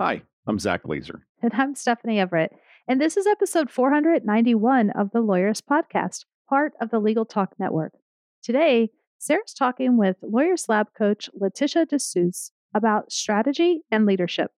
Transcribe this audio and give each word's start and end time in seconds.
Hi, 0.00 0.22
I'm 0.48 0.58
Zack 0.58 0.82
Glazer. 0.82 1.20
And 1.40 1.52
I'm 1.54 1.76
Stephanie 1.76 2.18
Everett. 2.18 2.50
And 2.88 3.00
this 3.00 3.16
is 3.16 3.28
episode 3.28 3.70
491 3.70 4.90
of 4.90 5.12
the 5.12 5.22
Lawyerist 5.22 5.62
Podcast, 5.70 6.24
part 6.48 6.72
of 6.80 6.90
the 6.90 6.98
Legal 6.98 7.24
Talk 7.24 7.54
Network. 7.60 7.92
Today, 8.42 8.90
Sara's 9.18 9.54
talking 9.54 9.96
with 9.96 10.16
Lawyerist 10.20 10.68
Lab 10.68 10.88
coach 10.98 11.30
Leticia 11.40 11.86
DeSuze 11.86 12.50
about 12.74 13.12
strategy 13.12 13.82
and 13.88 14.04
leadership. 14.04 14.50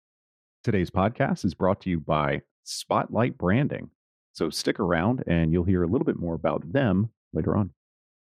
Today's 0.65 0.91
podcast 0.91 1.45
is 1.45 1.53
brought 1.53 1.83
to 1.83 1.91
you 1.91 2.01
by 2.01 2.41
Spotlight 2.65 3.37
Branding. 3.37 3.91
So 4.33 4.49
stick 4.49 4.81
around 4.81 5.23
and 5.27 5.53
you'll 5.53 5.65
hear 5.65 5.83
a 5.83 5.87
little 5.87 6.07
bit 6.07 6.19
more 6.19 6.35
about 6.35 6.73
them 6.73 7.11
later 7.35 7.55
on. 7.55 7.73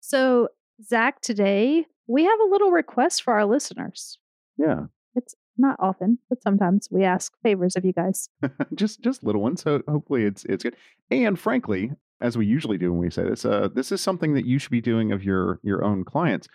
So, 0.01 0.49
Zack, 0.85 1.21
today 1.21 1.87
we 2.09 2.25
have 2.25 2.41
a 2.41 2.51
little 2.51 2.73
request 2.73 3.23
for 3.23 3.35
our 3.35 3.47
listeners. 3.47 4.19
Yeah. 4.59 4.87
Not 5.59 5.77
often, 5.79 6.19
but 6.29 6.43
sometimes 6.43 6.89
we 6.91 7.05
ask 7.05 7.33
favors 7.43 7.77
of 7.77 7.85
you 7.85 7.93
guys. 7.93 8.29
just 8.75 9.01
just 9.01 9.25
little 9.25 9.41
ones. 9.41 9.63
So 9.63 9.83
hopefully 9.89 10.25
it's 10.25 10.45
it's 10.45 10.63
good. 10.63 10.77
And 11.11 11.39
frankly, 11.39 11.93
as 12.21 12.37
we 12.37 12.47
usually 12.47 12.79
do 12.79 12.93
when 12.93 13.01
we 13.01 13.11
say 13.11 13.25
this, 13.25 13.45
uh, 13.45 13.69
this 13.75 13.93
is 13.93 14.01
something 14.01 14.35
that 14.35 14.47
you 14.47 14.59
should 14.59 14.71
be 14.71 14.81
doing 14.81 15.13
of 15.13 15.25
your 15.25 15.61
your 15.63 15.85
own 15.85 16.05
clients. 16.05 16.49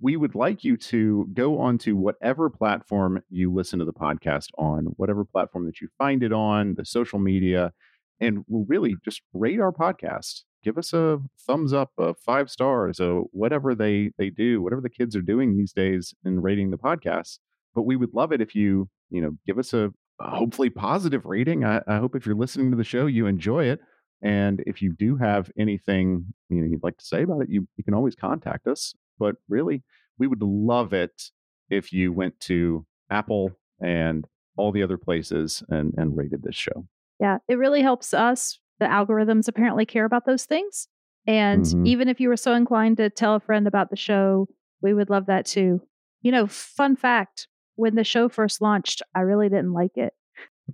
We 0.00 0.16
would 0.16 0.34
like 0.34 0.62
you 0.62 0.76
to 0.76 1.28
go 1.34 1.58
onto 1.58 1.96
whatever 1.96 2.48
platform 2.50 3.20
you 3.30 3.52
listen 3.52 3.80
to 3.80 3.84
the 3.84 3.92
podcast 3.92 4.48
on, 4.56 4.86
whatever 4.96 5.24
platform 5.24 5.66
that 5.66 5.80
you 5.80 5.88
find 5.98 6.22
it 6.22 6.32
on, 6.32 6.74
the 6.76 6.84
social 6.84 7.18
media, 7.18 7.72
and 8.20 8.44
we'll 8.46 8.64
really 8.68 8.94
just 9.04 9.22
rate 9.32 9.60
our 9.60 9.72
podcast. 9.72 10.42
Give 10.62 10.78
us 10.78 10.92
a 10.92 11.18
thumbs 11.46 11.72
up, 11.72 11.92
a 11.98 12.14
five 12.14 12.50
stars, 12.50 13.00
or 13.00 13.24
whatever 13.32 13.74
they 13.74 14.10
they 14.18 14.30
do, 14.30 14.62
whatever 14.62 14.82
the 14.82 14.90
kids 14.90 15.14
are 15.14 15.22
doing 15.22 15.56
these 15.56 15.72
days 15.72 16.14
in 16.24 16.40
rating 16.40 16.70
the 16.70 16.78
podcast 16.78 17.38
but 17.74 17.82
we 17.82 17.96
would 17.96 18.14
love 18.14 18.32
it 18.32 18.40
if 18.40 18.54
you 18.54 18.88
you 19.10 19.20
know 19.20 19.32
give 19.46 19.58
us 19.58 19.72
a, 19.72 19.90
a 20.20 20.30
hopefully 20.36 20.70
positive 20.70 21.24
rating. 21.24 21.64
I, 21.64 21.80
I, 21.86 21.98
hope 21.98 22.14
if 22.14 22.26
you're 22.26 22.34
listening 22.34 22.70
to 22.70 22.76
the 22.76 22.84
show 22.84 23.06
you 23.06 23.26
enjoy 23.26 23.64
it. 23.66 23.80
And 24.20 24.64
if 24.66 24.82
you 24.82 24.92
do 24.92 25.16
have 25.16 25.50
anything 25.58 26.26
you 26.48 26.60
know 26.60 26.66
you'd 26.66 26.82
like 26.82 26.98
to 26.98 27.04
say 27.04 27.22
about 27.22 27.42
it 27.42 27.50
you, 27.50 27.66
you 27.76 27.84
can 27.84 27.94
always 27.94 28.14
contact 28.14 28.66
us. 28.66 28.94
But 29.18 29.36
really 29.48 29.82
we 30.18 30.26
would 30.26 30.42
love 30.42 30.92
it 30.92 31.30
if 31.70 31.92
you 31.92 32.12
went 32.12 32.38
to 32.40 32.84
apple 33.10 33.52
and 33.80 34.26
all 34.56 34.72
the 34.72 34.82
other 34.82 34.98
places 34.98 35.62
and 35.68 35.94
and 35.96 36.16
rated 36.16 36.42
this 36.42 36.56
show. 36.56 36.86
Yeah 37.20 37.38
it 37.48 37.54
really 37.54 37.82
helps 37.82 38.12
us. 38.12 38.58
The 38.80 38.86
algorithms 38.86 39.48
apparently 39.48 39.86
care 39.86 40.04
about 40.04 40.26
those 40.26 40.44
things. 40.44 40.88
And 41.26 41.64
mm-hmm. 41.64 41.86
even 41.86 42.08
if 42.08 42.20
you 42.20 42.28
were 42.28 42.36
so 42.36 42.54
inclined 42.54 42.96
to 42.96 43.10
tell 43.10 43.34
a 43.34 43.40
friend 43.40 43.66
about 43.66 43.90
the 43.90 43.96
show 43.96 44.48
we 44.80 44.94
would 44.94 45.10
love 45.10 45.26
that 45.26 45.46
too. 45.46 45.80
You 46.22 46.32
know 46.32 46.46
fun 46.48 46.96
fact 46.96 47.46
when 47.78 47.94
the 47.94 48.04
show 48.04 48.28
first 48.28 48.60
launched, 48.60 49.02
I 49.14 49.20
really 49.20 49.48
didn't 49.48 49.72
like 49.72 49.96
it. 49.96 50.12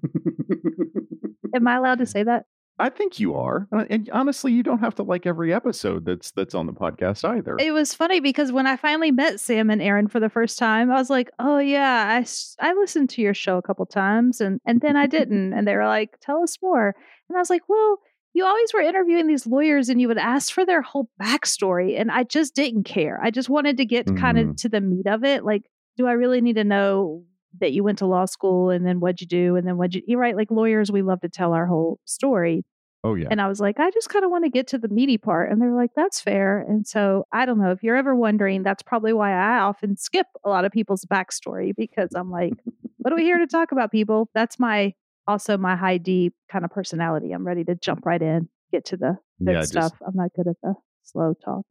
Am 1.55 1.69
I 1.69 1.77
allowed 1.77 1.99
to 1.99 2.07
say 2.07 2.23
that? 2.25 2.47
I 2.77 2.89
think 2.89 3.21
you 3.21 3.35
are. 3.35 3.69
Uh, 3.73 3.85
and 3.89 4.11
honestly, 4.13 4.53
you 4.53 4.65
don't 4.65 4.81
have 4.81 4.97
to 4.97 5.05
like 5.05 5.27
every 5.27 5.55
episode 5.55 6.05
that's 6.05 6.33
that's 6.33 6.57
on 6.57 6.67
the 6.67 6.73
podcast 6.73 7.25
either. 7.25 7.57
It 7.61 7.71
was 7.71 7.95
funny 7.95 8.19
because 8.19 8.51
when 8.51 8.67
I 8.67 8.77
finally 8.77 9.13
met 9.13 9.39
Sam 9.39 9.71
and 9.71 9.81
Aaron 9.81 10.09
for 10.09 10.19
the 10.19 10.29
first 10.29 10.59
time, 10.59 10.91
I 10.91 10.95
was 10.95 11.09
like, 11.09 11.31
"Oh 11.39 11.59
yeah, 11.59 12.05
I 12.09 12.27
I 12.61 12.73
listened 12.73 13.11
to 13.11 13.23
your 13.23 13.35
show 13.35 13.59
a 13.59 13.63
couple 13.63 13.87
times 13.87 14.41
and 14.41 14.61
and 14.67 14.81
then 14.81 14.97
I 14.97 15.07
didn't." 15.07 15.53
and 15.53 15.69
they 15.69 15.77
were 15.77 15.87
like, 15.87 16.19
"Tell 16.21 16.43
us 16.43 16.59
more." 16.61 16.97
And 17.29 17.37
I 17.37 17.39
was 17.39 17.51
like, 17.51 17.63
"Well, 17.69 18.01
you 18.35 18.45
always 18.45 18.75
were 18.75 18.81
interviewing 18.81 19.29
these 19.29 19.47
lawyers 19.47 19.89
and 19.89 20.01
you 20.01 20.09
would 20.09 20.19
ask 20.19 20.53
for 20.53 20.67
their 20.67 20.83
whole 20.83 21.09
backstory 21.23 21.99
and 21.99 22.11
I 22.11 22.25
just 22.25 22.57
didn't 22.57 22.83
care. 22.83 23.21
I 23.23 23.31
just 23.31 23.49
wanted 23.49 23.77
to 23.77 23.85
get 23.85 24.07
mm. 24.07 24.19
kind 24.19 24.39
of 24.39 24.57
to 24.57 24.69
the 24.69 24.81
meat 24.81 25.07
of 25.07 25.23
it. 25.23 25.45
Like 25.45 25.63
do 25.97 26.07
I 26.07 26.13
really 26.13 26.41
need 26.41 26.57
to 26.57 26.65
know 26.65 27.25
that 27.61 27.73
you 27.73 27.85
went 27.85 27.99
to 27.99 28.07
law 28.07 28.25
school 28.25 28.71
and 28.71 28.87
then 28.87 29.01
what'd 29.01 29.21
you 29.21 29.27
do 29.27 29.57
and 29.57 29.67
then 29.67 29.77
what'd 29.77 29.95
you 29.95 30.03
you 30.07 30.19
right 30.19 30.37
like 30.37 30.51
lawyers 30.51 30.91
we 30.91 31.03
love 31.03 31.21
to 31.21 31.29
tell 31.29 31.53
our 31.53 31.67
whole 31.67 31.99
story. 32.05 32.65
Oh 33.05 33.15
yeah. 33.15 33.29
And 33.31 33.41
i 33.41 33.47
was 33.47 33.61
like 33.61 33.79
i 33.79 33.91
just 33.91 34.09
kind 34.09 34.25
of 34.25 34.31
want 34.31 34.45
to 34.45 34.51
get 34.51 34.67
to 34.69 34.79
the 34.79 34.89
meaty 34.89 35.19
part 35.19 35.53
and 35.53 35.61
they're 35.61 35.75
like 35.75 35.91
that's 35.95 36.21
fair. 36.21 36.61
And 36.61 36.87
so 36.87 37.25
i 37.33 37.47
don't 37.47 37.59
know 37.59 37.71
if 37.71 37.83
you're 37.83 37.97
ever 37.97 38.15
wondering 38.15 38.63
that's 38.63 38.83
probably 38.83 39.13
why 39.13 39.33
i 39.33 39.59
often 39.61 39.97
skip 39.97 40.27
a 40.45 40.49
lot 40.49 40.65
of 40.65 40.73
people's 40.73 41.05
backstory 41.05 41.73
because 41.77 42.11
i'm 42.15 42.31
like 42.31 42.55
what 42.99 43.13
are 43.13 43.17
we 43.17 43.23
here 43.23 43.37
to 43.37 43.47
talk 43.47 43.71
about 43.71 43.93
people? 43.93 44.31
That's 44.35 44.59
my 44.59 44.95
also 45.27 45.59
my 45.59 45.77
high 45.77 45.99
d 45.99 46.33
kind 46.51 46.65
of 46.65 46.71
personality 46.71 47.33
i'm 47.33 47.47
ready 47.47 47.65
to 47.65 47.75
jump 47.75 48.05
right 48.05 48.21
in 48.21 48.49
get 48.73 48.85
to 48.85 48.97
the 48.97 49.17
good 49.45 49.53
yeah, 49.53 49.63
stuff 49.63 49.93
just, 49.93 50.03
i'm 50.07 50.15
not 50.15 50.31
good 50.37 50.47
at 50.47 50.57
the 50.63 50.75
slow 51.03 51.35
talk. 51.45 51.65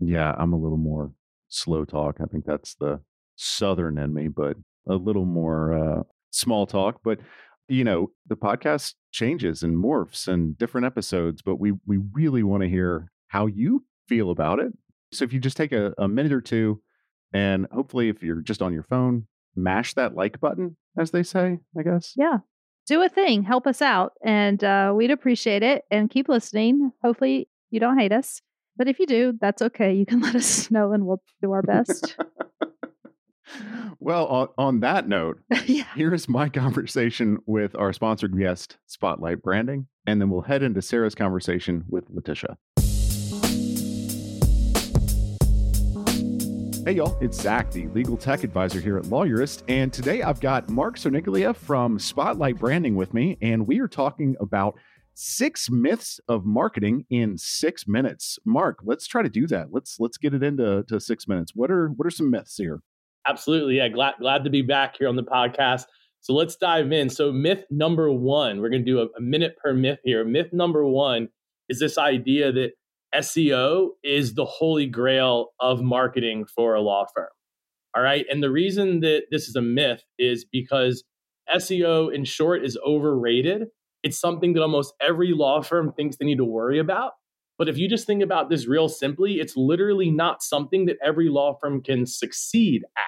Yeah 0.00 0.34
i'm 0.38 0.52
a 0.52 0.56
little 0.56 0.78
more 0.78 1.12
slow 1.48 1.84
talk 1.84 2.16
i 2.22 2.24
think 2.24 2.44
that's 2.46 2.74
the 2.76 3.00
southern 3.36 3.98
in 3.98 4.12
me, 4.12 4.28
but 4.28 4.56
a 4.88 4.94
little 4.94 5.24
more 5.24 5.72
uh, 5.72 6.02
small 6.30 6.66
talk. 6.66 7.00
But 7.04 7.18
you 7.68 7.84
know, 7.84 8.10
the 8.26 8.36
podcast 8.36 8.94
changes 9.12 9.62
and 9.62 9.76
morphs 9.76 10.28
and 10.28 10.56
different 10.56 10.86
episodes, 10.86 11.42
but 11.42 11.56
we 11.56 11.72
we 11.86 11.98
really 12.12 12.42
want 12.42 12.62
to 12.62 12.68
hear 12.68 13.10
how 13.28 13.46
you 13.46 13.84
feel 14.08 14.30
about 14.30 14.58
it. 14.58 14.72
So 15.12 15.24
if 15.24 15.32
you 15.32 15.40
just 15.40 15.56
take 15.56 15.72
a, 15.72 15.92
a 15.98 16.08
minute 16.08 16.32
or 16.32 16.40
two, 16.40 16.80
and 17.32 17.66
hopefully, 17.72 18.08
if 18.08 18.22
you're 18.22 18.40
just 18.40 18.62
on 18.62 18.72
your 18.72 18.82
phone, 18.82 19.26
mash 19.54 19.94
that 19.94 20.14
like 20.14 20.40
button, 20.40 20.76
as 20.98 21.10
they 21.10 21.22
say, 21.22 21.58
I 21.78 21.82
guess. 21.82 22.12
Yeah. 22.16 22.38
Do 22.86 23.02
a 23.02 23.08
thing, 23.08 23.42
help 23.42 23.66
us 23.66 23.82
out, 23.82 24.12
and 24.24 24.62
uh, 24.62 24.92
we'd 24.94 25.10
appreciate 25.10 25.64
it. 25.64 25.84
And 25.90 26.08
keep 26.08 26.28
listening. 26.28 26.92
Hopefully, 27.02 27.48
you 27.70 27.80
don't 27.80 27.98
hate 27.98 28.12
us, 28.12 28.40
but 28.76 28.88
if 28.88 29.00
you 29.00 29.06
do, 29.06 29.36
that's 29.40 29.60
okay. 29.60 29.92
You 29.92 30.06
can 30.06 30.20
let 30.22 30.36
us 30.36 30.70
know, 30.70 30.92
and 30.92 31.04
we'll 31.04 31.22
do 31.42 31.52
our 31.52 31.62
best. 31.62 32.16
Well, 33.98 34.26
on, 34.26 34.48
on 34.58 34.80
that 34.80 35.08
note, 35.08 35.40
yeah. 35.66 35.84
here's 35.94 36.28
my 36.28 36.48
conversation 36.48 37.38
with 37.46 37.76
our 37.76 37.92
sponsored 37.92 38.38
guest, 38.38 38.76
Spotlight 38.86 39.42
Branding, 39.42 39.86
and 40.06 40.20
then 40.20 40.30
we'll 40.30 40.42
head 40.42 40.62
into 40.62 40.82
Sara's 40.82 41.14
conversation 41.14 41.84
with 41.88 42.08
Leticia. 42.14 42.56
Hey, 46.86 46.92
y'all, 46.92 47.18
it's 47.20 47.40
Zack, 47.40 47.72
the 47.72 47.88
legal 47.88 48.16
tech 48.16 48.44
advisor 48.44 48.78
here 48.78 48.96
at 48.96 49.06
Lawyerist. 49.06 49.64
And 49.66 49.92
today 49.92 50.22
I've 50.22 50.38
got 50.38 50.68
Marc 50.68 50.98
Cerniglia 50.98 51.56
from 51.56 51.98
Spotlight 51.98 52.60
Branding 52.60 52.94
with 52.94 53.12
me, 53.12 53.38
and 53.42 53.66
we 53.66 53.80
are 53.80 53.88
talking 53.88 54.36
about 54.40 54.78
six 55.12 55.68
myths 55.68 56.20
of 56.28 56.44
marketing 56.44 57.04
in 57.10 57.38
six 57.38 57.88
minutes. 57.88 58.38
Marc, 58.44 58.78
let's 58.84 59.08
try 59.08 59.22
to 59.22 59.28
do 59.28 59.48
that. 59.48 59.72
Let's 59.72 59.98
let's 59.98 60.16
get 60.16 60.32
it 60.32 60.44
into 60.44 60.84
to 60.84 61.00
six 61.00 61.26
minutes. 61.26 61.52
What 61.56 61.72
are 61.72 61.88
what 61.88 62.06
are 62.06 62.10
some 62.10 62.30
myths 62.30 62.56
here? 62.56 62.82
Absolutely. 63.28 63.76
Yeah. 63.76 63.88
Glad, 63.88 64.14
glad 64.20 64.44
to 64.44 64.50
be 64.50 64.62
back 64.62 64.96
here 64.98 65.08
on 65.08 65.16
the 65.16 65.22
podcast. 65.24 65.84
So 66.20 66.34
let's 66.34 66.56
dive 66.56 66.90
in. 66.92 67.08
So, 67.08 67.32
myth 67.32 67.64
number 67.70 68.10
one, 68.10 68.60
we're 68.60 68.68
going 68.70 68.84
to 68.84 68.90
do 68.90 69.00
a, 69.00 69.06
a 69.16 69.20
minute 69.20 69.56
per 69.62 69.72
myth 69.72 70.00
here. 70.04 70.24
Myth 70.24 70.52
number 70.52 70.84
one 70.84 71.28
is 71.68 71.78
this 71.78 71.98
idea 71.98 72.50
that 72.52 72.72
SEO 73.14 73.90
is 74.02 74.34
the 74.34 74.44
holy 74.44 74.86
grail 74.86 75.50
of 75.60 75.82
marketing 75.82 76.44
for 76.54 76.74
a 76.74 76.80
law 76.80 77.06
firm. 77.14 77.28
All 77.96 78.02
right. 78.02 78.26
And 78.30 78.42
the 78.42 78.50
reason 78.50 79.00
that 79.00 79.24
this 79.30 79.48
is 79.48 79.56
a 79.56 79.62
myth 79.62 80.02
is 80.18 80.44
because 80.44 81.04
SEO, 81.54 82.12
in 82.12 82.24
short, 82.24 82.64
is 82.64 82.76
overrated. 82.86 83.68
It's 84.02 84.18
something 84.18 84.52
that 84.54 84.62
almost 84.62 84.94
every 85.00 85.32
law 85.32 85.62
firm 85.62 85.92
thinks 85.92 86.16
they 86.16 86.26
need 86.26 86.38
to 86.38 86.44
worry 86.44 86.78
about. 86.78 87.12
But 87.58 87.68
if 87.68 87.78
you 87.78 87.88
just 87.88 88.06
think 88.06 88.22
about 88.22 88.50
this 88.50 88.66
real 88.66 88.88
simply, 88.88 89.34
it's 89.34 89.56
literally 89.56 90.10
not 90.10 90.42
something 90.42 90.86
that 90.86 90.98
every 91.02 91.28
law 91.28 91.56
firm 91.60 91.82
can 91.82 92.06
succeed 92.06 92.82
at. 92.96 93.02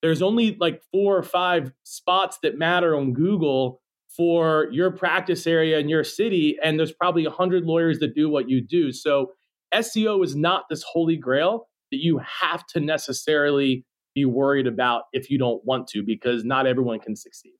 There's 0.00 0.22
only 0.22 0.56
like 0.58 0.82
four 0.90 1.16
or 1.16 1.22
five 1.22 1.72
spots 1.84 2.38
that 2.42 2.58
matter 2.58 2.96
on 2.96 3.12
Google 3.12 3.80
for 4.16 4.68
your 4.72 4.90
practice 4.90 5.46
area 5.46 5.78
in 5.78 5.88
your 5.88 6.04
city, 6.04 6.58
and 6.62 6.78
there's 6.78 6.92
probably 6.92 7.26
100 7.26 7.64
lawyers 7.64 7.98
that 8.00 8.14
do 8.14 8.28
what 8.28 8.48
you 8.48 8.60
do. 8.60 8.92
So 8.92 9.32
SEO 9.72 10.24
is 10.24 10.36
not 10.36 10.64
this 10.68 10.82
holy 10.82 11.16
grail 11.16 11.68
that 11.90 11.98
you 11.98 12.18
have 12.18 12.66
to 12.68 12.80
necessarily 12.80 13.84
be 14.14 14.24
worried 14.24 14.66
about 14.66 15.04
if 15.12 15.30
you 15.30 15.38
don't 15.38 15.64
want 15.64 15.86
to, 15.88 16.02
because 16.02 16.44
not 16.44 16.66
everyone 16.66 16.98
can 16.98 17.16
succeed. 17.16 17.54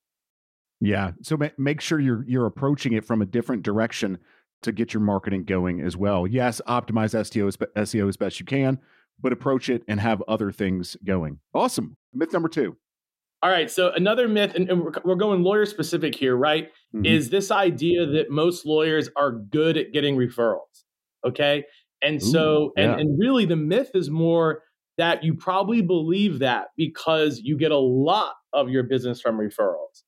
Yeah. 0.81 1.13
So 1.23 1.39
make 1.57 1.81
sure 1.81 2.01
you're 2.01 2.25
you're 2.27 2.47
approaching 2.47 2.93
it 2.93 3.05
from 3.05 3.23
a 3.23 3.27
different 3.27 3.63
direction 3.63 4.19
to 4.63 4.73
get 4.73 4.95
your 4.95 5.03
marketing 5.03 5.45
going 5.45 5.81
as 5.81 5.97
well. 5.97 6.27
Yes, 6.27 6.61
optimize 6.67 7.15
SEO 7.15 7.49
as, 7.49 7.57
SEO 7.57 8.09
as 8.09 8.17
best 8.17 8.41
you 8.41 8.47
can, 8.47 8.79
but 9.21 9.33
approach 9.33 9.69
it 9.69 9.83
and 9.89 10.01
have 10.01 10.23
other 10.29 10.53
things 10.53 10.97
going. 11.05 11.39
Awesome. 11.55 11.97
Myth 12.13 12.33
number 12.33 12.49
two. 12.49 12.77
All 13.43 13.51
right. 13.51 13.71
So 13.71 13.91
another 13.93 14.29
myth, 14.29 14.55
and, 14.55 14.71
and 14.71 14.83
we're, 14.83 14.93
we're, 15.05 15.17
going 15.17 15.43
lawyer 15.43 15.67
specific 15.67 16.15
here, 16.15 16.37
right? 16.37 16.69
Mm-hmm. 16.95 17.07
Is 17.07 17.31
this 17.31 17.51
idea 17.51 18.07
that 18.07 18.31
most 18.31 18.65
lawyers 18.65 19.09
are 19.17 19.33
good 19.33 19.77
at 19.77 19.93
getting 19.93 20.17
referrals. 20.17 20.85
Okay. 21.27 21.65
And 22.03 22.23
Ooh, 22.23 22.25
so, 22.25 22.73
and, 22.77 22.93
yeah. 22.93 22.99
and 22.99 23.19
really 23.19 23.45
the 23.45 23.57
myth 23.57 23.91
is 23.95 24.11
more 24.11 24.63
that 24.99 25.25
you 25.25 25.35
probably 25.35 25.83
believe 25.83 26.41
that 26.41 26.69
because 26.77 27.41
you 27.43 27.57
get 27.57 27.73
a 27.73 27.79
lot 27.79 28.35
of 28.53 28.69
your 28.69 28.85
business 28.85 29.21
from 29.21 29.39
referrals. 29.39 30.03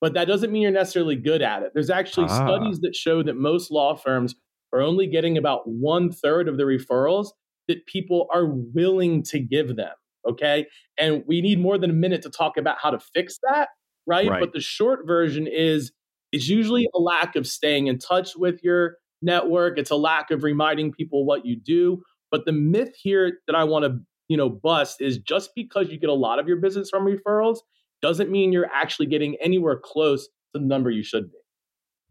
But 0.00 0.14
that 0.14 0.26
doesn't 0.26 0.50
mean 0.50 0.62
you're 0.62 0.70
necessarily 0.70 1.16
good 1.16 1.42
at 1.42 1.62
it. 1.62 1.72
There's 1.74 1.90
actually 1.90 2.26
ah. 2.30 2.46
studies 2.46 2.80
that 2.80 2.96
show 2.96 3.22
that 3.22 3.36
most 3.36 3.70
law 3.70 3.96
firms 3.96 4.34
are 4.72 4.80
only 4.80 5.06
getting 5.06 5.36
about 5.36 5.62
one 5.66 6.10
third 6.10 6.48
of 6.48 6.56
the 6.56 6.62
referrals 6.64 7.28
that 7.68 7.86
people 7.86 8.26
are 8.32 8.46
willing 8.46 9.22
to 9.24 9.38
give 9.38 9.76
them. 9.76 9.92
Okay. 10.28 10.66
And 10.98 11.22
we 11.26 11.40
need 11.40 11.60
more 11.60 11.78
than 11.78 11.90
a 11.90 11.94
minute 11.94 12.22
to 12.22 12.30
talk 12.30 12.56
about 12.56 12.78
how 12.80 12.90
to 12.90 12.98
fix 13.14 13.38
that. 13.48 13.68
Right. 14.06 14.28
right. 14.28 14.40
But 14.40 14.52
the 14.52 14.60
short 14.60 15.06
version 15.06 15.46
is 15.46 15.92
it's 16.32 16.48
usually 16.48 16.88
a 16.94 16.98
lack 16.98 17.36
of 17.36 17.46
staying 17.46 17.86
in 17.86 17.98
touch 17.98 18.36
with 18.36 18.60
your 18.62 18.96
network. 19.22 19.78
It's 19.78 19.90
a 19.90 19.96
lack 19.96 20.30
of 20.30 20.42
reminding 20.42 20.92
people 20.92 21.24
what 21.24 21.44
you 21.44 21.56
do. 21.56 22.02
But 22.30 22.44
the 22.44 22.52
myth 22.52 22.94
here 23.00 23.38
that 23.46 23.56
I 23.56 23.64
want 23.64 23.84
to, 23.84 23.98
you 24.28 24.36
know, 24.36 24.48
bust 24.48 25.00
is 25.00 25.18
just 25.18 25.50
because 25.54 25.90
you 25.90 25.98
get 25.98 26.10
a 26.10 26.14
lot 26.14 26.38
of 26.38 26.46
your 26.46 26.58
business 26.58 26.88
from 26.88 27.04
referrals 27.04 27.58
doesn't 28.02 28.30
mean 28.30 28.52
you're 28.52 28.70
actually 28.72 29.06
getting 29.06 29.36
anywhere 29.40 29.78
close 29.82 30.26
to 30.26 30.30
the 30.54 30.60
number 30.60 30.90
you 30.90 31.02
should 31.02 31.30
be. 31.30 31.36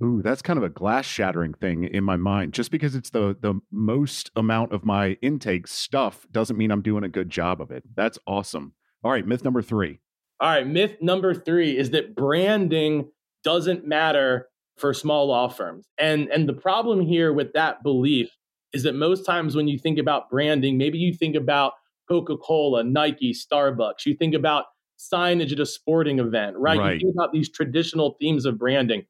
Ooh, 0.01 0.21
that's 0.21 0.41
kind 0.41 0.57
of 0.57 0.63
a 0.63 0.69
glass 0.69 1.05
shattering 1.05 1.53
thing 1.53 1.83
in 1.83 2.05
my 2.05 2.15
mind. 2.15 2.53
Just 2.53 2.71
because 2.71 2.95
it's 2.95 3.09
the 3.09 3.35
the 3.39 3.59
most 3.71 4.31
amount 4.35 4.71
of 4.71 4.85
my 4.85 5.17
intake 5.21 5.67
stuff 5.67 6.25
doesn't 6.31 6.57
mean 6.57 6.71
I'm 6.71 6.81
doing 6.81 7.03
a 7.03 7.09
good 7.09 7.29
job 7.29 7.61
of 7.61 7.69
it. 7.71 7.83
That's 7.95 8.17
awesome. 8.25 8.73
All 9.03 9.11
right, 9.11 9.27
myth 9.27 9.43
number 9.43 9.61
3. 9.61 9.99
All 10.39 10.49
right, 10.49 10.65
myth 10.65 10.95
number 11.01 11.33
3 11.33 11.77
is 11.77 11.89
that 11.89 12.15
branding 12.15 13.09
doesn't 13.43 13.85
matter 13.85 14.47
for 14.77 14.93
small 14.93 15.27
law 15.27 15.49
firms. 15.49 15.85
And 15.97 16.29
and 16.29 16.47
the 16.47 16.53
problem 16.53 17.01
here 17.01 17.33
with 17.33 17.51
that 17.53 17.83
belief 17.83 18.29
is 18.71 18.83
that 18.83 18.95
most 18.95 19.25
times 19.25 19.55
when 19.55 19.67
you 19.67 19.77
think 19.77 19.99
about 19.99 20.29
branding, 20.29 20.77
maybe 20.77 20.97
you 20.97 21.13
think 21.13 21.35
about 21.35 21.73
Coca-Cola, 22.07 22.83
Nike, 22.83 23.33
Starbucks, 23.33 24.05
you 24.05 24.15
think 24.15 24.33
about 24.33 24.65
signage 24.99 25.51
at 25.51 25.59
a 25.59 25.65
sporting 25.65 26.19
event, 26.19 26.57
right? 26.57 26.77
right. 26.77 26.93
You 26.93 26.99
think 26.99 27.15
about 27.15 27.31
these 27.31 27.49
traditional 27.49 28.17
themes 28.19 28.45
of 28.45 28.57
branding. 28.57 29.03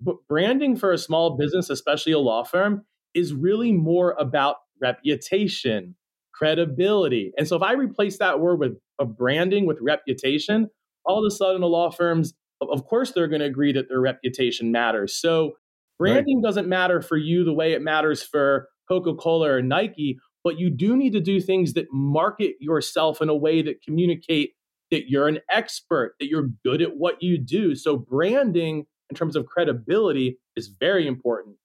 But 0.00 0.16
branding 0.28 0.76
for 0.76 0.92
a 0.92 0.98
small 0.98 1.36
business, 1.36 1.70
especially 1.70 2.12
a 2.12 2.18
law 2.18 2.44
firm, 2.44 2.84
is 3.14 3.32
really 3.32 3.72
more 3.72 4.14
about 4.18 4.56
reputation, 4.80 5.94
credibility. 6.32 7.32
And 7.36 7.46
so 7.46 7.56
if 7.56 7.62
I 7.62 7.72
replace 7.72 8.18
that 8.18 8.40
word 8.40 8.60
with 8.60 8.78
a 8.98 9.04
branding 9.04 9.66
with 9.66 9.78
reputation, 9.80 10.68
all 11.04 11.24
of 11.24 11.30
a 11.30 11.34
sudden 11.34 11.62
a 11.62 11.66
law 11.66 11.90
firm's 11.90 12.34
of 12.60 12.84
course 12.84 13.12
they're 13.12 13.28
going 13.28 13.40
to 13.40 13.46
agree 13.46 13.72
that 13.72 13.88
their 13.88 14.00
reputation 14.00 14.70
matters. 14.70 15.16
So 15.16 15.52
branding 15.98 16.42
right. 16.42 16.48
doesn't 16.48 16.68
matter 16.68 17.00
for 17.00 17.16
you 17.16 17.44
the 17.44 17.54
way 17.54 17.72
it 17.72 17.82
matters 17.82 18.22
for 18.22 18.68
Coca-Cola 18.88 19.50
or 19.50 19.62
Nike, 19.62 20.18
but 20.44 20.58
you 20.58 20.70
do 20.70 20.96
need 20.96 21.12
to 21.14 21.20
do 21.20 21.40
things 21.40 21.72
that 21.74 21.86
market 21.92 22.56
yourself 22.60 23.22
in 23.22 23.28
a 23.28 23.34
way 23.34 23.62
that 23.62 23.82
communicate 23.82 24.52
that 24.90 25.08
you're 25.08 25.28
an 25.28 25.38
expert, 25.50 26.14
that 26.20 26.28
you're 26.28 26.50
good 26.64 26.82
at 26.82 26.96
what 26.96 27.22
you 27.22 27.38
do. 27.38 27.74
So 27.74 27.96
branding 27.96 28.86
in 29.08 29.16
terms 29.16 29.36
of 29.36 29.46
credibility 29.46 30.38
is 30.56 30.68
very 30.68 31.06
important. 31.06 31.56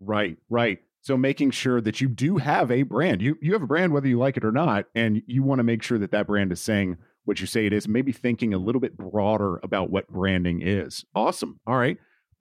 Right, 0.00 0.36
right. 0.48 0.78
So 1.02 1.16
making 1.16 1.50
sure 1.50 1.80
that 1.80 2.00
you 2.00 2.08
do 2.08 2.38
have 2.38 2.70
a 2.70 2.82
brand. 2.82 3.20
You 3.20 3.36
you 3.42 3.52
have 3.52 3.62
a 3.62 3.66
brand 3.66 3.92
whether 3.92 4.08
you 4.08 4.18
like 4.18 4.36
it 4.36 4.44
or 4.44 4.52
not 4.52 4.86
and 4.94 5.22
you 5.26 5.42
want 5.42 5.58
to 5.58 5.64
make 5.64 5.82
sure 5.82 5.98
that 5.98 6.12
that 6.12 6.26
brand 6.26 6.50
is 6.50 6.60
saying 6.60 6.96
what 7.24 7.40
you 7.40 7.46
say 7.46 7.66
it 7.66 7.72
is, 7.72 7.88
maybe 7.88 8.12
thinking 8.12 8.52
a 8.54 8.58
little 8.58 8.80
bit 8.80 8.96
broader 8.96 9.58
about 9.62 9.90
what 9.90 10.08
branding 10.08 10.62
is. 10.62 11.04
Awesome. 11.14 11.60
All 11.66 11.76
right. 11.76 11.98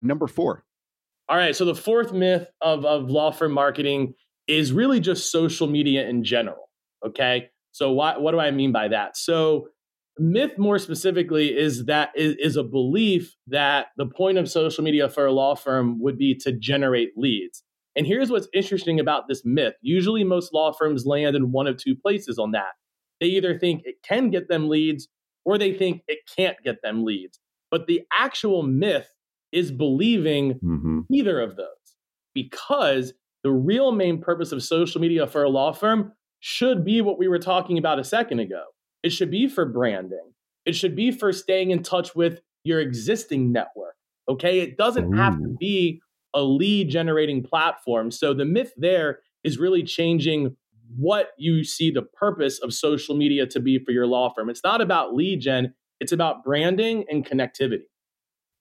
Number 0.02 0.26
4. 0.26 0.64
All 1.30 1.36
right, 1.36 1.54
so 1.54 1.66
the 1.66 1.74
fourth 1.74 2.12
myth 2.12 2.48
of 2.62 2.86
of 2.86 3.10
law 3.10 3.30
firm 3.30 3.52
marketing 3.52 4.14
is 4.46 4.72
really 4.72 4.98
just 4.98 5.30
social 5.30 5.66
media 5.66 6.08
in 6.08 6.24
general, 6.24 6.70
okay? 7.06 7.50
So 7.72 7.92
what 7.92 8.22
what 8.22 8.32
do 8.32 8.40
I 8.40 8.50
mean 8.50 8.72
by 8.72 8.88
that? 8.88 9.16
So 9.16 9.68
myth 10.18 10.52
more 10.58 10.78
specifically 10.78 11.56
is 11.56 11.86
that 11.86 12.10
is, 12.14 12.34
is, 12.38 12.56
a 12.56 12.62
belief 12.62 13.36
that 13.46 13.86
the 13.96 14.06
point 14.06 14.38
of 14.38 14.50
social 14.50 14.84
media 14.84 15.08
for 15.08 15.26
a 15.26 15.32
law 15.32 15.54
firm 15.54 16.00
would 16.00 16.18
be 16.18 16.34
to 16.36 16.52
generate 16.52 17.10
leads. 17.16 17.62
And 17.96 18.06
here's 18.06 18.30
what's 18.30 18.48
interesting 18.52 19.00
about 19.00 19.28
this 19.28 19.42
myth. 19.44 19.74
Usually 19.82 20.24
most 20.24 20.54
law 20.54 20.72
firms 20.72 21.04
land 21.06 21.34
in 21.34 21.52
one 21.52 21.66
of 21.66 21.76
two 21.76 21.96
places 21.96 22.38
on 22.38 22.52
that. 22.52 22.74
They 23.20 23.26
either 23.26 23.58
think 23.58 23.82
it 23.84 23.96
can 24.02 24.30
get 24.30 24.48
them 24.48 24.68
leads 24.68 25.08
or 25.44 25.58
they 25.58 25.72
think 25.72 26.02
it 26.06 26.18
can't 26.36 26.56
get 26.64 26.82
them 26.82 27.04
leads. 27.04 27.40
But 27.70 27.86
the 27.86 28.02
actual 28.12 28.62
myth 28.62 29.08
is 29.52 29.72
believing 29.72 30.54
mm-hmm. 30.54 31.00
either 31.12 31.40
of 31.40 31.56
those 31.56 31.66
because 32.34 33.14
the 33.42 33.50
real 33.50 33.92
main 33.92 34.20
purpose 34.20 34.52
of 34.52 34.62
social 34.62 35.00
media 35.00 35.26
for 35.26 35.42
a 35.42 35.48
law 35.48 35.72
firm 35.72 36.12
should 36.40 36.84
be 36.84 37.00
what 37.00 37.18
we 37.18 37.28
were 37.28 37.38
talking 37.38 37.78
about 37.78 37.98
a 37.98 38.04
second 38.04 38.38
ago 38.40 38.62
it 39.08 39.12
should 39.12 39.30
be 39.30 39.48
for 39.48 39.64
branding. 39.64 40.34
It 40.66 40.76
should 40.76 40.94
be 40.94 41.12
for 41.12 41.32
staying 41.32 41.70
in 41.70 41.82
touch 41.82 42.14
with 42.14 42.42
your 42.62 42.78
existing 42.78 43.52
network. 43.52 43.94
Okay. 44.28 44.60
It 44.60 44.76
doesn't 44.76 45.14
Ooh. 45.14 45.16
have 45.16 45.38
to 45.38 45.56
be 45.58 46.02
a 46.34 46.42
lead 46.42 46.90
generating 46.90 47.42
platform. 47.42 48.10
So 48.10 48.34
the 48.34 48.44
myth 48.44 48.74
there 48.76 49.20
is 49.44 49.58
really 49.58 49.82
changing 49.82 50.54
what 50.94 51.30
you 51.38 51.64
see 51.64 51.90
the 51.90 52.02
purpose 52.02 52.58
of 52.58 52.74
social 52.74 53.16
media 53.16 53.46
to 53.46 53.60
be 53.60 53.78
for 53.78 53.92
your 53.92 54.06
law 54.06 54.30
firm. 54.34 54.50
It's 54.50 54.62
not 54.62 54.82
about 54.82 55.14
lead 55.14 55.40
gen, 55.40 55.72
it's 56.00 56.12
about 56.12 56.44
branding 56.44 57.06
and 57.08 57.24
connectivity. 57.24 57.84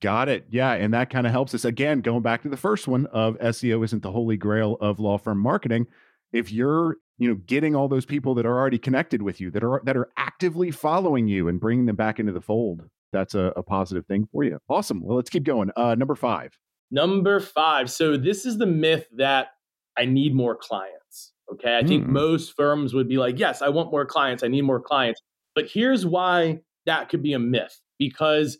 Got 0.02 0.30
it. 0.30 0.46
Yeah. 0.50 0.72
And 0.72 0.94
that 0.94 1.10
kind 1.10 1.28
of 1.28 1.34
helps 1.34 1.54
us. 1.54 1.66
Again, 1.66 2.00
going 2.00 2.22
back 2.22 2.44
to 2.44 2.50
the 2.50 2.56
first 2.56 2.88
one 2.88 3.06
of 3.08 3.38
SEO 3.40 3.84
isn't 3.84 4.02
the 4.02 4.12
holy 4.12 4.38
grail 4.38 4.78
of 4.80 5.02
law 5.02 5.18
firm 5.18 5.40
marketing. 5.40 5.88
If 6.32 6.54
you're 6.54 6.96
you 7.18 7.28
know 7.28 7.36
getting 7.46 7.76
all 7.76 7.88
those 7.88 8.06
people 8.06 8.34
that 8.36 8.46
are 8.46 8.58
already 8.58 8.78
connected 8.78 9.22
with 9.22 9.42
you 9.42 9.52
that 9.52 9.64
are 9.64 9.82
that 9.86 9.98
are 9.98 10.10
actively 10.18 10.72
following 10.72 11.28
you 11.28 11.48
and 11.48 11.60
bringing 11.60 11.86
them 11.86 11.96
back 11.96 12.20
into 12.20 12.32
the 12.32 12.42
fold. 12.42 12.84
That's 13.14 13.36
a, 13.36 13.54
a 13.56 13.64
positive 13.64 14.06
thing 14.06 14.28
for 14.32 14.44
you. 14.44 14.60
Awesome. 14.70 15.02
Well 15.04 15.16
let's 15.16 15.30
keep 15.30 15.44
going. 15.44 15.72
Uh 15.76 15.96
number 15.96 16.16
five. 16.16 16.58
Number 16.92 17.40
five. 17.40 17.90
So 17.90 18.18
this 18.18 18.46
is 18.46 18.58
the 18.58 18.66
myth 18.66 19.08
that 19.18 19.50
i 19.98 20.06
need 20.06 20.36
more 20.36 20.56
clients 20.56 21.34
okay? 21.52 21.78
I 21.78 21.82
mm. 21.82 21.88
think 21.88 22.06
hmm. 22.06 22.14
most 22.14 22.56
firms 22.56 22.94
would 22.94 23.08
be 23.08 23.18
like 23.18 23.40
yes 23.40 23.62
i 23.62 23.70
want 23.70 23.92
more 23.92 24.06
clients. 24.06 24.44
I 24.44 24.48
need 24.48 24.62
more 24.64 24.82
clients. 24.82 25.22
But 25.56 25.70
here's 25.70 26.06
why 26.06 26.60
that 26.86 27.10
could 27.10 27.24
be 27.24 27.34
a 27.34 27.40
myth. 27.40 27.80
Because 27.98 28.58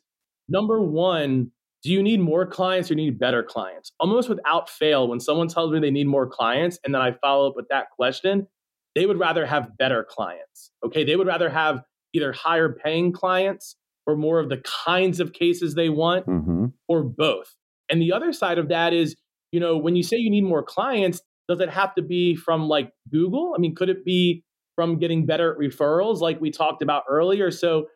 number 0.50 0.82
one 0.82 1.52
do 1.84 1.92
you 1.92 2.02
need 2.02 2.20
more 2.20 2.46
clients 2.46 2.90
or 2.90 2.96
need 2.96 3.20
better 3.20 3.44
clients? 3.44 3.92
Almost 4.00 4.30
without 4.30 4.70
fail, 4.70 5.08
when 5.08 5.20
someone 5.20 5.48
tells 5.48 5.72
me 5.72 5.80
they 5.80 5.92
need 5.92 6.08
more 6.08 6.28
clients 6.28 6.80
and 6.84 6.94
then 6.94 7.02
I 7.02 7.12
follow 7.12 7.48
up 7.50 7.56
with 7.56 7.68
that 7.70 7.92
question, 7.92 8.48
they 8.96 9.06
would 9.06 9.20
rather 9.20 9.46
have 9.46 9.78
better 9.78 10.06
clients. 10.10 10.72
Okay. 10.86 11.04
They 11.04 11.16
would 11.16 11.28
rather 11.28 11.50
have 11.50 11.84
either 12.14 12.32
higher 12.32 12.74
paying 12.74 13.12
clients 13.12 13.76
or 14.08 14.16
more 14.16 14.40
of 14.40 14.50
the 14.50 14.62
kinds 14.86 15.20
of 15.20 15.34
cases 15.34 15.76
they 15.76 15.90
want 15.90 16.26
mm-hmm. 16.26 16.68
or 16.88 17.04
both. 17.04 17.54
And 17.90 18.02
the 18.02 18.12
other 18.14 18.34
side 18.34 18.58
of 18.58 18.70
that 18.70 18.94
is, 18.94 19.16
you 19.52 19.60
know, 19.60 19.78
when 19.78 19.96
you 19.96 20.04
say 20.04 20.18
you 20.18 20.32
need 20.32 20.44
more 20.44 20.64
clients, 20.64 21.22
does 21.48 21.60
it 21.60 21.70
have 21.70 21.94
to 21.96 22.02
be 22.02 22.36
from 22.36 22.68
like 22.68 22.92
Google? 23.12 23.54
I 23.56 23.60
mean, 23.60 23.76
could 23.76 23.90
it 23.90 24.04
be 24.04 24.44
from 24.76 25.00
getting 25.00 25.26
better 25.26 25.56
referrals 25.60 26.20
like 26.20 26.42
we 26.42 26.52
talked 26.52 26.82
about 26.82 27.04
earlier? 27.10 27.52
So 27.52 27.88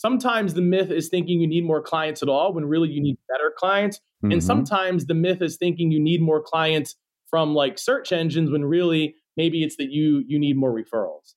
sometimes 0.00 0.54
the 0.54 0.62
myth 0.62 0.90
is 0.90 1.10
thinking 1.10 1.42
you 1.42 1.46
need 1.46 1.64
more 1.64 1.82
clients 1.82 2.22
at 2.22 2.28
all 2.30 2.54
when 2.54 2.64
really 2.64 2.88
you 2.88 3.02
need 3.02 3.18
better 3.28 3.52
clients. 3.54 3.98
Mm-hmm. 4.24 4.32
And 4.32 4.42
sometimes 4.42 5.04
the 5.04 5.14
myth 5.14 5.42
is 5.42 5.58
thinking 5.58 5.92
you 5.92 6.00
need 6.00 6.22
more 6.22 6.42
clients 6.42 6.96
from 7.28 7.54
like 7.54 7.78
search 7.78 8.10
engines 8.10 8.50
when 8.50 8.64
really 8.64 9.14
maybe 9.36 9.62
it's 9.62 9.76
that 9.76 9.90
you 9.90 10.24
you 10.26 10.38
need 10.38 10.56
more 10.56 10.72
referrals. 10.72 11.34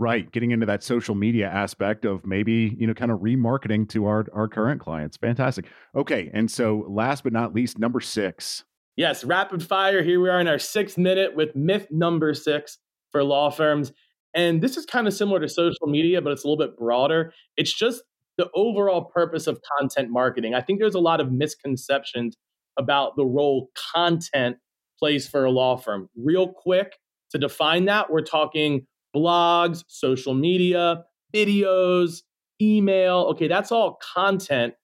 Right, 0.00 0.30
getting 0.30 0.52
into 0.52 0.64
that 0.66 0.84
social 0.84 1.16
media 1.16 1.48
aspect 1.48 2.04
of 2.04 2.24
maybe, 2.24 2.76
you 2.78 2.86
know, 2.86 2.94
kind 2.94 3.10
of 3.10 3.18
remarketing 3.18 3.88
to 3.88 4.06
our 4.06 4.26
our 4.32 4.46
current 4.46 4.80
clients. 4.80 5.16
Fantastic. 5.16 5.66
Okay, 5.96 6.30
and 6.32 6.48
so 6.48 6.86
last 6.88 7.24
but 7.24 7.32
not 7.32 7.52
least, 7.52 7.80
number 7.80 8.00
6. 8.00 8.64
Yes, 8.96 9.24
rapid 9.24 9.60
fire. 9.60 10.04
Here 10.04 10.20
we 10.20 10.28
are 10.28 10.40
in 10.40 10.46
our 10.46 10.56
6th 10.56 10.98
minute 10.98 11.34
with 11.34 11.56
myth 11.56 11.88
number 11.90 12.32
6 12.32 12.78
for 13.10 13.24
law 13.24 13.50
firms. 13.50 13.92
And 14.34 14.62
this 14.62 14.76
is 14.76 14.86
kind 14.86 15.06
of 15.06 15.14
similar 15.14 15.40
to 15.40 15.48
social 15.48 15.86
media, 15.86 16.20
but 16.20 16.32
it's 16.32 16.44
a 16.44 16.48
little 16.48 16.64
bit 16.64 16.76
broader. 16.76 17.32
It's 17.56 17.72
just 17.72 18.02
the 18.36 18.48
overall 18.54 19.04
purpose 19.04 19.46
of 19.46 19.60
content 19.78 20.10
marketing. 20.10 20.54
I 20.54 20.60
think 20.60 20.78
there's 20.78 20.94
a 20.94 21.00
lot 21.00 21.20
of 21.20 21.32
misconceptions 21.32 22.36
about 22.78 23.16
the 23.16 23.26
role 23.26 23.70
content 23.94 24.56
plays 24.98 25.26
for 25.28 25.44
a 25.44 25.50
law 25.50 25.76
firm. 25.76 26.08
Real 26.16 26.48
quick, 26.48 26.98
to 27.30 27.38
define 27.38 27.86
that, 27.86 28.10
we're 28.10 28.22
talking 28.22 28.86
blogs, 29.14 29.84
social 29.88 30.34
media, 30.34 31.04
videos, 31.34 32.22
email. 32.60 33.28
Okay, 33.30 33.48
that's 33.48 33.72
all 33.72 33.98
content. 34.14 34.74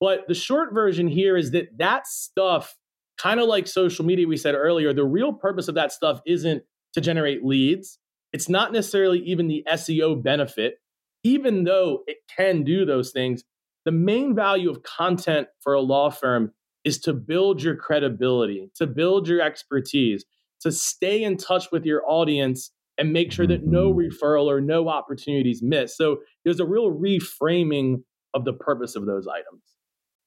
But 0.00 0.28
the 0.28 0.34
short 0.34 0.72
version 0.72 1.08
here 1.08 1.36
is 1.36 1.50
that 1.52 1.76
that 1.78 2.06
stuff, 2.06 2.76
kind 3.18 3.40
of 3.40 3.48
like 3.48 3.66
social 3.66 4.04
media, 4.04 4.28
we 4.28 4.36
said 4.36 4.54
earlier, 4.54 4.92
the 4.92 5.04
real 5.04 5.32
purpose 5.32 5.68
of 5.68 5.74
that 5.74 5.92
stuff 5.92 6.20
isn't 6.26 6.62
to 6.94 7.00
generate 7.00 7.44
leads. 7.44 7.98
It's 8.32 8.48
not 8.48 8.72
necessarily 8.72 9.20
even 9.20 9.48
the 9.48 9.64
SEO 9.68 10.22
benefit, 10.22 10.80
even 11.24 11.64
though 11.64 12.02
it 12.06 12.18
can 12.34 12.64
do 12.64 12.84
those 12.84 13.10
things. 13.10 13.44
the 13.84 13.92
main 13.92 14.34
value 14.34 14.68
of 14.68 14.82
content 14.82 15.48
for 15.62 15.72
a 15.72 15.80
law 15.80 16.10
firm 16.10 16.52
is 16.84 16.98
to 16.98 17.14
build 17.14 17.62
your 17.62 17.74
credibility, 17.74 18.70
to 18.74 18.86
build 18.86 19.26
your 19.26 19.40
expertise, 19.40 20.26
to 20.60 20.70
stay 20.70 21.22
in 21.22 21.38
touch 21.38 21.70
with 21.72 21.86
your 21.86 22.02
audience 22.06 22.70
and 22.98 23.12
make 23.12 23.32
sure 23.32 23.46
that 23.46 23.64
no 23.64 23.92
mm-hmm. 23.92 24.00
referral 24.00 24.46
or 24.46 24.60
no 24.60 24.88
opportunities 24.88 25.62
miss. 25.62 25.96
So 25.96 26.18
there's 26.44 26.60
a 26.60 26.66
real 26.66 26.90
reframing 26.90 28.02
of 28.34 28.44
the 28.44 28.52
purpose 28.52 28.96
of 28.96 29.06
those 29.06 29.26
items. 29.26 29.62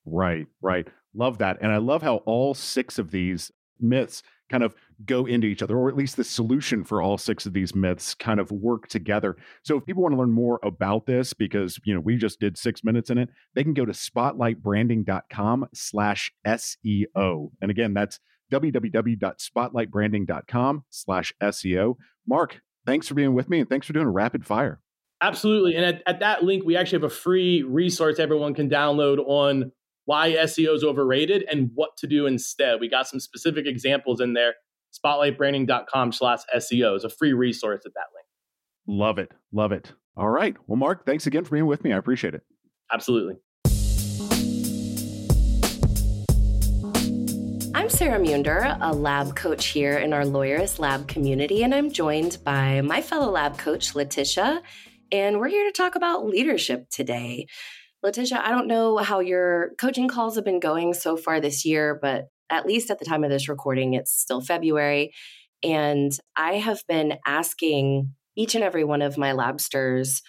Right, 0.05 0.48
right. 0.62 0.88
Love 1.13 1.38
that. 1.39 1.58
And 1.62 1.72
I 1.72 1.77
love 1.77 2.01
how 2.01 2.17
all 2.25 2.53
six 2.53 2.98
of 2.98 3.12
these 3.12 3.51
myths 3.79 4.24
kind 4.51 4.63
of 4.63 4.75
go 5.05 5.25
into 5.25 5.48
each 5.48 5.63
other, 5.63 5.77
or 5.77 5.89
at 5.89 5.96
least 5.96 6.17
the 6.17 6.24
solution 6.24 6.84
for 6.84 7.01
all 7.01 7.17
six 7.17 7.46
of 7.46 7.53
these 7.53 7.74
myths 7.74 8.13
kind 8.13 8.39
of 8.39 8.51
work 8.51 8.88
together. 8.88 9.38
So 9.63 9.77
if 9.77 9.86
people 9.86 10.03
want 10.03 10.13
to 10.13 10.20
learn 10.20 10.31
more 10.31 10.60
about 10.63 11.05
this, 11.05 11.34
because 11.34 11.79
you 11.86 11.93
know 11.93 12.01
we 12.01 12.17
just 12.17 12.39
did 12.39 12.58
six 12.58 12.84
minutes 12.84 13.10
in 13.10 13.17
it, 13.17 13.29
they 13.55 13.63
can 13.63 13.74
go 13.74 13.86
to 13.86 13.93
spotlightbranding.com 13.93 15.67
slash 15.74 16.34
SEO. 16.46 17.51
And 17.62 17.72
again, 17.72 17.93
that's 17.93 18.20
www.spotlightbranding.com 18.51 20.84
slash 20.89 21.34
SEO. 21.41 21.96
Marc, 22.27 22.62
thanks 22.86 23.08
for 23.08 23.13
being 23.13 23.34
with 23.34 23.50
me 23.50 23.62
and 23.62 23.70
thanks 23.70 23.88
for 23.88 23.93
doing 23.93 24.08
a 24.08 24.12
rapid 24.12 24.46
fire. 24.46 24.81
Absolutely. 25.22 25.75
And 25.75 25.86
at, 25.86 26.03
at 26.08 26.20
that 26.20 26.43
link, 26.43 26.65
we 26.65 26.75
actually 26.75 26.98
have 26.98 27.12
a 27.12 27.13
free 27.13 27.63
resource 27.63 28.20
everyone 28.20 28.55
can 28.55 28.70
download 28.70 29.20
on 29.20 29.72
why 30.05 30.31
SEO 30.31 30.75
is 30.75 30.84
overrated 30.84 31.46
and 31.50 31.72
what 31.75 31.96
to 31.98 32.08
do 32.08 32.25
instead. 32.25 32.79
We 32.79 32.89
got 32.89 33.08
some 33.08 33.20
specific 33.20 33.65
examples 33.65 34.20
in 34.20 34.34
there. 34.34 34.55
Spotlightbranding.com 34.93 36.12
slash 36.12 36.39
SEO 36.55 36.98
is 36.98 37.03
a 37.03 37.10
free 37.10 37.34
resource 37.34 37.84
at 37.86 37.93
that 37.93 38.08
link. 38.13 38.25
Love 39.00 39.17
it. 39.20 39.31
Love 39.51 39.72
it. 39.72 39.93
All 40.17 40.29
right. 40.29 40.55
Well, 40.67 40.77
Marc, 40.77 41.05
thanks 41.05 41.27
again 41.27 41.46
for 41.46 41.51
being 41.51 41.65
with 41.65 41.84
me. 41.84 41.93
I 41.93 41.98
appreciate 41.98 42.36
it. 42.36 42.43
Absolutely. 42.91 43.36
I'm 47.74 47.89
Sara 47.89 48.20
Muender, 48.20 48.77
a 48.81 48.93
lab 48.93 49.36
coach 49.36 49.67
here 49.67 49.98
in 49.98 50.12
our 50.12 50.24
Lawyerist 50.24 50.79
Lab 50.79 51.08
community, 51.08 51.63
and 51.63 51.74
I'm 51.74 51.89
joined 51.89 52.38
by 52.43 52.81
my 52.81 53.01
fellow 53.01 53.31
lab 53.31 53.58
coach, 53.58 53.93
Leticia, 53.93 54.62
and 55.12 55.39
we're 55.39 55.48
here 55.48 55.65
to 55.65 55.72
talk 55.72 55.96
about 55.96 56.25
leadership 56.25 56.89
today. 56.89 57.48
Leticia, 58.03 58.39
I 58.39 58.50
don't 58.50 58.67
know 58.67 58.98
how 58.98 59.20
your 59.20 59.72
coaching 59.77 60.08
calls 60.08 60.36
have 60.36 60.46
been 60.46 60.60
going 60.60 60.93
so 60.93 61.15
far 61.15 61.39
this 61.39 61.65
year, 61.65 61.98
but 62.01 62.29
at 62.50 62.65
least 62.65 62.89
at 62.89 63.00
the 63.00 63.05
time 63.05 63.24
of 63.24 63.29
this 63.29 63.48
recording, 63.48 63.93
it's 63.93 64.12
still 64.12 64.41
February. 64.41 65.13
And 65.63 66.12
I 66.36 66.53
have 66.53 66.81
been 66.88 67.17
asking 67.25 68.13
each 68.36 68.55
and 68.55 68.63
every 68.63 68.84
one 68.84 69.01
of 69.01 69.17
my 69.17 69.31
labsters 69.34 70.22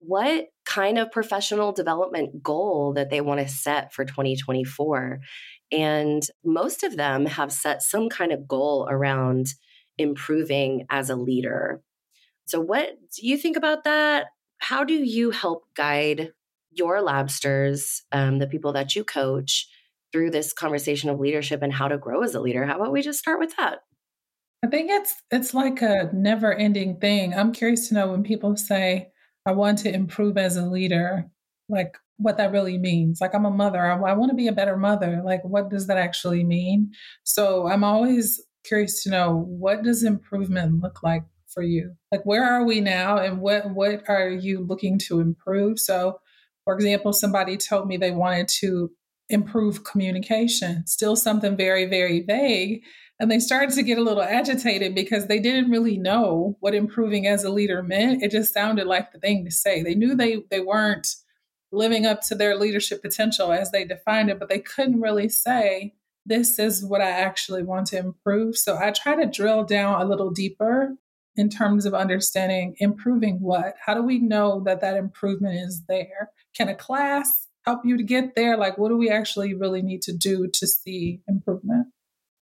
what 0.00 0.46
kind 0.64 0.98
of 0.98 1.12
professional 1.12 1.72
development 1.72 2.42
goal 2.42 2.94
that 2.94 3.10
they 3.10 3.20
want 3.20 3.40
to 3.40 3.48
set 3.48 3.92
for 3.92 4.04
2024. 4.04 5.20
And 5.70 6.22
most 6.44 6.82
of 6.82 6.96
them 6.96 7.26
have 7.26 7.52
set 7.52 7.82
some 7.82 8.08
kind 8.08 8.32
of 8.32 8.48
goal 8.48 8.88
around 8.90 9.54
improving 9.98 10.86
as 10.90 11.10
a 11.10 11.16
leader. 11.16 11.82
So, 12.46 12.60
what 12.60 12.88
do 13.16 13.26
you 13.26 13.36
think 13.36 13.56
about 13.56 13.84
that? 13.84 14.26
How 14.58 14.82
do 14.82 14.94
you 14.94 15.30
help 15.30 15.64
guide 15.76 16.32
your 16.70 17.00
labsters, 17.00 18.00
um, 18.12 18.38
the 18.38 18.46
people 18.46 18.72
that 18.72 18.94
you 18.94 19.04
coach, 19.04 19.68
through 20.12 20.30
this 20.30 20.52
conversation 20.52 21.10
of 21.10 21.20
leadership 21.20 21.62
and 21.62 21.72
how 21.72 21.88
to 21.88 21.98
grow 21.98 22.22
as 22.22 22.34
a 22.34 22.40
leader. 22.40 22.64
How 22.66 22.76
about 22.76 22.92
we 22.92 23.02
just 23.02 23.18
start 23.18 23.38
with 23.38 23.56
that? 23.56 23.78
I 24.64 24.66
think 24.66 24.90
it's 24.90 25.14
it's 25.30 25.54
like 25.54 25.80
a 25.82 26.10
never 26.12 26.52
ending 26.52 26.98
thing. 27.00 27.32
I'm 27.34 27.52
curious 27.52 27.88
to 27.88 27.94
know 27.94 28.08
when 28.08 28.22
people 28.22 28.56
say, 28.56 29.10
I 29.46 29.52
want 29.52 29.78
to 29.78 29.94
improve 29.94 30.36
as 30.36 30.56
a 30.56 30.66
leader, 30.66 31.30
like 31.68 31.96
what 32.18 32.36
that 32.36 32.52
really 32.52 32.76
means. 32.76 33.20
Like 33.20 33.34
I'm 33.34 33.46
a 33.46 33.50
mother, 33.50 33.80
I, 33.80 33.94
I 33.94 34.12
want 34.12 34.30
to 34.30 34.36
be 34.36 34.48
a 34.48 34.52
better 34.52 34.76
mother. 34.76 35.22
Like 35.24 35.42
what 35.44 35.70
does 35.70 35.86
that 35.86 35.96
actually 35.96 36.44
mean? 36.44 36.92
So 37.24 37.68
I'm 37.68 37.84
always 37.84 38.42
curious 38.64 39.02
to 39.04 39.10
know 39.10 39.44
what 39.48 39.82
does 39.82 40.04
improvement 40.04 40.82
look 40.82 41.02
like 41.02 41.24
for 41.48 41.62
you? 41.62 41.94
Like 42.12 42.24
where 42.24 42.44
are 42.44 42.64
we 42.64 42.80
now 42.80 43.16
and 43.16 43.40
what 43.40 43.70
what 43.70 44.02
are 44.08 44.28
you 44.28 44.60
looking 44.60 44.98
to 45.06 45.20
improve? 45.20 45.78
So 45.78 46.20
for 46.64 46.74
example, 46.74 47.12
somebody 47.12 47.56
told 47.56 47.88
me 47.88 47.96
they 47.96 48.10
wanted 48.10 48.48
to 48.60 48.90
improve 49.28 49.84
communication, 49.84 50.86
still 50.86 51.16
something 51.16 51.56
very, 51.56 51.86
very 51.86 52.20
vague. 52.20 52.82
And 53.18 53.30
they 53.30 53.38
started 53.38 53.74
to 53.74 53.82
get 53.82 53.98
a 53.98 54.02
little 54.02 54.22
agitated 54.22 54.94
because 54.94 55.26
they 55.26 55.38
didn't 55.38 55.70
really 55.70 55.98
know 55.98 56.56
what 56.60 56.74
improving 56.74 57.26
as 57.26 57.44
a 57.44 57.50
leader 57.50 57.82
meant. 57.82 58.22
It 58.22 58.30
just 58.30 58.52
sounded 58.52 58.86
like 58.86 59.12
the 59.12 59.18
thing 59.18 59.44
to 59.44 59.50
say. 59.50 59.82
They 59.82 59.94
knew 59.94 60.14
they, 60.14 60.42
they 60.50 60.60
weren't 60.60 61.14
living 61.70 62.06
up 62.06 62.22
to 62.22 62.34
their 62.34 62.56
leadership 62.56 63.02
potential 63.02 63.52
as 63.52 63.70
they 63.70 63.84
defined 63.84 64.30
it, 64.30 64.38
but 64.38 64.48
they 64.48 64.58
couldn't 64.58 65.00
really 65.00 65.28
say, 65.28 65.94
this 66.26 66.58
is 66.58 66.84
what 66.84 67.00
I 67.00 67.10
actually 67.10 67.62
want 67.62 67.86
to 67.88 67.98
improve. 67.98 68.56
So 68.56 68.76
I 68.76 68.90
try 68.90 69.14
to 69.16 69.30
drill 69.30 69.64
down 69.64 70.00
a 70.00 70.04
little 70.04 70.30
deeper 70.30 70.96
in 71.36 71.48
terms 71.48 71.86
of 71.86 71.94
understanding 71.94 72.74
improving 72.78 73.40
what? 73.40 73.74
How 73.84 73.94
do 73.94 74.02
we 74.02 74.18
know 74.18 74.62
that 74.64 74.80
that 74.80 74.96
improvement 74.96 75.54
is 75.54 75.84
there? 75.88 76.30
Can 76.56 76.68
a 76.68 76.74
class 76.74 77.46
help 77.64 77.80
you 77.84 77.96
to 77.96 78.02
get 78.02 78.34
there? 78.34 78.56
Like, 78.56 78.78
what 78.78 78.88
do 78.88 78.96
we 78.96 79.10
actually 79.10 79.54
really 79.54 79.82
need 79.82 80.02
to 80.02 80.12
do 80.12 80.48
to 80.52 80.66
see 80.66 81.20
improvement? 81.28 81.88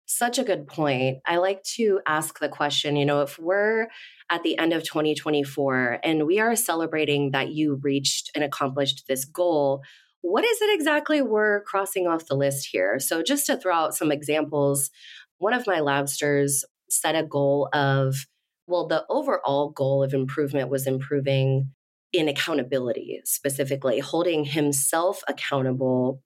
Such 0.05 0.39
a 0.39 0.43
good 0.43 0.67
point. 0.67 1.19
I 1.27 1.37
like 1.37 1.61
to 1.75 1.99
ask 2.07 2.39
the 2.39 2.49
question 2.49 2.95
you 2.95 3.05
know, 3.05 3.21
if 3.21 3.37
we're 3.37 3.89
at 4.31 4.41
the 4.43 4.57
end 4.57 4.73
of 4.73 4.83
2024 4.83 5.99
and 6.03 6.25
we 6.25 6.39
are 6.39 6.55
celebrating 6.55 7.31
that 7.31 7.49
you 7.49 7.79
reached 7.83 8.31
and 8.33 8.43
accomplished 8.43 9.05
this 9.07 9.25
goal, 9.25 9.83
what 10.21 10.43
is 10.43 10.61
it 10.61 10.73
exactly 10.73 11.21
we're 11.21 11.61
crossing 11.63 12.07
off 12.07 12.25
the 12.25 12.35
list 12.35 12.69
here? 12.71 12.99
So, 12.99 13.21
just 13.21 13.45
to 13.45 13.57
throw 13.57 13.75
out 13.75 13.95
some 13.95 14.11
examples, 14.11 14.89
one 15.37 15.53
of 15.53 15.67
my 15.67 15.79
labsters 15.79 16.63
set 16.89 17.15
a 17.15 17.23
goal 17.23 17.69
of, 17.71 18.25
well, 18.67 18.87
the 18.87 19.05
overall 19.09 19.69
goal 19.69 20.03
of 20.03 20.13
improvement 20.13 20.69
was 20.69 20.87
improving 20.87 21.71
in 22.11 22.27
accountability, 22.27 23.21
specifically 23.25 23.99
holding 23.99 24.45
himself 24.45 25.21
accountable 25.27 26.21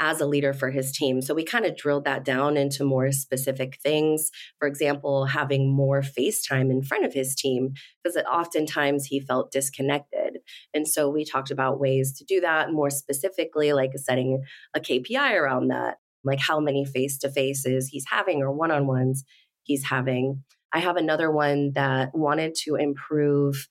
as 0.00 0.20
a 0.20 0.26
leader 0.26 0.52
for 0.52 0.70
his 0.70 0.92
team. 0.92 1.20
So 1.20 1.34
we 1.34 1.44
kind 1.44 1.66
of 1.66 1.76
drilled 1.76 2.04
that 2.04 2.24
down 2.24 2.56
into 2.56 2.84
more 2.84 3.10
specific 3.10 3.78
things. 3.82 4.30
For 4.58 4.68
example, 4.68 5.26
having 5.26 5.74
more 5.74 6.02
FaceTime 6.02 6.70
in 6.70 6.82
front 6.82 7.04
of 7.04 7.12
his 7.12 7.34
team, 7.34 7.72
because 8.02 8.16
oftentimes 8.16 9.06
he 9.06 9.20
felt 9.20 9.50
disconnected. 9.50 10.38
And 10.72 10.86
so 10.86 11.10
we 11.10 11.24
talked 11.24 11.50
about 11.50 11.80
ways 11.80 12.16
to 12.18 12.24
do 12.24 12.40
that 12.40 12.72
more 12.72 12.90
specifically, 12.90 13.72
like 13.72 13.90
setting 13.96 14.42
a 14.74 14.80
KPI 14.80 15.34
around 15.34 15.68
that, 15.68 15.96
like 16.22 16.40
how 16.40 16.60
many 16.60 16.84
face 16.84 17.18
to 17.18 17.30
faces 17.30 17.88
he's 17.88 18.06
having 18.08 18.40
or 18.40 18.52
one 18.52 18.70
on 18.70 18.86
ones 18.86 19.24
he's 19.64 19.84
having. 19.84 20.44
I 20.72 20.78
have 20.78 20.96
another 20.96 21.30
one 21.30 21.72
that 21.74 22.10
wanted 22.14 22.54
to 22.64 22.76
improve 22.76 23.68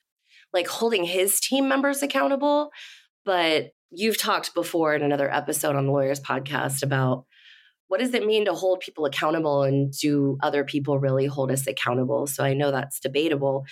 like 0.57 0.67
holding 0.67 1.03
his 1.03 1.39
team 1.39 1.69
members 1.69 2.01
accountable. 2.01 2.71
But 3.25 3.69
you've 3.91 4.17
talked 4.17 4.55
before 4.55 4.95
in 4.95 5.03
another 5.03 5.31
episode 5.31 5.75
on 5.75 5.85
the 5.85 5.91
Lawyerist 5.91 6.21
Podcast 6.21 6.81
about 6.81 7.25
what 7.89 7.99
does 7.99 8.13
it 8.13 8.25
mean 8.25 8.45
to 8.45 8.53
hold 8.53 8.79
people 8.79 9.05
accountable 9.05 9.63
and 9.63 9.93
do 9.93 10.37
other 10.41 10.63
people 10.63 10.99
really 10.99 11.27
hold 11.27 11.51
us 11.51 11.67
accountable? 11.67 12.25
So 12.25 12.43
I 12.43 12.53
know 12.53 12.71
that's 12.71 12.99
debatable, 12.99 13.65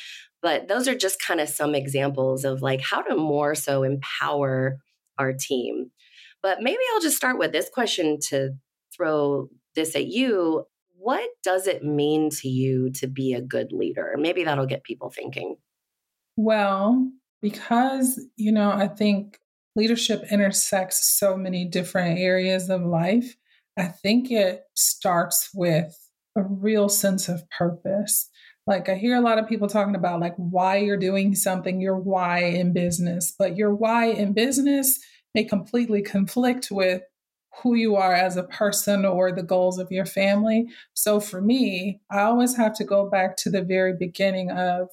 but 0.43 0.67
those 0.67 0.87
are 0.87 0.95
just 0.95 1.19
kind 1.19 1.41
of 1.41 1.49
some 1.49 1.73
examples 1.73 2.45
of 2.45 2.61
like 2.61 2.81
how 2.81 3.01
to 3.01 3.15
more 3.15 3.55
so 3.55 3.81
empower 3.83 4.77
our 5.17 5.33
team. 5.33 5.91
But 6.41 6.59
maybe 6.61 6.79
I'll 6.93 7.01
just 7.01 7.17
start 7.17 7.39
with 7.39 7.51
this 7.51 7.69
question 7.73 8.19
to 8.29 8.51
throw 8.95 9.49
this 9.73 9.95
at 9.95 10.05
you. 10.05 10.65
What 10.97 11.27
does 11.43 11.65
it 11.65 11.83
mean 11.83 12.29
to 12.41 12.47
you 12.47 12.91
to 12.93 13.07
be 13.07 13.33
a 13.33 13.41
good 13.41 13.71
leader? 13.71 14.15
Maybe 14.17 14.43
that'll 14.43 14.67
get 14.67 14.83
people 14.83 15.09
thinking. 15.09 15.57
Well, 16.35 17.11
because, 17.41 18.19
you 18.35 18.51
know, 18.51 18.71
I 18.71 18.87
think 18.87 19.39
leadership 19.75 20.23
intersects 20.31 21.05
so 21.17 21.37
many 21.37 21.65
different 21.65 22.19
areas 22.19 22.69
of 22.69 22.81
life, 22.81 23.35
I 23.77 23.87
think 23.87 24.31
it 24.31 24.63
starts 24.73 25.49
with 25.53 25.97
a 26.35 26.43
real 26.43 26.89
sense 26.89 27.29
of 27.29 27.49
purpose. 27.49 28.29
Like 28.67 28.89
I 28.89 28.95
hear 28.95 29.15
a 29.15 29.21
lot 29.21 29.37
of 29.37 29.47
people 29.47 29.67
talking 29.67 29.95
about 29.95 30.19
like 30.19 30.35
why 30.37 30.77
you're 30.77 30.97
doing 30.97 31.35
something, 31.35 31.79
your 31.79 31.97
why 31.97 32.39
in 32.39 32.73
business, 32.73 33.33
but 33.37 33.57
your 33.57 33.73
why 33.73 34.05
in 34.07 34.33
business 34.33 34.99
may 35.33 35.43
completely 35.43 36.01
conflict 36.01 36.69
with 36.71 37.01
who 37.61 37.75
you 37.75 37.95
are 37.95 38.13
as 38.13 38.35
a 38.35 38.43
person 38.43 39.05
or 39.05 39.31
the 39.31 39.43
goals 39.43 39.77
of 39.77 39.91
your 39.91 40.05
family. 40.05 40.67
So 40.93 41.19
for 41.19 41.41
me, 41.41 42.01
I 42.09 42.21
always 42.21 42.55
have 42.57 42.73
to 42.75 42.83
go 42.83 43.09
back 43.09 43.37
to 43.37 43.49
the 43.49 43.61
very 43.61 43.93
beginning 43.93 44.51
of 44.51 44.89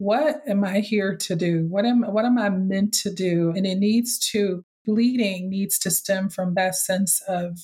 what 0.00 0.40
am 0.48 0.64
I 0.64 0.80
here 0.80 1.14
to 1.14 1.36
do? 1.36 1.66
What 1.68 1.84
am 1.84 2.00
what 2.00 2.24
am 2.24 2.38
I 2.38 2.48
meant 2.48 2.94
to 3.02 3.12
do? 3.12 3.52
And 3.54 3.66
it 3.66 3.74
needs 3.76 4.18
to 4.30 4.64
leading 4.86 5.50
needs 5.50 5.78
to 5.80 5.90
stem 5.90 6.30
from 6.30 6.54
that 6.54 6.74
sense 6.74 7.20
of 7.28 7.58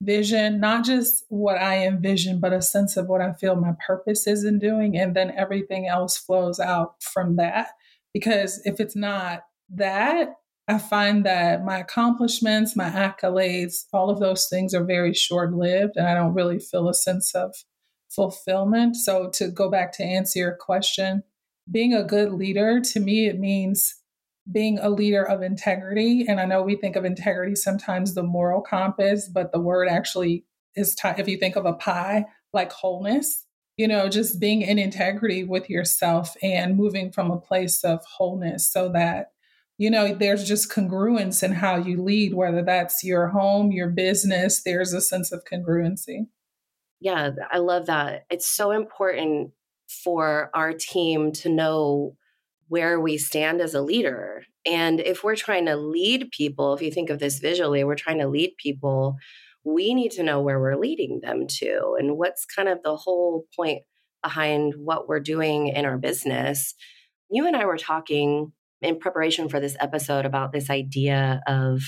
vision, 0.00 0.58
not 0.58 0.86
just 0.86 1.22
what 1.28 1.58
I 1.58 1.86
envision, 1.86 2.40
but 2.40 2.54
a 2.54 2.62
sense 2.62 2.96
of 2.96 3.08
what 3.08 3.20
I 3.20 3.34
feel 3.34 3.56
my 3.56 3.74
purpose 3.86 4.26
is 4.26 4.42
in 4.42 4.58
doing. 4.58 4.96
And 4.96 5.14
then 5.14 5.32
everything 5.36 5.86
else 5.86 6.16
flows 6.16 6.58
out 6.58 6.94
from 7.02 7.36
that. 7.36 7.68
Because 8.14 8.62
if 8.64 8.80
it's 8.80 8.96
not 8.96 9.42
that, 9.68 10.30
I 10.68 10.78
find 10.78 11.26
that 11.26 11.62
my 11.62 11.76
accomplishments, 11.76 12.74
my 12.74 12.88
accolades, 12.88 13.84
all 13.92 14.08
of 14.08 14.18
those 14.18 14.48
things 14.48 14.72
are 14.72 14.84
very 14.84 15.12
short 15.12 15.52
lived, 15.52 15.96
and 15.96 16.06
I 16.06 16.14
don't 16.14 16.32
really 16.32 16.58
feel 16.58 16.88
a 16.88 16.94
sense 16.94 17.34
of 17.34 17.54
fulfillment. 18.08 18.96
So, 18.96 19.28
to 19.34 19.50
go 19.50 19.70
back 19.70 19.92
to 19.94 20.04
answer 20.04 20.38
your 20.38 20.56
question, 20.58 21.24
being 21.70 21.94
a 21.94 22.04
good 22.04 22.32
leader 22.32 22.80
to 22.80 23.00
me, 23.00 23.26
it 23.26 23.38
means 23.38 23.96
being 24.50 24.78
a 24.78 24.90
leader 24.90 25.22
of 25.22 25.42
integrity. 25.42 26.26
And 26.28 26.40
I 26.40 26.44
know 26.44 26.62
we 26.62 26.76
think 26.76 26.96
of 26.96 27.04
integrity 27.04 27.54
sometimes 27.54 28.14
the 28.14 28.22
moral 28.22 28.60
compass, 28.60 29.28
but 29.28 29.52
the 29.52 29.60
word 29.60 29.88
actually 29.88 30.44
is, 30.74 30.94
t- 30.94 31.08
if 31.16 31.28
you 31.28 31.36
think 31.36 31.56
of 31.56 31.64
a 31.64 31.74
pie, 31.74 32.26
like 32.52 32.72
wholeness, 32.72 33.46
you 33.76 33.86
know, 33.86 34.08
just 34.08 34.40
being 34.40 34.62
in 34.62 34.78
integrity 34.78 35.44
with 35.44 35.70
yourself 35.70 36.36
and 36.42 36.76
moving 36.76 37.12
from 37.12 37.30
a 37.30 37.40
place 37.40 37.84
of 37.84 38.04
wholeness 38.04 38.70
so 38.70 38.90
that, 38.90 39.30
you 39.78 39.90
know, 39.90 40.14
there's 40.14 40.46
just 40.46 40.70
congruence 40.70 41.42
in 41.42 41.52
how 41.52 41.76
you 41.76 42.02
lead, 42.02 42.34
whether 42.34 42.62
that's 42.62 43.04
your 43.04 43.28
home, 43.28 43.70
your 43.70 43.88
business, 43.88 44.62
there's 44.62 44.92
a 44.92 45.00
sense 45.00 45.32
of 45.32 45.44
congruency. 45.44 46.26
Yeah, 47.00 47.30
I 47.50 47.58
love 47.58 47.86
that. 47.86 48.26
It's 48.30 48.48
so 48.48 48.70
important 48.70 49.52
for 50.04 50.50
our 50.54 50.72
team 50.72 51.32
to 51.32 51.48
know 51.48 52.16
where 52.68 53.00
we 53.00 53.18
stand 53.18 53.60
as 53.60 53.74
a 53.74 53.82
leader. 53.82 54.44
And 54.64 55.00
if 55.00 55.22
we're 55.22 55.36
trying 55.36 55.66
to 55.66 55.76
lead 55.76 56.30
people, 56.30 56.74
if 56.74 56.82
you 56.82 56.90
think 56.90 57.10
of 57.10 57.18
this 57.18 57.38
visually, 57.38 57.84
we're 57.84 57.96
trying 57.96 58.18
to 58.18 58.28
lead 58.28 58.54
people, 58.56 59.16
we 59.64 59.94
need 59.94 60.12
to 60.12 60.22
know 60.22 60.40
where 60.40 60.58
we're 60.58 60.76
leading 60.76 61.20
them 61.22 61.46
to 61.46 61.96
and 61.98 62.16
what's 62.16 62.46
kind 62.46 62.68
of 62.68 62.82
the 62.82 62.96
whole 62.96 63.44
point 63.54 63.82
behind 64.22 64.74
what 64.76 65.08
we're 65.08 65.20
doing 65.20 65.68
in 65.68 65.84
our 65.84 65.98
business. 65.98 66.74
You 67.30 67.46
and 67.46 67.56
I 67.56 67.64
were 67.64 67.76
talking 67.76 68.52
in 68.80 68.98
preparation 68.98 69.48
for 69.48 69.60
this 69.60 69.76
episode 69.80 70.24
about 70.24 70.52
this 70.52 70.70
idea 70.70 71.40
of 71.46 71.82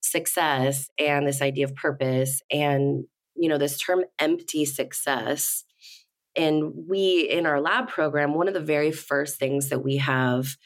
success 0.00 0.88
and 0.98 1.26
this 1.26 1.42
idea 1.42 1.64
of 1.64 1.74
purpose 1.74 2.40
and 2.52 3.04
you 3.34 3.48
know 3.48 3.58
this 3.58 3.78
term 3.78 4.04
empty 4.18 4.64
success 4.64 5.64
and 6.38 6.72
we, 6.88 7.28
in 7.28 7.46
our 7.46 7.60
lab 7.60 7.88
program, 7.88 8.32
one 8.32 8.46
of 8.46 8.54
the 8.54 8.60
very 8.60 8.92
first 8.92 9.38
things 9.38 9.70
that 9.70 9.82
we 9.82 9.96
have 9.96 10.56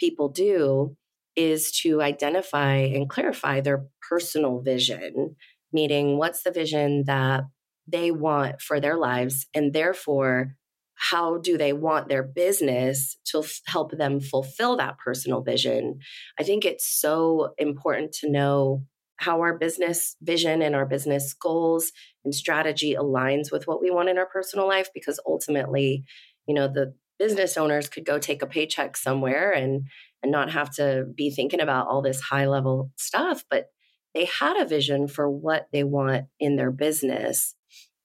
people 0.00 0.30
do 0.30 0.96
is 1.36 1.70
to 1.82 2.00
identify 2.00 2.76
and 2.76 3.10
clarify 3.10 3.60
their 3.60 3.86
personal 4.08 4.60
vision, 4.60 5.36
meaning 5.72 6.16
what's 6.16 6.42
the 6.42 6.50
vision 6.50 7.04
that 7.06 7.44
they 7.86 8.10
want 8.10 8.60
for 8.62 8.80
their 8.80 8.96
lives, 8.96 9.46
and 9.54 9.72
therefore, 9.72 10.54
how 10.94 11.38
do 11.38 11.56
they 11.56 11.72
want 11.72 12.08
their 12.08 12.24
business 12.24 13.16
to 13.24 13.40
f- 13.40 13.60
help 13.66 13.92
them 13.92 14.20
fulfill 14.20 14.76
that 14.76 14.98
personal 14.98 15.42
vision? 15.42 16.00
I 16.40 16.42
think 16.42 16.64
it's 16.64 16.88
so 16.88 17.50
important 17.56 18.12
to 18.20 18.30
know 18.30 18.82
how 19.18 19.40
our 19.40 19.56
business 19.56 20.16
vision 20.22 20.62
and 20.62 20.74
our 20.74 20.86
business 20.86 21.34
goals 21.34 21.92
and 22.24 22.34
strategy 22.34 22.94
aligns 22.94 23.52
with 23.52 23.66
what 23.66 23.80
we 23.80 23.90
want 23.90 24.08
in 24.08 24.18
our 24.18 24.26
personal 24.26 24.66
life 24.66 24.88
because 24.94 25.20
ultimately 25.26 26.04
you 26.46 26.54
know 26.54 26.68
the 26.68 26.94
business 27.18 27.56
owners 27.56 27.88
could 27.88 28.04
go 28.04 28.18
take 28.18 28.42
a 28.42 28.46
paycheck 28.46 28.96
somewhere 28.96 29.52
and 29.52 29.86
and 30.22 30.32
not 30.32 30.50
have 30.50 30.70
to 30.70 31.04
be 31.14 31.30
thinking 31.30 31.60
about 31.60 31.86
all 31.86 32.02
this 32.02 32.20
high 32.20 32.46
level 32.46 32.90
stuff 32.96 33.44
but 33.50 33.68
they 34.14 34.24
had 34.24 34.56
a 34.56 34.66
vision 34.66 35.06
for 35.08 35.30
what 35.30 35.68
they 35.72 35.84
want 35.84 36.26
in 36.40 36.56
their 36.56 36.70
business. 36.70 37.54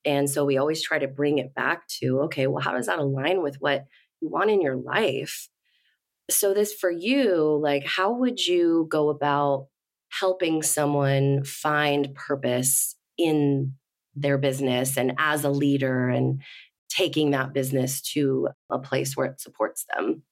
And 0.05 0.29
so 0.29 0.46
we 0.46 0.58
always 0.58 0.84
try 0.84 1.00
to 1.00 1.08
bring 1.08 1.38
it 1.38 1.55
back 1.55 1.88
to 2.01 2.22
okay 2.25 2.48
well 2.48 2.63
how 2.63 2.74
does 2.74 2.88
that 2.88 3.00
align 3.00 3.41
with 3.41 3.58
what 3.60 3.86
you 4.22 4.29
want 4.29 4.51
in 4.51 4.62
your 4.62 4.75
life? 4.75 5.50
So 6.29 6.53
this 6.53 6.74
for 6.74 6.91
you 6.91 7.60
like 7.62 7.86
how 7.86 8.13
would 8.13 8.46
you 8.46 8.88
go 8.89 9.10
about 9.10 9.67
helping 10.20 10.62
someone 10.62 11.43
find 11.43 12.13
purpose 12.13 12.96
in 13.18 13.74
their 14.16 14.38
business 14.38 14.98
and 14.98 15.14
as 15.18 15.44
a 15.44 15.50
leader 15.50 16.07
and 16.07 16.42
taking 16.90 17.31
that 17.31 17.53
business 17.53 18.01
to 18.01 18.50
a 18.70 18.77
place 18.77 19.18
where 19.18 19.25
it 19.25 19.42
supports 19.42 19.85
them? 19.94 20.24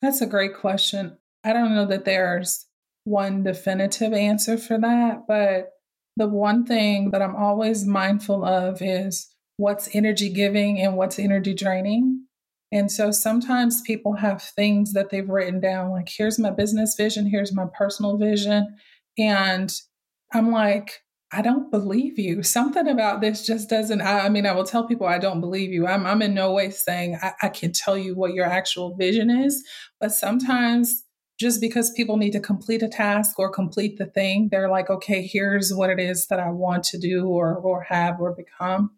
That's 0.00 0.20
a 0.20 0.26
great 0.26 0.54
question. 0.54 1.18
I 1.42 1.52
don't 1.52 1.74
know 1.74 1.86
that 1.86 2.04
there's 2.04 2.66
one 3.04 3.42
definitive 3.42 4.12
answer 4.12 4.56
for 4.56 4.78
that, 4.78 5.22
but 5.26 5.70
the 6.16 6.28
one 6.28 6.64
thing 6.64 7.10
that 7.10 7.22
I'm 7.22 7.34
always 7.34 7.84
mindful 7.84 8.44
of 8.44 8.80
is 8.80 9.34
what's 9.56 9.94
energy 9.94 10.32
giving 10.32 10.80
and 10.80 10.96
what's 10.96 11.18
energy 11.18 11.54
draining. 11.54 12.26
And 12.72 12.90
so 12.90 13.10
sometimes 13.10 13.82
people 13.82 14.14
have 14.14 14.42
things 14.42 14.92
that 14.92 15.10
they've 15.10 15.28
written 15.28 15.60
down, 15.60 15.90
like, 15.90 16.08
here's 16.08 16.38
my 16.38 16.50
business 16.50 16.94
vision, 16.94 17.26
here's 17.26 17.52
my 17.52 17.66
personal 17.76 18.16
vision, 18.16 18.76
and 19.18 19.72
I'm 20.32 20.50
like, 20.50 21.02
I 21.32 21.42
don't 21.42 21.70
believe 21.70 22.18
you. 22.18 22.42
Something 22.42 22.88
about 22.88 23.20
this 23.20 23.46
just 23.46 23.68
doesn't. 23.68 24.00
I, 24.00 24.26
I, 24.26 24.28
mean, 24.28 24.46
I 24.46 24.52
will 24.52 24.64
tell 24.64 24.86
people 24.86 25.06
I 25.06 25.18
don't 25.18 25.40
believe 25.40 25.70
you. 25.70 25.86
I'm, 25.86 26.04
I'm 26.04 26.22
in 26.22 26.34
no 26.34 26.52
way 26.52 26.70
saying 26.70 27.18
I, 27.22 27.32
I 27.42 27.48
can 27.48 27.72
tell 27.72 27.96
you 27.96 28.16
what 28.16 28.34
your 28.34 28.46
actual 28.46 28.96
vision 28.96 29.30
is. 29.30 29.64
But 30.00 30.12
sometimes, 30.12 31.04
just 31.38 31.60
because 31.60 31.90
people 31.92 32.16
need 32.16 32.32
to 32.32 32.40
complete 32.40 32.82
a 32.82 32.88
task 32.88 33.38
or 33.38 33.50
complete 33.50 33.96
the 33.96 34.06
thing, 34.06 34.48
they're 34.50 34.68
like, 34.68 34.90
okay, 34.90 35.22
here's 35.22 35.72
what 35.72 35.88
it 35.88 36.00
is 36.00 36.26
that 36.26 36.40
I 36.40 36.50
want 36.50 36.84
to 36.84 36.98
do 36.98 37.26
or 37.28 37.54
or 37.56 37.82
have 37.84 38.20
or 38.20 38.34
become. 38.34 38.90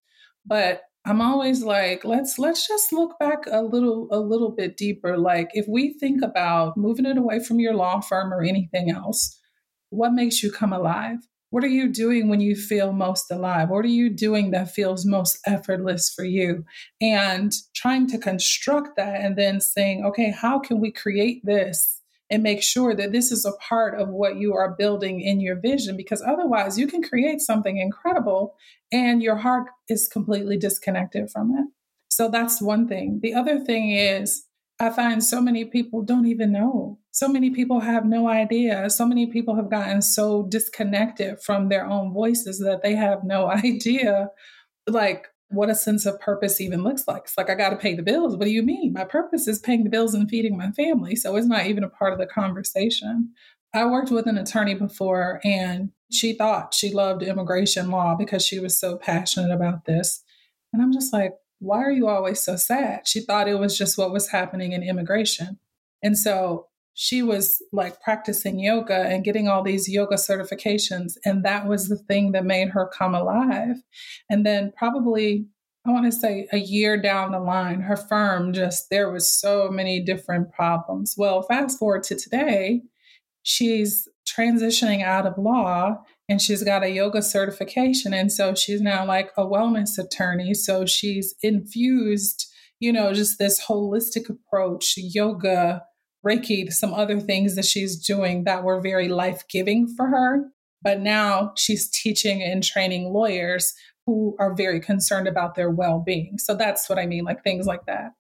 But 0.46 0.82
I'm 1.04 1.20
always 1.20 1.62
like, 1.62 2.04
let's 2.04 2.38
let's 2.38 2.66
just 2.66 2.92
look 2.92 3.18
back 3.18 3.44
a 3.50 3.62
little 3.62 4.08
a 4.10 4.18
little 4.18 4.50
bit 4.50 4.76
deeper. 4.76 5.18
Like 5.18 5.50
if 5.52 5.66
we 5.68 5.92
think 5.98 6.22
about 6.22 6.76
moving 6.76 7.06
it 7.06 7.18
away 7.18 7.40
from 7.40 7.60
your 7.60 7.74
law 7.74 8.00
firm 8.00 8.32
or 8.32 8.42
anything 8.42 8.90
else 8.90 9.38
what 9.92 10.12
makes 10.14 10.42
you 10.42 10.50
come 10.50 10.72
alive? 10.72 11.18
What 11.50 11.64
are 11.64 11.68
you 11.68 11.92
doing 11.92 12.28
when 12.28 12.40
you 12.40 12.56
feel 12.56 12.94
most 12.94 13.30
alive? 13.30 13.68
What 13.68 13.84
are 13.84 13.88
you 13.88 14.08
doing 14.08 14.52
that 14.52 14.70
feels 14.70 15.04
most 15.04 15.38
effortless 15.46 16.08
for 16.08 16.24
you? 16.24 16.64
And 17.02 17.52
trying 17.74 18.06
to 18.08 18.18
construct 18.18 18.96
that 18.96 19.20
and 19.20 19.36
then 19.36 19.60
saying, 19.60 20.02
okay, 20.06 20.30
how 20.30 20.58
can 20.58 20.80
we 20.80 20.90
create 20.90 21.44
this 21.44 22.00
and 22.30 22.42
make 22.42 22.62
sure 22.62 22.96
that 22.96 23.12
this 23.12 23.30
is 23.30 23.44
a 23.44 23.52
part 23.52 24.00
of 24.00 24.08
what 24.08 24.36
you 24.36 24.54
are 24.54 24.74
building 24.78 25.20
in 25.20 25.40
your 25.40 25.60
vision? 25.60 25.94
Because 25.94 26.22
otherwise, 26.22 26.78
you 26.78 26.86
can 26.86 27.02
create 27.02 27.42
something 27.42 27.76
incredible 27.76 28.54
and 28.90 29.22
your 29.22 29.36
heart 29.36 29.68
is 29.90 30.08
completely 30.08 30.56
disconnected 30.56 31.30
from 31.30 31.50
it. 31.50 31.66
So 32.08 32.30
that's 32.30 32.62
one 32.62 32.88
thing. 32.88 33.20
The 33.22 33.34
other 33.34 33.60
thing 33.60 33.90
is, 33.90 34.44
I 34.82 34.90
find 34.90 35.22
so 35.22 35.40
many 35.40 35.64
people 35.64 36.02
don't 36.02 36.26
even 36.26 36.50
know. 36.50 36.98
So 37.12 37.28
many 37.28 37.50
people 37.50 37.78
have 37.80 38.04
no 38.04 38.28
idea. 38.28 38.90
So 38.90 39.06
many 39.06 39.26
people 39.26 39.54
have 39.54 39.70
gotten 39.70 40.02
so 40.02 40.42
disconnected 40.48 41.40
from 41.40 41.68
their 41.68 41.86
own 41.86 42.12
voices 42.12 42.58
that 42.58 42.82
they 42.82 42.96
have 42.96 43.22
no 43.22 43.46
idea, 43.64 44.30
like, 44.88 45.28
what 45.50 45.70
a 45.70 45.74
sense 45.76 46.04
of 46.04 46.18
purpose 46.18 46.60
even 46.60 46.82
looks 46.82 47.06
like. 47.06 47.22
It's 47.24 47.38
like, 47.38 47.48
I 47.48 47.54
got 47.54 47.70
to 47.70 47.76
pay 47.76 47.94
the 47.94 48.02
bills. 48.02 48.36
What 48.36 48.46
do 48.46 48.50
you 48.50 48.62
mean? 48.62 48.92
My 48.92 49.04
purpose 49.04 49.46
is 49.46 49.60
paying 49.60 49.84
the 49.84 49.90
bills 49.90 50.14
and 50.14 50.28
feeding 50.28 50.56
my 50.56 50.72
family. 50.72 51.14
So 51.14 51.36
it's 51.36 51.46
not 51.46 51.66
even 51.66 51.84
a 51.84 51.90
part 51.90 52.12
of 52.12 52.18
the 52.18 52.26
conversation. 52.26 53.32
I 53.72 53.84
worked 53.84 54.10
with 54.10 54.26
an 54.26 54.38
attorney 54.38 54.74
before, 54.74 55.40
and 55.44 55.90
she 56.10 56.32
thought 56.32 56.74
she 56.74 56.92
loved 56.92 57.22
immigration 57.22 57.90
law 57.90 58.16
because 58.16 58.44
she 58.44 58.58
was 58.58 58.80
so 58.80 58.96
passionate 58.96 59.54
about 59.54 59.84
this. 59.84 60.24
And 60.72 60.82
I'm 60.82 60.92
just 60.92 61.12
like, 61.12 61.34
why 61.62 61.78
are 61.78 61.92
you 61.92 62.08
always 62.08 62.40
so 62.40 62.56
sad? 62.56 63.06
She 63.06 63.20
thought 63.20 63.48
it 63.48 63.58
was 63.58 63.78
just 63.78 63.96
what 63.96 64.12
was 64.12 64.28
happening 64.28 64.72
in 64.72 64.82
immigration. 64.82 65.58
And 66.02 66.18
so 66.18 66.66
she 66.94 67.22
was 67.22 67.62
like 67.72 68.02
practicing 68.02 68.58
yoga 68.58 69.06
and 69.06 69.24
getting 69.24 69.48
all 69.48 69.62
these 69.62 69.88
yoga 69.88 70.16
certifications. 70.16 71.12
And 71.24 71.44
that 71.44 71.66
was 71.66 71.88
the 71.88 71.96
thing 71.96 72.32
that 72.32 72.44
made 72.44 72.70
her 72.70 72.86
come 72.86 73.14
alive. 73.14 73.76
And 74.28 74.44
then, 74.44 74.72
probably, 74.76 75.46
I 75.86 75.90
want 75.90 76.04
to 76.06 76.12
say 76.12 76.48
a 76.52 76.58
year 76.58 77.00
down 77.00 77.32
the 77.32 77.40
line, 77.40 77.80
her 77.82 77.96
firm 77.96 78.52
just, 78.52 78.90
there 78.90 79.10
was 79.10 79.32
so 79.32 79.70
many 79.70 80.00
different 80.00 80.52
problems. 80.52 81.14
Well, 81.16 81.42
fast 81.42 81.78
forward 81.78 82.02
to 82.04 82.16
today, 82.16 82.82
she's 83.42 84.08
transitioning 84.26 85.02
out 85.02 85.26
of 85.26 85.38
law 85.38 86.02
and 86.28 86.40
she's 86.40 86.62
got 86.62 86.84
a 86.84 86.90
yoga 86.90 87.22
certification. 87.22 88.14
And 88.14 88.32
so 88.32 88.54
she's 88.54 88.80
now 88.80 89.04
like 89.04 89.30
a 89.36 89.44
wellness 89.44 89.98
attorney. 89.98 90.54
So 90.54 90.86
she's 90.86 91.34
infused, 91.42 92.46
you 92.80 92.92
know, 92.92 93.12
just 93.12 93.38
this 93.38 93.64
holistic 93.66 94.30
approach, 94.30 94.94
yoga, 94.96 95.82
Reiki, 96.26 96.72
some 96.72 96.94
other 96.94 97.20
things 97.20 97.56
that 97.56 97.64
she's 97.64 97.96
doing 97.96 98.44
that 98.44 98.62
were 98.62 98.80
very 98.80 99.08
life 99.08 99.42
giving 99.48 99.88
for 99.96 100.06
her. 100.08 100.44
But 100.82 101.00
now 101.00 101.52
she's 101.56 101.90
teaching 101.90 102.42
and 102.42 102.62
training 102.62 103.12
lawyers 103.12 103.74
who 104.06 104.36
are 104.38 104.54
very 104.54 104.80
concerned 104.80 105.28
about 105.28 105.54
their 105.54 105.70
well 105.70 106.02
being. 106.04 106.38
So 106.38 106.54
that's 106.54 106.88
what 106.88 106.98
I 106.98 107.06
mean, 107.06 107.24
like 107.24 107.42
things 107.42 107.66
like 107.66 107.86
that. 107.86 108.12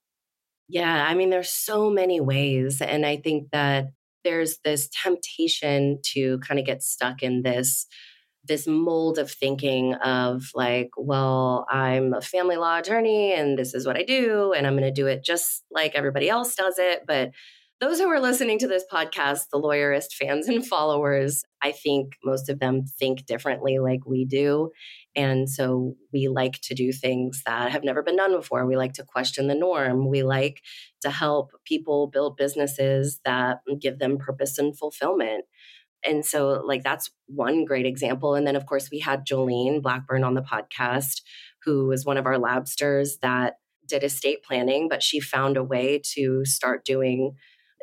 Yeah, 0.68 1.06
I 1.06 1.14
mean, 1.14 1.30
there's 1.30 1.50
so 1.50 1.90
many 1.90 2.20
ways. 2.20 2.80
And 2.80 3.04
I 3.04 3.16
think 3.16 3.50
that 3.52 3.86
there's 4.24 4.58
this 4.64 4.88
temptation 5.02 5.98
to 6.02 6.38
kind 6.38 6.60
of 6.60 6.66
get 6.66 6.82
stuck 6.82 7.22
in 7.22 7.42
this 7.42 7.86
this 8.44 8.66
mold 8.66 9.18
of 9.18 9.30
thinking 9.30 9.94
of 9.94 10.50
like 10.54 10.90
well 10.96 11.66
i'm 11.70 12.12
a 12.12 12.20
family 12.20 12.56
law 12.56 12.78
attorney 12.78 13.32
and 13.32 13.58
this 13.58 13.72
is 13.72 13.86
what 13.86 13.96
i 13.96 14.02
do 14.02 14.52
and 14.52 14.66
i'm 14.66 14.76
going 14.76 14.82
to 14.82 14.90
do 14.90 15.06
it 15.06 15.24
just 15.24 15.64
like 15.70 15.94
everybody 15.94 16.28
else 16.28 16.54
does 16.54 16.74
it 16.78 17.02
but 17.06 17.30
those 17.82 17.98
who 17.98 18.08
are 18.08 18.20
listening 18.20 18.60
to 18.60 18.68
this 18.68 18.84
podcast, 18.90 19.48
the 19.50 19.60
lawyerist 19.60 20.12
fans 20.12 20.46
and 20.46 20.64
followers, 20.64 21.42
I 21.60 21.72
think 21.72 22.14
most 22.24 22.48
of 22.48 22.60
them 22.60 22.84
think 22.84 23.26
differently 23.26 23.80
like 23.80 24.06
we 24.06 24.24
do. 24.24 24.70
And 25.14 25.48
so 25.48 25.94
we 26.12 26.28
like 26.28 26.58
to 26.62 26.74
do 26.74 26.92
things 26.92 27.42
that 27.44 27.70
have 27.70 27.84
never 27.84 28.02
been 28.02 28.16
done 28.16 28.32
before. 28.32 28.66
We 28.66 28.76
like 28.76 28.94
to 28.94 29.04
question 29.04 29.46
the 29.46 29.54
norm. 29.54 30.08
We 30.08 30.22
like 30.22 30.62
to 31.02 31.10
help 31.10 31.50
people 31.64 32.06
build 32.06 32.36
businesses 32.36 33.20
that 33.24 33.58
give 33.80 33.98
them 33.98 34.18
purpose 34.18 34.58
and 34.58 34.76
fulfillment. 34.76 35.44
And 36.04 36.24
so, 36.24 36.62
like, 36.66 36.82
that's 36.82 37.10
one 37.26 37.64
great 37.64 37.86
example. 37.86 38.34
And 38.34 38.46
then, 38.46 38.56
of 38.56 38.66
course, 38.66 38.90
we 38.90 38.98
had 38.98 39.26
Jolene 39.26 39.82
Blackburn 39.82 40.24
on 40.24 40.34
the 40.34 40.42
podcast, 40.42 41.20
who 41.64 41.86
was 41.86 42.04
one 42.04 42.16
of 42.16 42.26
our 42.26 42.38
labsters 42.38 43.20
that 43.22 43.54
did 43.86 44.02
estate 44.02 44.42
planning, 44.42 44.88
but 44.88 45.02
she 45.02 45.20
found 45.20 45.56
a 45.56 45.62
way 45.62 46.00
to 46.14 46.44
start 46.44 46.84
doing 46.84 47.36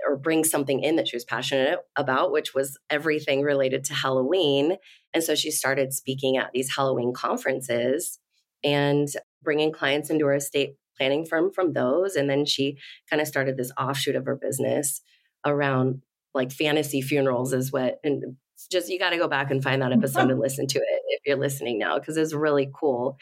or 0.08 0.18
bring 0.18 0.44
something 0.44 0.82
in 0.82 0.96
that 0.96 1.08
she 1.08 1.16
was 1.16 1.26
passionate 1.26 1.80
about, 1.96 2.32
which 2.32 2.54
was 2.54 2.78
everything 2.90 3.42
related 3.42 3.84
to 3.86 3.94
Halloween. 3.94 4.78
And 5.14 5.24
so 5.24 5.36
she 5.36 5.52
started 5.52 5.94
speaking 5.94 6.38
at 6.38 6.52
these 6.54 6.76
Halloween 6.76 7.14
conferences 7.14 8.20
and 8.64 9.08
bringing 9.44 9.72
clients 9.72 10.10
into 10.10 10.26
her 10.26 10.36
estate 10.36 10.76
planning 10.98 11.26
firm 11.26 11.52
from 11.52 11.74
those. 11.74 12.16
And 12.16 12.30
then 12.30 12.46
she 12.46 12.78
kind 13.10 13.22
of 13.22 13.28
started 13.28 13.58
this 13.58 13.72
offshoot 13.80 14.16
of 14.16 14.26
her 14.26 14.36
business 14.36 15.02
around 15.46 16.02
like 16.34 16.52
fantasy 16.52 17.02
funerals, 17.02 17.54
is 17.54 17.72
what, 17.72 18.00
and 18.04 18.36
just 18.72 18.90
you 18.90 19.00
got 19.00 19.12
to 19.12 19.18
go 19.18 19.28
back 19.28 19.50
and 19.50 19.64
find 19.64 19.82
that 19.82 19.94
episode 19.94 20.30
and 20.32 20.40
listen 20.40 20.68
to 20.68 20.80
it 20.80 21.02
if 21.08 21.22
you're 21.26 21.38
listening 21.38 21.80
now, 21.80 21.98
because 21.98 22.18
it's 22.18 22.34
really 22.34 22.70
cool. 22.74 23.18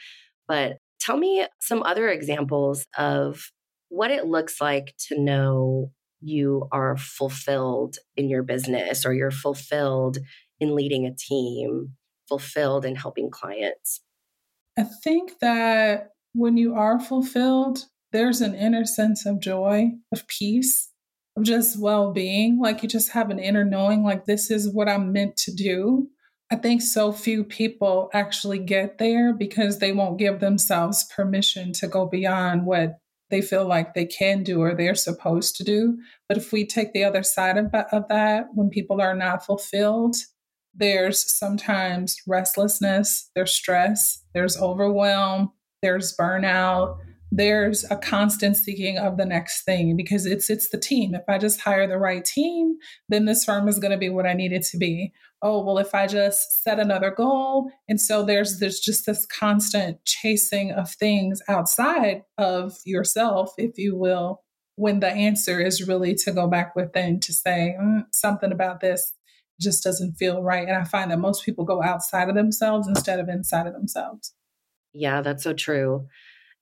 But 0.46 0.78
tell 1.00 1.16
me 1.16 1.46
some 1.60 1.82
other 1.82 2.08
examples 2.08 2.86
of 2.98 3.50
what 3.88 4.10
it 4.10 4.26
looks 4.26 4.60
like 4.60 4.94
to 5.08 5.20
know 5.20 5.90
you 6.20 6.66
are 6.72 6.96
fulfilled 6.96 7.96
in 8.16 8.28
your 8.28 8.42
business 8.42 9.06
or 9.06 9.14
you're 9.14 9.30
fulfilled 9.30 10.18
in 10.60 10.74
leading 10.74 11.06
a 11.06 11.14
team, 11.14 11.94
fulfilled 12.28 12.84
in 12.84 12.96
helping 12.96 13.30
clients? 13.30 14.02
I 14.78 14.84
think 14.84 15.38
that 15.40 16.10
when 16.34 16.56
you 16.56 16.74
are 16.74 17.00
fulfilled, 17.00 17.84
there's 18.12 18.40
an 18.40 18.54
inner 18.54 18.84
sense 18.84 19.26
of 19.26 19.40
joy, 19.40 19.90
of 20.12 20.26
peace, 20.28 20.90
of 21.36 21.42
just 21.42 21.78
well 21.78 22.12
being. 22.12 22.60
Like 22.60 22.82
you 22.82 22.88
just 22.88 23.10
have 23.10 23.30
an 23.30 23.38
inner 23.38 23.64
knowing, 23.64 24.02
like, 24.02 24.24
this 24.24 24.50
is 24.50 24.72
what 24.72 24.88
I'm 24.88 25.12
meant 25.12 25.36
to 25.38 25.52
do. 25.52 26.08
I 26.50 26.56
think 26.56 26.80
so 26.80 27.12
few 27.12 27.44
people 27.44 28.08
actually 28.14 28.58
get 28.58 28.98
there 28.98 29.34
because 29.34 29.78
they 29.78 29.92
won't 29.92 30.18
give 30.18 30.40
themselves 30.40 31.04
permission 31.14 31.72
to 31.74 31.88
go 31.88 32.06
beyond 32.06 32.64
what 32.64 32.98
they 33.30 33.42
feel 33.42 33.66
like 33.66 33.92
they 33.92 34.06
can 34.06 34.42
do 34.42 34.62
or 34.62 34.74
they're 34.74 34.94
supposed 34.94 35.56
to 35.56 35.64
do. 35.64 35.98
But 36.26 36.38
if 36.38 36.50
we 36.50 36.64
take 36.64 36.94
the 36.94 37.04
other 37.04 37.22
side 37.22 37.58
of, 37.58 37.66
of 37.92 38.08
that, 38.08 38.46
when 38.54 38.70
people 38.70 39.02
are 39.02 39.14
not 39.14 39.44
fulfilled, 39.44 40.16
there's 40.74 41.36
sometimes 41.36 42.16
restlessness, 42.26 43.30
there's 43.34 43.52
stress, 43.52 44.22
there's 44.34 44.60
overwhelm, 44.60 45.52
there's 45.82 46.16
burnout, 46.16 46.98
there's 47.30 47.84
a 47.90 47.96
constant 47.96 48.56
seeking 48.56 48.96
of 48.96 49.16
the 49.16 49.26
next 49.26 49.64
thing 49.64 49.96
because 49.96 50.24
it's 50.24 50.48
it's 50.48 50.70
the 50.70 50.78
team. 50.78 51.14
If 51.14 51.24
I 51.28 51.38
just 51.38 51.60
hire 51.60 51.86
the 51.86 51.98
right 51.98 52.24
team, 52.24 52.76
then 53.08 53.26
this 53.26 53.44
firm 53.44 53.68
is 53.68 53.78
going 53.78 53.90
to 53.90 53.98
be 53.98 54.08
what 54.08 54.26
I 54.26 54.32
need 54.32 54.52
it 54.52 54.64
to 54.70 54.78
be. 54.78 55.12
Oh, 55.42 55.62
well 55.62 55.78
if 55.78 55.94
I 55.94 56.06
just 56.06 56.62
set 56.62 56.80
another 56.80 57.10
goal, 57.10 57.70
and 57.88 58.00
so 58.00 58.24
there's 58.24 58.60
there's 58.60 58.80
just 58.80 59.06
this 59.06 59.26
constant 59.26 60.04
chasing 60.04 60.72
of 60.72 60.90
things 60.90 61.42
outside 61.48 62.22
of 62.38 62.78
yourself, 62.86 63.52
if 63.58 63.76
you 63.76 63.94
will, 63.94 64.42
when 64.76 65.00
the 65.00 65.10
answer 65.10 65.60
is 65.60 65.86
really 65.86 66.14
to 66.14 66.32
go 66.32 66.46
back 66.46 66.74
within 66.74 67.20
to 67.20 67.32
say 67.32 67.76
mm, 67.80 68.04
something 68.12 68.52
about 68.52 68.80
this 68.80 69.12
just 69.60 69.82
doesn't 69.82 70.14
feel 70.14 70.42
right. 70.42 70.66
And 70.66 70.76
I 70.76 70.84
find 70.84 71.10
that 71.10 71.18
most 71.18 71.44
people 71.44 71.64
go 71.64 71.82
outside 71.82 72.28
of 72.28 72.34
themselves 72.34 72.86
instead 72.88 73.20
of 73.20 73.28
inside 73.28 73.66
of 73.66 73.72
themselves. 73.72 74.34
Yeah, 74.92 75.20
that's 75.22 75.44
so 75.44 75.52
true 75.52 76.06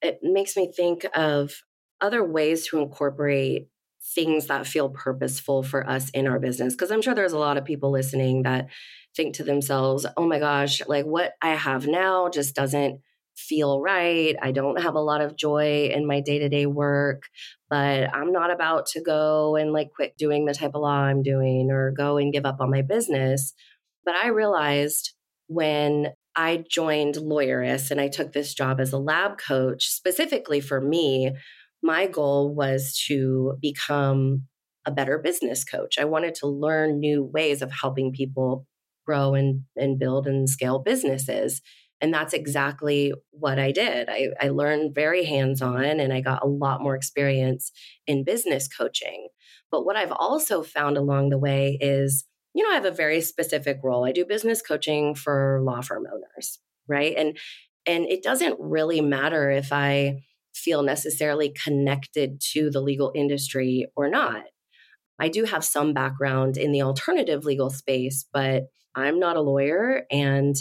it 0.02 0.20
makes 0.22 0.56
me 0.56 0.70
think 0.74 1.06
of 1.14 1.62
other 2.00 2.24
ways 2.24 2.66
to 2.68 2.78
incorporate 2.78 3.68
things 4.14 4.46
that 4.46 4.66
feel 4.66 4.90
purposeful 4.90 5.62
for 5.62 5.88
us 5.88 6.10
in 6.10 6.26
our 6.26 6.38
business. 6.38 6.74
Because 6.74 6.90
I'm 6.90 7.02
sure 7.02 7.14
there's 7.14 7.32
a 7.32 7.38
lot 7.38 7.56
of 7.56 7.64
people 7.64 7.90
listening 7.90 8.42
that 8.42 8.68
think 9.16 9.34
to 9.36 9.44
themselves, 9.44 10.06
oh 10.16 10.26
my 10.26 10.38
gosh, 10.38 10.80
like 10.86 11.06
what 11.06 11.32
I 11.42 11.54
have 11.54 11.86
now 11.86 12.28
just 12.28 12.54
doesn't 12.54 13.00
feel 13.36 13.80
right. 13.80 14.34
I 14.40 14.52
don't 14.52 14.80
have 14.82 14.94
a 14.94 15.00
lot 15.00 15.20
of 15.20 15.36
joy 15.36 15.90
in 15.92 16.06
my 16.06 16.20
day 16.20 16.38
to 16.38 16.48
day 16.48 16.66
work, 16.66 17.22
but 17.68 18.14
I'm 18.14 18.32
not 18.32 18.50
about 18.50 18.86
to 18.92 19.02
go 19.02 19.56
and 19.56 19.72
like 19.72 19.90
quit 19.94 20.16
doing 20.16 20.46
the 20.46 20.54
type 20.54 20.72
of 20.74 20.82
law 20.82 20.90
I'm 20.90 21.22
doing 21.22 21.70
or 21.70 21.92
go 21.96 22.16
and 22.16 22.32
give 22.32 22.46
up 22.46 22.60
on 22.60 22.70
my 22.70 22.82
business. 22.82 23.52
But 24.04 24.14
I 24.14 24.28
realized 24.28 25.12
when 25.48 26.12
I 26.36 26.64
joined 26.68 27.14
Lawyerist 27.14 27.90
and 27.90 28.00
I 28.00 28.08
took 28.08 28.32
this 28.32 28.52
job 28.52 28.78
as 28.80 28.92
a 28.92 28.98
lab 28.98 29.38
coach 29.38 29.86
specifically 29.86 30.60
for 30.60 30.80
me. 30.80 31.32
My 31.82 32.06
goal 32.06 32.54
was 32.54 33.00
to 33.08 33.54
become 33.60 34.44
a 34.86 34.90
better 34.90 35.18
business 35.18 35.64
coach. 35.64 35.98
I 35.98 36.04
wanted 36.04 36.34
to 36.36 36.46
learn 36.46 37.00
new 37.00 37.24
ways 37.24 37.62
of 37.62 37.72
helping 37.72 38.12
people 38.12 38.66
grow 39.06 39.34
and, 39.34 39.62
and 39.76 39.98
build 39.98 40.26
and 40.26 40.48
scale 40.48 40.78
businesses. 40.78 41.62
And 42.00 42.12
that's 42.12 42.34
exactly 42.34 43.12
what 43.30 43.58
I 43.58 43.72
did. 43.72 44.08
I, 44.08 44.28
I 44.40 44.48
learned 44.48 44.94
very 44.94 45.24
hands 45.24 45.62
on 45.62 45.84
and 45.84 46.12
I 46.12 46.20
got 46.20 46.42
a 46.42 46.48
lot 46.48 46.82
more 46.82 46.94
experience 46.94 47.72
in 48.06 48.24
business 48.24 48.68
coaching. 48.68 49.28
But 49.70 49.84
what 49.84 49.96
I've 49.96 50.12
also 50.12 50.62
found 50.62 50.98
along 50.98 51.30
the 51.30 51.38
way 51.38 51.78
is 51.80 52.26
you 52.56 52.62
know, 52.62 52.70
I 52.70 52.74
have 52.74 52.86
a 52.86 52.90
very 52.90 53.20
specific 53.20 53.80
role. 53.84 54.06
I 54.06 54.12
do 54.12 54.24
business 54.24 54.62
coaching 54.62 55.14
for 55.14 55.60
law 55.62 55.82
firm 55.82 56.06
owners, 56.10 56.58
right? 56.88 57.14
And 57.14 57.36
and 57.84 58.06
it 58.06 58.22
doesn't 58.22 58.56
really 58.58 59.02
matter 59.02 59.50
if 59.50 59.74
I 59.74 60.22
feel 60.54 60.82
necessarily 60.82 61.50
connected 61.50 62.40
to 62.52 62.70
the 62.70 62.80
legal 62.80 63.12
industry 63.14 63.86
or 63.94 64.08
not. 64.08 64.44
I 65.20 65.28
do 65.28 65.44
have 65.44 65.64
some 65.64 65.92
background 65.92 66.56
in 66.56 66.72
the 66.72 66.80
alternative 66.80 67.44
legal 67.44 67.68
space, 67.68 68.24
but 68.32 68.64
I'm 68.94 69.20
not 69.20 69.36
a 69.36 69.42
lawyer 69.42 70.04
and 70.10 70.56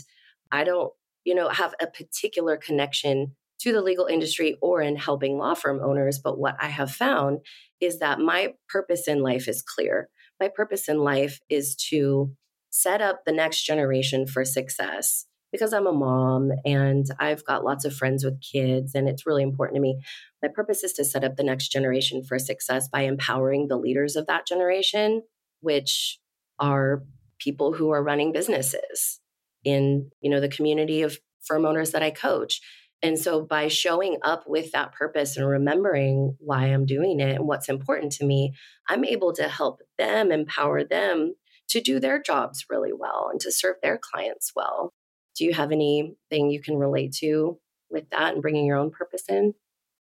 I 0.51 0.65
don't, 0.65 0.91
you 1.25 1.35
know, 1.35 1.49
have 1.49 1.75
a 1.81 1.88
particular 1.88 2.55
connection 2.55 3.35
to 3.59 3.73
the 3.73 3.81
legal 3.81 4.05
industry 4.05 4.57
or 4.61 4.81
in 4.81 4.95
helping 4.95 5.38
law 5.38 5.53
firm 5.53 5.81
owners, 5.83 6.19
but 6.19 6.38
what 6.38 6.55
I 6.59 6.67
have 6.67 6.91
found 6.91 7.39
is 7.81 7.99
that 7.99 8.19
my 8.19 8.53
purpose 8.69 9.07
in 9.07 9.21
life 9.21 9.47
is 9.47 9.61
clear 9.61 10.09
my 10.39 10.49
purpose 10.49 10.88
in 10.88 10.99
life 10.99 11.39
is 11.49 11.75
to 11.89 12.31
set 12.69 13.01
up 13.01 13.21
the 13.25 13.31
next 13.31 13.63
generation 13.63 14.27
for 14.27 14.43
success 14.43 15.25
because 15.51 15.71
I'm 15.71 15.88
a 15.88 15.93
mom 15.93 16.51
and 16.65 17.05
I've 17.19 17.45
got 17.45 17.63
lots 17.63 17.85
of 17.85 17.95
friends 17.95 18.25
with 18.25 18.41
kids 18.41 18.93
and 18.93 19.07
it's 19.07 19.25
really 19.25 19.43
important 19.43 19.75
to 19.75 19.81
me. 19.81 20.01
My 20.41 20.49
purpose 20.53 20.83
is 20.83 20.91
to 20.93 21.05
set 21.05 21.23
up 21.23 21.38
the 21.38 21.43
next 21.43 21.69
generation 21.69 22.23
for 22.23 22.38
success 22.38 22.89
by 22.89 23.01
empowering 23.01 23.67
the 23.67 23.77
leaders 23.77 24.17
of 24.17 24.27
that 24.27 24.45
generation, 24.45 25.23
which 25.61 26.19
are 26.59 27.03
people 27.39 27.73
who 27.73 27.91
are 27.91 28.03
running 28.03 28.33
businesses 28.33 29.21
in, 29.65 30.12
you 30.21 30.30
know, 30.30 30.39
the 30.39 30.47
community 30.47 31.01
of 31.01 31.17
firm 31.45 31.65
owners 31.65 31.91
that 31.91 32.04
I 32.04 32.12
coach. 32.12 32.62
And 33.01 33.19
so 33.19 33.41
by 33.41 33.67
showing 33.67 34.17
up 34.23 34.45
with 34.47 34.71
that 34.71 34.93
purpose 34.93 35.38
and 35.38 35.47
remembering 35.47 36.38
why 36.39 36.65
I'm 36.67 36.86
doing 36.86 37.19
it 37.19 37.36
and 37.36 37.47
what's 37.47 37.69
important 37.69 38.13
to 38.13 38.25
me, 38.25 38.54
I'm 38.88 39.04
able 39.04 39.34
to 39.34 39.47
help 39.47 39.82
them 39.97 40.32
empower 40.32 40.84
them 40.84 41.36
to 41.69 41.82
do 41.82 41.99
their 41.99 42.21
jobs 42.21 42.65
really 42.69 42.93
well 42.93 43.30
and 43.32 43.39
to 43.41 43.51
serve 43.51 43.75
their 43.84 43.99
clients 44.01 44.54
well. 44.56 44.93
Do 45.36 45.43
you 45.43 45.54
have 45.54 45.71
anything 45.71 46.49
you 46.49 46.62
can 46.62 46.78
relate 46.78 47.13
to 47.19 47.60
with 47.89 48.10
that 48.12 48.34
and 48.34 48.41
bringing 48.41 48.65
your 48.65 48.78
own 48.78 48.91
purpose 48.91 49.23
in? 49.28 49.54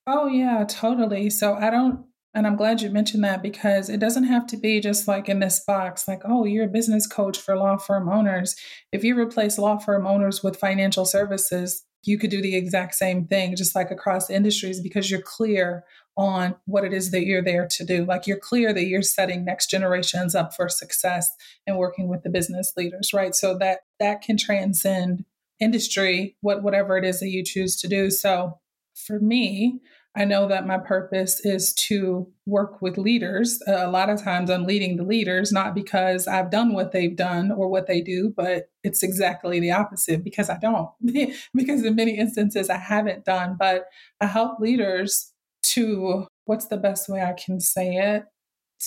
Oh, 0.06 0.28
yeah, 0.28 0.66
totally. 0.68 1.30
So 1.30 1.54
I 1.54 1.70
don't, 1.70 2.06
and 2.34 2.48
I'm 2.48 2.56
glad 2.56 2.82
you 2.82 2.90
mentioned 2.90 3.24
that 3.24 3.44
because 3.44 3.90
it 3.90 4.00
doesn't 4.00 4.24
have 4.24 4.48
to 4.48 4.58
be 4.58 4.80
just 4.80 5.08
like 5.08 5.28
in 5.28 5.40
this 5.40 5.60
box, 5.66 6.08
like, 6.08 6.22
oh, 6.24 6.46
you're 6.46 6.66
a 6.66 6.70
business 6.70 7.06
coach 7.06 7.38
for 7.38 7.58
law 7.58 7.78
firm 7.78 8.08
owners. 8.08 8.56
If 8.92 9.04
you 9.04 9.20
replace 9.20 9.58
law 9.58 9.78
firm 9.78 10.08
owners 10.08 10.42
with 10.42 10.56
financial 10.58 11.06
services, 11.06 11.84
you 12.04 12.18
could 12.18 12.32
do 12.32 12.42
the 12.42 12.56
exact 12.56 12.96
same 12.96 13.28
thing, 13.28 13.56
just 13.56 13.76
like 13.76 13.92
across 13.92 14.30
industries, 14.30 14.80
because 14.80 15.12
you're 15.12 15.22
clear 15.22 15.84
on 16.18 16.56
what 16.66 16.84
it 16.84 16.94
is 16.94 17.12
that 17.12 17.26
you're 17.26 17.44
there 17.44 17.68
to 17.68 17.86
do. 17.86 18.06
Like 18.06 18.28
you're 18.28 18.40
clear 18.40 18.74
that 18.74 18.86
you're 18.86 19.02
setting 19.02 19.46
next 19.46 19.70
generations 19.70 20.34
up 20.34 20.56
for 20.56 20.68
success 20.70 21.30
and 21.68 21.78
working 21.78 22.08
with 22.08 22.24
the 22.24 22.30
business 22.30 22.74
leaders, 22.76 23.12
right? 23.14 23.36
So 23.36 23.58
that 23.60 23.82
that 24.00 24.22
can 24.22 24.38
transcend 24.38 25.26
industry, 25.60 26.38
what 26.42 26.64
whatever 26.64 26.98
it 26.98 27.06
is 27.06 27.20
that 27.20 27.30
you 27.30 27.44
choose 27.44 27.76
to 27.82 27.88
do. 27.88 28.10
So 28.10 28.60
for 28.96 29.20
me, 29.20 29.80
I 30.16 30.26
know 30.26 30.48
that 30.50 30.68
my 30.68 30.78
purpose 30.78 31.40
is 31.46 31.74
to 31.88 32.28
work 32.46 32.82
with 32.82 32.98
leaders. 32.98 33.62
A 33.66 33.90
lot 33.90 34.10
of 34.10 34.22
times 34.22 34.50
I'm 34.50 34.66
leading 34.66 34.98
the 34.98 35.04
leaders, 35.04 35.54
not 35.54 35.74
because 35.74 36.28
I've 36.28 36.52
done 36.52 36.74
what 36.74 36.92
they've 36.92 37.16
done 37.16 37.52
or 37.52 37.70
what 37.70 37.88
they 37.88 38.02
do, 38.02 38.34
but 38.36 38.70
it's 38.84 39.04
exactly 39.04 39.60
the 39.62 39.72
opposite 39.72 40.24
because 40.24 40.50
I 40.50 40.58
don't. 40.58 40.90
because 41.54 41.86
in 41.86 41.96
many 41.96 42.18
instances 42.18 42.70
I 42.70 42.78
haven't 42.78 43.24
done, 43.24 43.56
but 43.58 43.86
I 44.20 44.26
help 44.26 44.60
leaders 44.60 45.32
to 45.64 46.28
what's 46.46 46.68
the 46.68 46.78
best 46.78 47.08
way 47.08 47.22
I 47.22 47.34
can 47.34 47.62
say 47.62 47.96
it? 47.96 48.26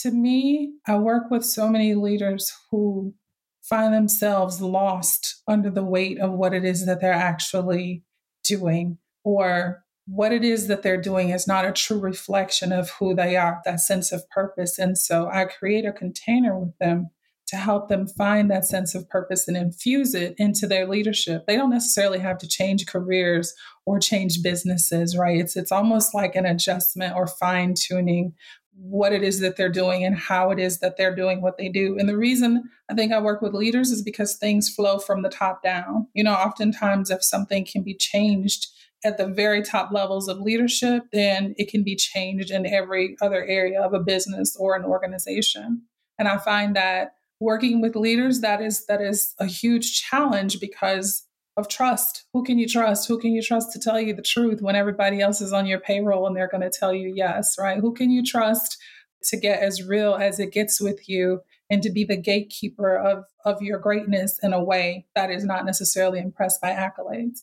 to 0.03 0.11
me, 0.11 0.75
I 0.87 0.97
work 0.97 1.31
with 1.31 1.45
so 1.45 1.69
many 1.69 1.95
leaders 1.95 2.53
who 2.71 3.15
find 3.63 3.95
themselves 3.95 4.61
lost 4.61 5.43
under 5.49 5.71
the 5.71 5.85
weight 5.85 6.19
of 6.21 6.33
what 6.33 6.53
it 6.53 6.65
is 6.65 6.85
that 6.87 7.01
they're 7.01 7.13
actually 7.13 8.03
doing 8.43 8.99
or 9.23 9.84
what 10.07 10.33
it 10.33 10.45
is 10.45 10.67
that 10.69 10.83
they're 10.83 11.01
doing 11.01 11.31
is 11.31 11.47
not 11.47 11.65
a 11.65 11.73
true 11.73 11.99
reflection 11.99 12.73
of 12.73 12.91
who 12.91 13.15
they 13.15 13.37
are, 13.37 13.61
that 13.65 13.81
sense 13.81 14.13
of 14.13 14.29
purpose. 14.31 14.79
And 14.79 14.99
so 14.99 15.29
I 15.29 15.45
create 15.47 15.87
a 15.87 15.93
container 15.93 16.59
with 16.59 16.77
them 16.79 17.11
to 17.47 17.57
help 17.57 17.89
them 17.89 18.07
find 18.07 18.51
that 18.51 18.65
sense 18.65 18.95
of 18.95 19.09
purpose 19.09 19.47
and 19.47 19.57
infuse 19.57 20.15
it 20.15 20.35
into 20.39 20.67
their 20.67 20.87
leadership. 20.87 21.47
They 21.47 21.57
don't 21.57 21.71
necessarily 21.71 22.19
have 22.19 22.39
to 22.39 22.49
change 22.49 22.87
careers 22.87 23.55
or 23.87 23.99
change 23.99 24.43
businesses, 24.43 25.17
right? 25.17 25.39
It's 25.39 25.57
it's 25.57 25.73
almost 25.73 26.15
like 26.15 26.37
an 26.37 26.47
adjustment 26.47 27.15
or 27.15 27.27
fine 27.27 27.75
tuning 27.75 28.35
what 28.77 29.13
it 29.13 29.23
is 29.23 29.41
that 29.41 29.57
they're 29.57 29.69
doing 29.69 30.05
and 30.05 30.17
how 30.17 30.51
it 30.51 30.59
is 30.59 30.81
that 30.81 30.97
they're 30.97 31.15
doing 31.15 31.41
what 31.41 31.59
they 31.59 31.69
do. 31.69 31.97
And 31.99 32.09
the 32.09 32.17
reason 32.17 32.65
I 32.91 32.95
think 32.95 33.13
I 33.13 33.21
work 33.21 33.41
with 33.41 33.55
leaders 33.55 33.91
is 33.91 34.03
because 34.03 34.37
things 34.37 34.69
flow 34.69 34.99
from 34.99 35.23
the 35.23 35.29
top 35.29 35.63
down. 35.63 36.09
You 36.13 36.25
know, 36.25 36.35
oftentimes 36.35 37.11
if 37.11 37.23
something 37.23 37.65
can 37.65 37.83
be 37.83 37.95
changed 37.95 38.67
at 39.05 39.19
the 39.19 39.27
very 39.27 39.63
top 39.63 39.93
levels 39.93 40.29
of 40.29 40.41
leadership, 40.41 41.05
then 41.13 41.55
it 41.59 41.69
can 41.71 41.85
be 41.85 41.95
changed 41.95 42.51
in 42.51 42.67
every 42.67 43.17
other 43.21 43.45
area 43.45 43.81
of 43.81 43.93
a 43.93 44.01
business 44.01 44.57
or 44.59 44.75
an 44.75 44.85
organization. 44.85 45.83
And 46.19 46.27
I 46.27 46.39
find 46.39 46.75
that 46.77 47.15
working 47.41 47.81
with 47.81 47.97
leaders 47.97 48.41
that 48.41 48.63
is 48.63 48.87
that 48.87 49.01
is 49.01 49.35
a 49.39 49.47
huge 49.47 50.01
challenge 50.03 50.61
because 50.61 51.27
of 51.57 51.69
trust. 51.69 52.25
Who 52.33 52.43
can 52.43 52.59
you 52.59 52.67
trust? 52.67 53.07
Who 53.07 53.19
can 53.19 53.33
you 53.33 53.43
trust 53.43 53.73
to 53.73 53.79
tell 53.79 54.01
you 54.01 54.15
the 54.15 54.23
truth 54.23 54.61
when 54.61 54.75
everybody 54.75 55.21
else 55.21 55.41
is 55.41 55.53
on 55.53 55.67
your 55.67 55.79
payroll 55.79 56.27
and 56.27 56.37
they're 56.37 56.49
going 56.49 56.63
to 56.63 56.71
tell 56.71 56.93
you 56.93 57.13
yes, 57.15 57.57
right? 57.59 57.79
Who 57.79 57.93
can 57.95 58.11
you 58.11 58.25
trust 58.25 58.77
to 59.25 59.37
get 59.37 59.61
as 59.61 59.83
real 59.83 60.15
as 60.15 60.41
it 60.41 60.53
gets 60.53 60.81
with 60.81 61.09
you 61.09 61.41
and 61.71 61.83
to 61.83 61.91
be 61.91 62.05
the 62.05 62.17
gatekeeper 62.17 62.97
of, 62.97 63.25
of 63.45 63.63
your 63.63 63.79
greatness 63.79 64.39
in 64.43 64.53
a 64.53 64.63
way 64.63 65.07
that 65.15 65.31
is 65.31 65.45
not 65.45 65.65
necessarily 65.65 66.19
impressed 66.19 66.61
by 66.61 66.71
accolades? 66.71 67.43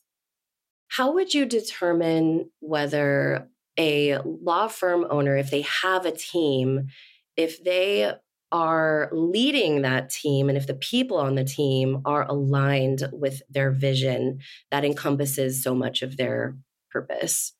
How 0.91 1.13
would 1.13 1.33
you 1.33 1.45
determine 1.45 2.49
whether 2.59 3.47
a 3.79 4.17
law 4.25 4.67
firm 4.67 5.07
owner, 5.09 5.37
if 5.37 5.49
they 5.49 5.61
have 5.61 6.05
a 6.05 6.11
team, 6.11 6.87
if 7.37 7.63
they 7.63 8.11
are 8.51 9.09
leading 9.13 9.83
that 9.83 10.09
team 10.09 10.49
and 10.49 10.57
if 10.57 10.67
the 10.67 10.73
people 10.73 11.15
on 11.15 11.35
the 11.35 11.45
team 11.45 12.01
are 12.03 12.27
aligned 12.27 13.03
with 13.13 13.41
their 13.49 13.71
vision 13.71 14.39
that 14.69 14.83
encompasses 14.83 15.63
so 15.63 15.73
much 15.73 16.01
of 16.01 16.17
their 16.17 16.57
purpose? 16.91 17.53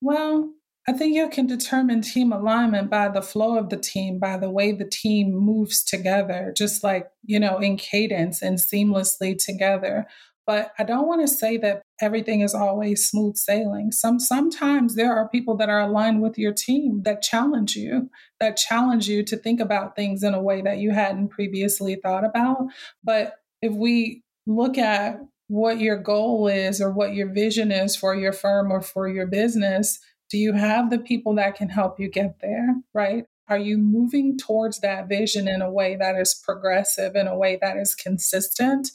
Well, 0.00 0.52
I 0.86 0.92
think 0.92 1.14
you 1.14 1.28
can 1.28 1.46
determine 1.48 2.02
team 2.02 2.32
alignment 2.32 2.90
by 2.90 3.08
the 3.08 3.22
flow 3.22 3.56
of 3.56 3.70
the 3.70 3.76
team, 3.76 4.20
by 4.20 4.36
the 4.36 4.50
way 4.50 4.70
the 4.70 4.88
team 4.88 5.32
moves 5.32 5.82
together, 5.82 6.52
just 6.56 6.84
like, 6.84 7.08
you 7.24 7.40
know, 7.40 7.58
in 7.58 7.76
cadence 7.76 8.42
and 8.42 8.58
seamlessly 8.58 9.36
together. 9.36 10.06
But 10.46 10.72
I 10.78 10.84
don't 10.84 11.06
want 11.06 11.20
to 11.20 11.28
say 11.28 11.56
that 11.58 11.82
everything 12.00 12.40
is 12.40 12.54
always 12.54 13.08
smooth 13.08 13.36
sailing. 13.36 13.92
Some 13.92 14.18
sometimes 14.18 14.96
there 14.96 15.14
are 15.14 15.28
people 15.28 15.56
that 15.58 15.68
are 15.68 15.80
aligned 15.80 16.20
with 16.20 16.36
your 16.36 16.52
team 16.52 17.02
that 17.04 17.22
challenge 17.22 17.76
you, 17.76 18.10
that 18.40 18.56
challenge 18.56 19.08
you 19.08 19.22
to 19.24 19.36
think 19.36 19.60
about 19.60 19.94
things 19.94 20.22
in 20.22 20.34
a 20.34 20.42
way 20.42 20.60
that 20.62 20.78
you 20.78 20.90
hadn't 20.90 21.28
previously 21.28 21.94
thought 21.94 22.24
about. 22.24 22.58
But 23.04 23.34
if 23.60 23.72
we 23.72 24.22
look 24.46 24.76
at 24.78 25.20
what 25.46 25.78
your 25.78 25.96
goal 25.96 26.48
is 26.48 26.80
or 26.80 26.90
what 26.90 27.14
your 27.14 27.28
vision 27.28 27.70
is 27.70 27.94
for 27.94 28.14
your 28.14 28.32
firm 28.32 28.72
or 28.72 28.80
for 28.80 29.08
your 29.08 29.26
business, 29.26 30.00
do 30.30 30.38
you 30.38 30.54
have 30.54 30.90
the 30.90 30.98
people 30.98 31.34
that 31.36 31.54
can 31.54 31.68
help 31.68 32.00
you 32.00 32.08
get 32.08 32.40
there, 32.40 32.74
right? 32.94 33.26
Are 33.48 33.58
you 33.58 33.76
moving 33.76 34.38
towards 34.38 34.80
that 34.80 35.08
vision 35.08 35.46
in 35.46 35.60
a 35.60 35.70
way 35.70 35.94
that 35.96 36.16
is 36.16 36.34
progressive, 36.34 37.14
in 37.14 37.26
a 37.26 37.36
way 37.36 37.58
that 37.60 37.76
is 37.76 37.94
consistent? 37.94 38.90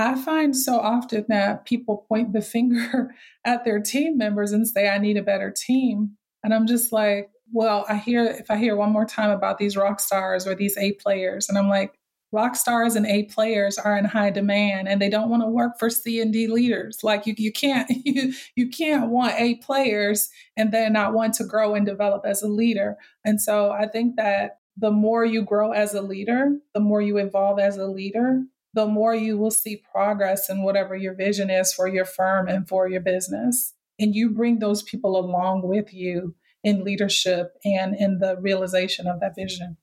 I 0.00 0.14
find 0.16 0.56
so 0.56 0.78
often 0.78 1.26
that 1.28 1.64
people 1.64 2.06
point 2.08 2.32
the 2.32 2.42
finger 2.42 3.14
at 3.44 3.64
their 3.64 3.80
team 3.80 4.16
members 4.18 4.52
and 4.52 4.66
say, 4.66 4.88
I 4.88 4.98
need 4.98 5.16
a 5.16 5.22
better 5.22 5.50
team. 5.50 6.16
And 6.42 6.54
I'm 6.54 6.66
just 6.66 6.92
like, 6.92 7.30
well, 7.52 7.84
I 7.88 7.96
hear, 7.96 8.24
if 8.24 8.50
I 8.50 8.56
hear 8.56 8.76
one 8.76 8.92
more 8.92 9.04
time 9.04 9.30
about 9.30 9.58
these 9.58 9.76
rock 9.76 10.00
stars 10.00 10.46
or 10.46 10.54
these 10.54 10.76
A 10.78 10.92
players, 10.92 11.48
and 11.48 11.58
I'm 11.58 11.68
like, 11.68 11.92
rock 12.32 12.54
stars 12.54 12.94
and 12.94 13.06
A 13.06 13.24
players 13.24 13.76
are 13.76 13.96
in 13.96 14.04
high 14.04 14.30
demand 14.30 14.88
and 14.88 15.02
they 15.02 15.10
don't 15.10 15.30
want 15.30 15.42
to 15.42 15.48
work 15.48 15.78
for 15.78 15.90
C 15.90 16.20
and 16.20 16.32
D 16.32 16.46
leaders. 16.46 17.00
Like 17.02 17.26
you, 17.26 17.34
you 17.36 17.52
can't, 17.52 17.90
you, 18.04 18.32
you 18.54 18.68
can't 18.68 19.10
want 19.10 19.34
A 19.36 19.56
players 19.56 20.28
and 20.56 20.72
then 20.72 20.92
not 20.92 21.12
want 21.12 21.34
to 21.34 21.44
grow 21.44 21.74
and 21.74 21.84
develop 21.84 22.24
as 22.24 22.42
a 22.42 22.48
leader. 22.48 22.96
And 23.24 23.40
so 23.40 23.72
I 23.72 23.88
think 23.88 24.16
that 24.16 24.58
the 24.76 24.92
more 24.92 25.24
you 25.24 25.42
grow 25.42 25.72
as 25.72 25.92
a 25.92 26.02
leader, 26.02 26.56
the 26.72 26.80
more 26.80 27.02
you 27.02 27.18
evolve 27.18 27.58
as 27.58 27.76
a 27.76 27.86
leader, 27.86 28.44
the 28.72 28.86
more 28.86 29.14
you 29.14 29.36
will 29.36 29.50
see 29.50 29.82
progress 29.92 30.48
in 30.48 30.62
whatever 30.62 30.96
your 30.96 31.14
vision 31.14 31.50
is 31.50 31.72
for 31.72 31.88
your 31.88 32.04
firm 32.04 32.48
and 32.48 32.68
for 32.68 32.88
your 32.88 33.00
business. 33.00 33.74
And 33.98 34.14
you 34.14 34.30
bring 34.30 34.58
those 34.58 34.82
people 34.82 35.18
along 35.18 35.62
with 35.64 35.92
you 35.92 36.34
in 36.62 36.84
leadership 36.84 37.52
and 37.64 37.94
in 37.98 38.18
the 38.18 38.36
realization 38.40 39.06
of 39.06 39.20
that 39.20 39.34
vision. 39.36 39.76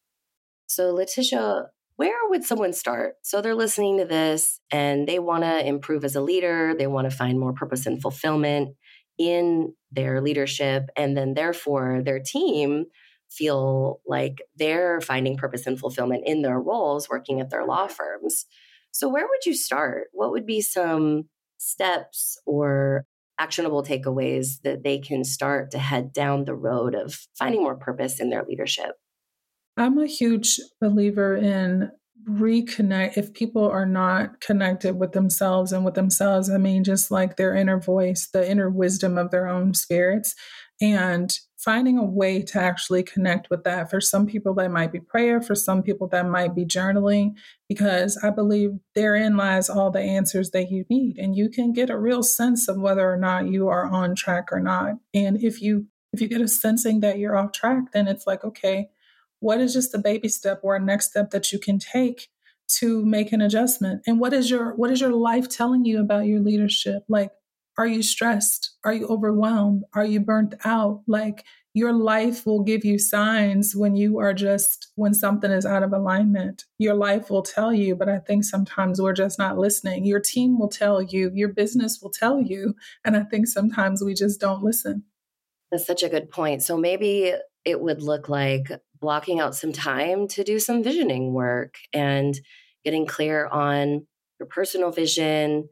So, 0.67 0.93
Leticia, 0.93 1.67
where 1.95 2.17
would 2.29 2.43
someone 2.43 2.73
start? 2.73 3.15
So, 3.23 3.41
they're 3.41 3.55
listening 3.55 3.97
to 3.97 4.05
this 4.05 4.59
and 4.71 5.07
they 5.07 5.19
want 5.19 5.43
to 5.43 5.65
improve 5.65 6.03
as 6.03 6.15
a 6.15 6.21
leader, 6.21 6.73
they 6.77 6.87
want 6.87 7.09
to 7.09 7.15
find 7.15 7.39
more 7.39 7.53
purpose 7.53 7.85
and 7.85 8.01
fulfillment 8.01 8.75
in 9.17 9.73
their 9.91 10.21
leadership, 10.21 10.89
and 10.95 11.17
then 11.17 11.33
therefore 11.33 12.01
their 12.03 12.19
team 12.19 12.85
feel 13.29 13.99
like 14.05 14.37
they're 14.55 15.01
finding 15.01 15.37
purpose 15.37 15.65
and 15.65 15.79
fulfillment 15.79 16.23
in 16.25 16.41
their 16.41 16.59
roles 16.59 17.09
working 17.09 17.41
at 17.41 17.49
their 17.49 17.65
law 17.65 17.87
firms. 17.87 18.45
So, 18.97 19.07
where 19.07 19.27
would 19.27 19.45
you 19.45 19.53
start? 19.53 20.07
What 20.11 20.31
would 20.31 20.47
be 20.47 20.59
some 20.59 21.29
steps 21.59 22.35
or 22.47 23.05
actionable 23.37 23.83
takeaways 23.83 24.59
that 24.63 24.83
they 24.83 24.97
can 24.97 25.23
start 25.23 25.69
to 25.69 25.77
head 25.77 26.11
down 26.11 26.45
the 26.45 26.55
road 26.55 26.95
of 26.95 27.27
finding 27.37 27.61
more 27.61 27.75
purpose 27.75 28.19
in 28.19 28.31
their 28.31 28.43
leadership? 28.43 28.95
I'm 29.77 29.99
a 29.99 30.07
huge 30.07 30.59
believer 30.81 31.35
in 31.35 31.91
reconnect 32.27 33.17
if 33.17 33.35
people 33.35 33.69
are 33.69 33.85
not 33.85 34.41
connected 34.41 34.95
with 34.95 35.11
themselves 35.11 35.71
and 35.71 35.85
with 35.85 35.93
themselves 35.93 36.49
i 36.49 36.57
mean 36.57 36.83
just 36.83 37.09
like 37.09 37.37
their 37.37 37.55
inner 37.55 37.79
voice 37.79 38.27
the 38.33 38.51
inner 38.51 38.69
wisdom 38.69 39.17
of 39.17 39.31
their 39.31 39.47
own 39.47 39.73
spirits 39.73 40.35
and 40.81 41.39
finding 41.57 41.97
a 41.97 42.03
way 42.03 42.41
to 42.43 42.59
actually 42.59 43.01
connect 43.03 43.49
with 43.49 43.63
that. 43.63 43.89
For 43.89 43.99
some 43.99 44.27
people, 44.27 44.53
that 44.55 44.71
might 44.71 44.91
be 44.91 44.99
prayer. 44.99 45.41
For 45.41 45.55
some 45.55 45.81
people, 45.81 46.07
that 46.09 46.27
might 46.27 46.53
be 46.53 46.65
journaling, 46.65 47.35
because 47.67 48.17
I 48.23 48.29
believe 48.29 48.77
therein 48.93 49.35
lies 49.35 49.69
all 49.69 49.89
the 49.89 49.99
answers 49.99 50.51
that 50.51 50.71
you 50.71 50.85
need. 50.89 51.17
And 51.17 51.35
you 51.35 51.49
can 51.49 51.73
get 51.73 51.89
a 51.89 51.97
real 51.97 52.21
sense 52.23 52.67
of 52.67 52.79
whether 52.79 53.11
or 53.11 53.17
not 53.17 53.47
you 53.47 53.67
are 53.69 53.85
on 53.85 54.15
track 54.15 54.49
or 54.51 54.59
not. 54.59 54.95
And 55.13 55.41
if 55.43 55.61
you 55.61 55.87
if 56.13 56.21
you 56.21 56.27
get 56.27 56.41
a 56.41 56.47
sensing 56.47 57.01
that 57.01 57.19
you're 57.19 57.35
off 57.35 57.51
track, 57.51 57.91
then 57.91 58.07
it's 58.07 58.25
like, 58.25 58.43
okay, 58.43 58.89
what 59.39 59.59
is 59.59 59.73
just 59.73 59.93
a 59.93 59.99
baby 59.99 60.29
step 60.29 60.61
or 60.63 60.75
a 60.75 60.79
next 60.79 61.09
step 61.09 61.31
that 61.31 61.51
you 61.51 61.59
can 61.59 61.79
take 61.79 62.29
to 62.67 63.05
make 63.05 63.31
an 63.31 63.41
adjustment? 63.41 64.03
And 64.07 64.19
what 64.19 64.33
is 64.33 64.49
your 64.49 64.75
what 64.75 64.91
is 64.91 65.01
your 65.01 65.11
life 65.11 65.49
telling 65.49 65.85
you 65.85 65.99
about 65.99 66.25
your 66.25 66.39
leadership? 66.39 67.03
Like 67.07 67.31
are 67.77 67.87
you 67.87 68.01
stressed? 68.01 68.75
Are 68.83 68.93
you 68.93 69.07
overwhelmed? 69.07 69.83
Are 69.93 70.05
you 70.05 70.19
burnt 70.19 70.55
out? 70.65 71.03
Like 71.07 71.45
your 71.73 71.93
life 71.93 72.45
will 72.45 72.63
give 72.63 72.83
you 72.83 72.97
signs 72.97 73.75
when 73.75 73.95
you 73.95 74.17
are 74.17 74.33
just, 74.33 74.87
when 74.95 75.13
something 75.13 75.51
is 75.51 75.65
out 75.65 75.83
of 75.83 75.93
alignment. 75.93 76.65
Your 76.79 76.95
life 76.95 77.29
will 77.29 77.43
tell 77.43 77.71
you, 77.71 77.95
but 77.95 78.09
I 78.09 78.17
think 78.17 78.45
sometimes 78.45 78.99
we're 78.99 79.13
just 79.13 79.37
not 79.37 79.59
listening. 79.59 80.03
Your 80.03 80.19
team 80.19 80.57
will 80.57 80.69
tell 80.69 81.03
you, 81.03 81.31
your 81.35 81.49
business 81.49 81.99
will 82.01 82.09
tell 82.09 82.41
you. 82.41 82.73
And 83.05 83.15
I 83.15 83.23
think 83.23 83.47
sometimes 83.47 84.03
we 84.03 84.15
just 84.15 84.39
don't 84.39 84.63
listen. 84.63 85.03
That's 85.71 85.85
such 85.85 86.01
a 86.01 86.09
good 86.09 86.31
point. 86.31 86.63
So 86.63 86.77
maybe 86.77 87.33
it 87.63 87.79
would 87.79 88.01
look 88.01 88.27
like 88.27 88.71
blocking 88.99 89.39
out 89.39 89.55
some 89.55 89.73
time 89.73 90.27
to 90.29 90.43
do 90.43 90.59
some 90.59 90.81
visioning 90.81 91.33
work 91.33 91.75
and 91.93 92.39
getting 92.83 93.05
clear 93.05 93.45
on 93.45 94.07
your 94.39 94.47
personal 94.47 94.91
vision, 94.91 95.69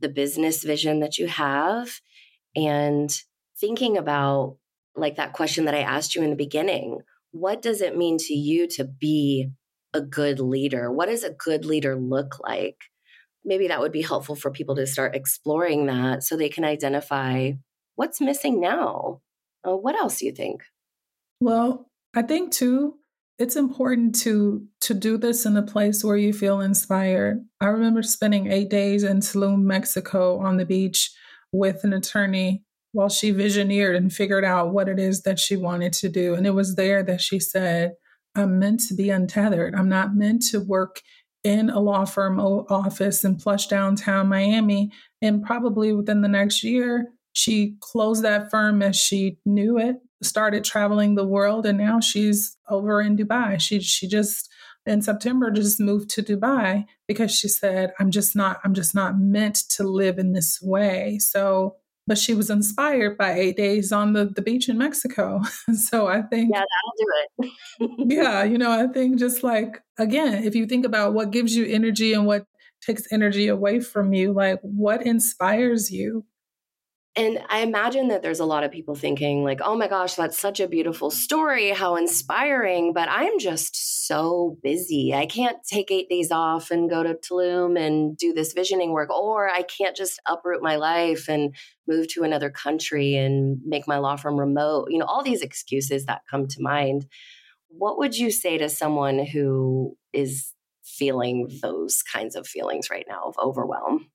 the 0.00 0.08
business 0.08 0.62
vision 0.62 1.00
that 1.00 1.18
you 1.18 1.26
have 1.26 2.00
and 2.54 3.10
thinking 3.58 3.96
about 3.96 4.56
like 4.94 5.16
that 5.16 5.32
question 5.32 5.64
that 5.66 5.74
I 5.74 5.80
asked 5.80 6.14
you 6.14 6.22
in 6.22 6.30
the 6.30 6.36
beginning 6.36 7.00
what 7.32 7.60
does 7.60 7.82
it 7.82 7.96
mean 7.96 8.16
to 8.18 8.34
you 8.34 8.66
to 8.66 8.84
be 8.84 9.50
a 9.92 10.00
good 10.00 10.40
leader? 10.40 10.90
What 10.90 11.08
does 11.08 11.22
a 11.22 11.30
good 11.30 11.64
leader 11.64 11.96
look 11.96 12.40
like? 12.40 12.76
Maybe 13.44 13.68
that 13.68 13.80
would 13.80 13.92
be 13.92 14.02
helpful 14.02 14.36
for 14.36 14.50
people 14.50 14.76
to 14.76 14.86
start 14.86 15.14
exploring 15.14 15.86
that 15.86 16.22
so 16.22 16.36
they 16.36 16.48
can 16.48 16.64
identify 16.64 17.52
what's 17.94 18.20
missing 18.20 18.60
now. 18.60 19.20
Uh, 19.66 19.76
what 19.76 19.96
else 19.96 20.18
do 20.18 20.26
you 20.26 20.32
think? 20.32 20.62
Well, 21.40 21.90
I 22.14 22.22
think 22.22 22.52
too, 22.52 22.96
it's 23.38 23.56
important 23.56 24.14
to 24.22 24.66
to 24.80 24.94
do 24.94 25.18
this 25.18 25.44
in 25.44 25.56
a 25.56 25.62
place 25.62 26.02
where 26.02 26.16
you 26.16 26.32
feel 26.32 26.60
inspired. 26.60 27.44
I 27.60 27.66
remember 27.66 28.02
spending 28.02 28.50
8 28.50 28.68
days 28.68 29.02
in 29.04 29.20
Tulum, 29.20 29.62
Mexico 29.62 30.38
on 30.38 30.56
the 30.56 30.66
beach 30.66 31.10
with 31.52 31.84
an 31.84 31.92
attorney 31.92 32.62
while 32.92 33.08
she 33.08 33.32
visioneered 33.32 33.96
and 33.96 34.12
figured 34.12 34.44
out 34.44 34.72
what 34.72 34.88
it 34.88 34.98
is 34.98 35.22
that 35.22 35.38
she 35.38 35.56
wanted 35.56 35.92
to 35.92 36.08
do. 36.08 36.34
And 36.34 36.46
it 36.46 36.54
was 36.54 36.76
there 36.76 37.02
that 37.02 37.20
she 37.20 37.38
said, 37.38 37.92
I'm 38.34 38.58
meant 38.58 38.80
to 38.88 38.94
be 38.94 39.10
untethered. 39.10 39.74
I'm 39.74 39.88
not 39.88 40.14
meant 40.14 40.42
to 40.50 40.60
work 40.60 41.02
in 41.44 41.68
a 41.68 41.78
law 41.78 42.04
firm 42.06 42.40
office 42.40 43.22
in 43.22 43.36
plush 43.36 43.66
downtown 43.66 44.28
Miami. 44.28 44.90
And 45.20 45.44
probably 45.44 45.92
within 45.92 46.22
the 46.22 46.28
next 46.28 46.64
year, 46.64 47.12
she 47.34 47.76
closed 47.80 48.24
that 48.24 48.50
firm 48.50 48.82
as 48.82 48.96
she 48.96 49.38
knew 49.44 49.78
it, 49.78 49.96
started 50.22 50.64
traveling 50.64 51.14
the 51.14 51.26
world, 51.26 51.66
and 51.66 51.78
now 51.78 52.00
she's 52.00 52.56
over 52.68 53.00
in 53.00 53.16
Dubai. 53.16 53.60
She 53.60 53.80
she 53.80 54.08
just 54.08 54.50
in 54.86 55.02
September 55.02 55.50
just 55.50 55.80
moved 55.80 56.08
to 56.10 56.22
Dubai 56.22 56.86
because 57.08 57.36
she 57.36 57.48
said, 57.48 57.92
I'm 57.98 58.10
just 58.10 58.36
not, 58.36 58.60
I'm 58.64 58.72
just 58.72 58.94
not 58.94 59.18
meant 59.18 59.56
to 59.70 59.82
live 59.82 60.18
in 60.18 60.32
this 60.32 60.60
way. 60.62 61.18
So 61.18 61.76
but 62.06 62.18
she 62.18 62.34
was 62.34 62.50
inspired 62.50 63.18
by 63.18 63.32
eight 63.32 63.56
days 63.56 63.90
on 63.90 64.12
the, 64.12 64.26
the 64.26 64.42
beach 64.42 64.68
in 64.68 64.78
Mexico. 64.78 65.42
so 65.74 66.06
I 66.06 66.22
think 66.22 66.52
Yeah, 66.54 66.62
that'll 66.62 66.96
do 66.98 67.50
it. 67.98 68.12
yeah, 68.16 68.44
you 68.44 68.58
know, 68.58 68.70
I 68.70 68.86
think 68.92 69.18
just 69.18 69.42
like 69.42 69.82
again, 69.98 70.44
if 70.44 70.54
you 70.54 70.66
think 70.66 70.86
about 70.86 71.14
what 71.14 71.32
gives 71.32 71.56
you 71.56 71.66
energy 71.66 72.12
and 72.12 72.26
what 72.26 72.46
takes 72.80 73.10
energy 73.12 73.48
away 73.48 73.80
from 73.80 74.12
you, 74.12 74.32
like 74.32 74.60
what 74.62 75.04
inspires 75.04 75.90
you? 75.90 76.24
And 77.16 77.38
I 77.48 77.60
imagine 77.60 78.08
that 78.08 78.22
there's 78.22 78.40
a 78.40 78.44
lot 78.44 78.62
of 78.62 78.70
people 78.70 78.94
thinking, 78.94 79.42
like, 79.42 79.60
oh 79.64 79.74
my 79.74 79.88
gosh, 79.88 80.16
that's 80.16 80.38
such 80.38 80.60
a 80.60 80.68
beautiful 80.68 81.10
story. 81.10 81.70
How 81.70 81.96
inspiring. 81.96 82.92
But 82.92 83.08
I'm 83.10 83.38
just 83.38 84.06
so 84.06 84.58
busy. 84.62 85.14
I 85.14 85.24
can't 85.24 85.56
take 85.64 85.90
eight 85.90 86.10
days 86.10 86.30
off 86.30 86.70
and 86.70 86.90
go 86.90 87.02
to 87.02 87.14
Tulum 87.14 87.78
and 87.78 88.18
do 88.18 88.34
this 88.34 88.52
visioning 88.52 88.92
work, 88.92 89.08
or 89.08 89.48
I 89.48 89.62
can't 89.62 89.96
just 89.96 90.20
uproot 90.28 90.62
my 90.62 90.76
life 90.76 91.26
and 91.28 91.54
move 91.88 92.08
to 92.08 92.22
another 92.22 92.50
country 92.50 93.14
and 93.14 93.60
make 93.64 93.88
my 93.88 93.96
law 93.96 94.16
firm 94.16 94.38
remote. 94.38 94.88
You 94.90 94.98
know, 94.98 95.06
all 95.06 95.22
these 95.22 95.40
excuses 95.40 96.04
that 96.04 96.20
come 96.30 96.46
to 96.48 96.60
mind. 96.60 97.06
What 97.68 97.96
would 97.96 98.16
you 98.16 98.30
say 98.30 98.58
to 98.58 98.68
someone 98.68 99.24
who 99.24 99.96
is 100.12 100.52
feeling 100.84 101.48
those 101.62 102.02
kinds 102.02 102.36
of 102.36 102.46
feelings 102.46 102.90
right 102.90 103.06
now 103.08 103.22
of 103.26 103.36
overwhelm? 103.42 104.08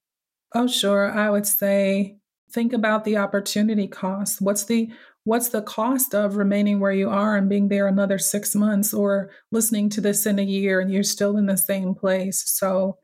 Oh, 0.54 0.68
sure. 0.68 1.12
I 1.12 1.30
would 1.30 1.48
say 1.48 2.18
think 2.54 2.74
about 2.74 3.04
the 3.04 3.18
opportunity 3.18 3.88
cost. 3.88 4.42
What's 4.42 4.66
the 4.66 4.92
what's 5.24 5.50
the 5.50 5.62
cost 5.62 6.16
of 6.16 6.36
remaining 6.36 6.80
where 6.80 6.92
you 6.92 7.10
are 7.10 7.38
and 7.38 7.48
being 7.48 7.68
there 7.68 7.88
another 7.88 8.18
6 8.18 8.56
months 8.56 8.94
or 8.94 9.30
listening 9.52 9.90
to 9.92 10.02
this 10.02 10.26
in 10.26 10.40
a 10.40 10.44
year 10.44 10.80
and 10.80 10.92
you're 10.92 11.04
still 11.04 11.38
in 11.38 11.46
the 11.46 11.58
same 11.58 11.94
place. 11.94 12.44
So 12.48 12.98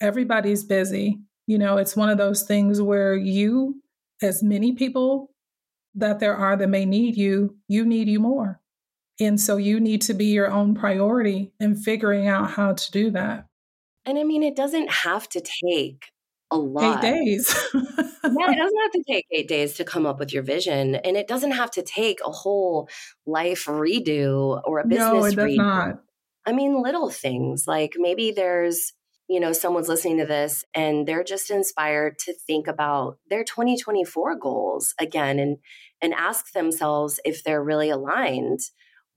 everybody's 0.00 0.64
busy. 0.64 1.20
You 1.46 1.58
know, 1.58 1.76
it's 1.76 1.96
one 1.96 2.08
of 2.08 2.18
those 2.18 2.42
things 2.42 2.82
where 2.82 3.14
you 3.14 3.80
as 4.22 4.42
many 4.42 4.72
people 4.72 5.30
that 5.94 6.20
there 6.20 6.36
are 6.36 6.56
that 6.56 6.68
may 6.68 6.84
need 6.84 7.16
you, 7.16 7.56
you 7.68 7.84
need 7.84 8.08
you 8.08 8.20
more. 8.20 8.60
And 9.20 9.40
so 9.40 9.56
you 9.56 9.80
need 9.80 10.02
to 10.02 10.14
be 10.14 10.26
your 10.26 10.50
own 10.50 10.74
priority 10.74 11.52
in 11.60 11.76
figuring 11.76 12.26
out 12.26 12.50
how 12.50 12.72
to 12.72 12.90
do 12.90 13.10
that. 13.10 13.46
And 14.04 14.18
I 14.18 14.24
mean, 14.24 14.42
it 14.42 14.56
doesn't 14.56 14.90
have 14.90 15.28
to 15.30 15.40
take 15.40 16.06
a 16.50 16.56
lot. 16.56 17.04
Eight 17.04 17.24
days. 17.24 17.54
yeah, 17.74 17.80
it 18.24 18.56
doesn't 18.56 18.58
have 18.58 18.92
to 18.92 19.04
take 19.08 19.26
eight 19.30 19.48
days 19.48 19.74
to 19.74 19.84
come 19.84 20.06
up 20.06 20.18
with 20.18 20.32
your 20.32 20.42
vision. 20.42 20.96
And 20.96 21.16
it 21.16 21.28
doesn't 21.28 21.52
have 21.52 21.70
to 21.72 21.82
take 21.82 22.20
a 22.24 22.30
whole 22.30 22.88
life 23.26 23.66
redo 23.66 24.60
or 24.64 24.80
a 24.80 24.86
business 24.86 25.08
no, 25.08 25.24
it 25.24 25.36
does 25.36 25.44
redo. 25.44 25.56
Not. 25.56 26.02
I 26.46 26.52
mean, 26.52 26.82
little 26.82 27.10
things 27.10 27.66
like 27.66 27.92
maybe 27.96 28.32
there's, 28.32 28.92
you 29.28 29.38
know, 29.38 29.52
someone's 29.52 29.88
listening 29.88 30.18
to 30.18 30.26
this 30.26 30.64
and 30.74 31.06
they're 31.06 31.24
just 31.24 31.50
inspired 31.50 32.18
to 32.20 32.34
think 32.46 32.66
about 32.66 33.18
their 33.28 33.44
2024 33.44 34.36
goals 34.36 34.94
again 34.98 35.38
and 35.38 35.58
and 36.02 36.14
ask 36.14 36.52
themselves 36.52 37.20
if 37.24 37.44
they're 37.44 37.62
really 37.62 37.90
aligned 37.90 38.60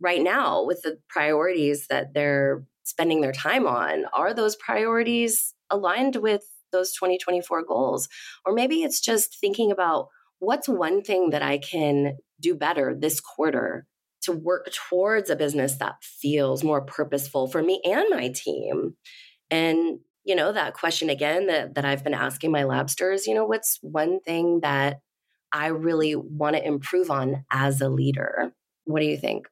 right 0.01 0.21
now 0.21 0.65
with 0.65 0.81
the 0.83 0.99
priorities 1.09 1.87
that 1.87 2.13
they're 2.13 2.65
spending 2.83 3.21
their 3.21 3.31
time 3.31 3.65
on. 3.65 4.03
Are 4.13 4.33
those 4.33 4.57
priorities 4.57 5.53
aligned 5.69 6.17
with 6.17 6.43
those 6.73 6.91
2024 6.93 7.63
goals. 7.63 8.09
Or 8.45 8.53
maybe 8.53 8.83
it's 8.83 8.99
just 8.99 9.39
thinking 9.39 9.71
about 9.71 10.07
what's 10.39 10.67
one 10.67 11.01
thing 11.01 11.29
that 11.29 11.41
I 11.41 11.57
can 11.57 12.17
do 12.41 12.55
better 12.55 12.93
this 12.93 13.21
quarter 13.21 13.87
to 14.23 14.31
work 14.31 14.69
towards 14.71 15.29
a 15.29 15.35
business 15.35 15.75
that 15.75 15.95
feels 16.01 16.63
more 16.63 16.81
purposeful 16.81 17.47
for 17.47 17.61
me 17.61 17.81
and 17.85 18.05
my 18.09 18.29
team. 18.29 18.95
And 19.49 19.99
you 20.25 20.35
know 20.35 20.53
that 20.53 20.73
question 20.73 21.09
again 21.09 21.47
that 21.47 21.75
that 21.75 21.85
I've 21.85 22.03
been 22.03 22.13
asking 22.13 22.51
my 22.51 22.63
labsters, 22.63 23.27
you 23.27 23.35
know, 23.35 23.45
what's 23.45 23.79
one 23.81 24.19
thing 24.21 24.61
that 24.61 24.99
I 25.51 25.67
really 25.67 26.15
want 26.15 26.55
to 26.55 26.65
improve 26.65 27.11
on 27.11 27.45
as 27.51 27.81
a 27.81 27.89
leader? 27.89 28.53
What 28.85 29.01
do 29.01 29.05
you 29.05 29.17
think? 29.17 29.47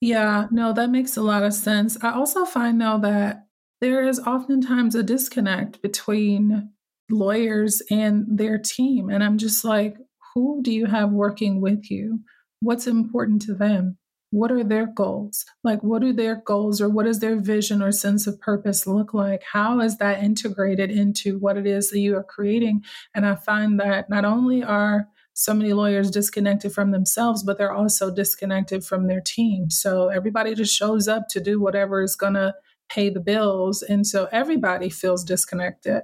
Yeah, 0.00 0.48
no, 0.50 0.72
that 0.72 0.90
makes 0.90 1.16
a 1.16 1.22
lot 1.22 1.42
of 1.42 1.54
sense. 1.54 1.96
I 2.02 2.12
also 2.12 2.44
find 2.44 2.80
though 2.80 2.98
that 2.98 3.46
there 3.82 4.06
is 4.06 4.20
oftentimes 4.20 4.94
a 4.94 5.02
disconnect 5.02 5.82
between 5.82 6.70
lawyers 7.10 7.82
and 7.90 8.24
their 8.28 8.56
team. 8.56 9.10
And 9.10 9.24
I'm 9.24 9.38
just 9.38 9.64
like, 9.64 9.96
who 10.32 10.62
do 10.62 10.72
you 10.72 10.86
have 10.86 11.10
working 11.10 11.60
with 11.60 11.90
you? 11.90 12.20
What's 12.60 12.86
important 12.86 13.42
to 13.42 13.54
them? 13.54 13.98
What 14.30 14.52
are 14.52 14.62
their 14.62 14.86
goals? 14.86 15.44
Like, 15.64 15.82
what 15.82 16.00
do 16.00 16.12
their 16.12 16.36
goals 16.36 16.80
or 16.80 16.88
what 16.88 17.06
does 17.06 17.18
their 17.18 17.34
vision 17.40 17.82
or 17.82 17.90
sense 17.90 18.28
of 18.28 18.40
purpose 18.40 18.86
look 18.86 19.12
like? 19.12 19.42
How 19.52 19.80
is 19.80 19.98
that 19.98 20.22
integrated 20.22 20.92
into 20.92 21.40
what 21.40 21.56
it 21.56 21.66
is 21.66 21.90
that 21.90 21.98
you 21.98 22.16
are 22.16 22.22
creating? 22.22 22.84
And 23.16 23.26
I 23.26 23.34
find 23.34 23.80
that 23.80 24.08
not 24.08 24.24
only 24.24 24.62
are 24.62 25.08
so 25.34 25.54
many 25.54 25.72
lawyers 25.72 26.10
disconnected 26.10 26.72
from 26.72 26.92
themselves, 26.92 27.42
but 27.42 27.58
they're 27.58 27.74
also 27.74 28.14
disconnected 28.14 28.84
from 28.84 29.08
their 29.08 29.20
team. 29.20 29.70
So 29.70 30.08
everybody 30.08 30.54
just 30.54 30.72
shows 30.72 31.08
up 31.08 31.26
to 31.30 31.40
do 31.40 31.60
whatever 31.60 32.00
is 32.00 32.14
going 32.14 32.34
to 32.34 32.54
pay 32.92 33.08
the 33.10 33.20
bills. 33.20 33.82
And 33.82 34.06
so 34.06 34.28
everybody 34.32 34.88
feels 34.88 35.24
disconnected. 35.24 36.02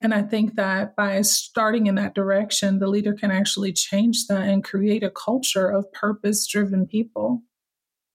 And 0.00 0.12
I 0.12 0.22
think 0.22 0.56
that 0.56 0.94
by 0.94 1.22
starting 1.22 1.86
in 1.86 1.94
that 1.94 2.14
direction, 2.14 2.78
the 2.78 2.88
leader 2.88 3.14
can 3.14 3.30
actually 3.30 3.72
change 3.72 4.26
that 4.28 4.42
and 4.42 4.62
create 4.62 5.02
a 5.02 5.10
culture 5.10 5.68
of 5.68 5.90
purpose 5.92 6.46
driven 6.46 6.86
people. 6.86 7.42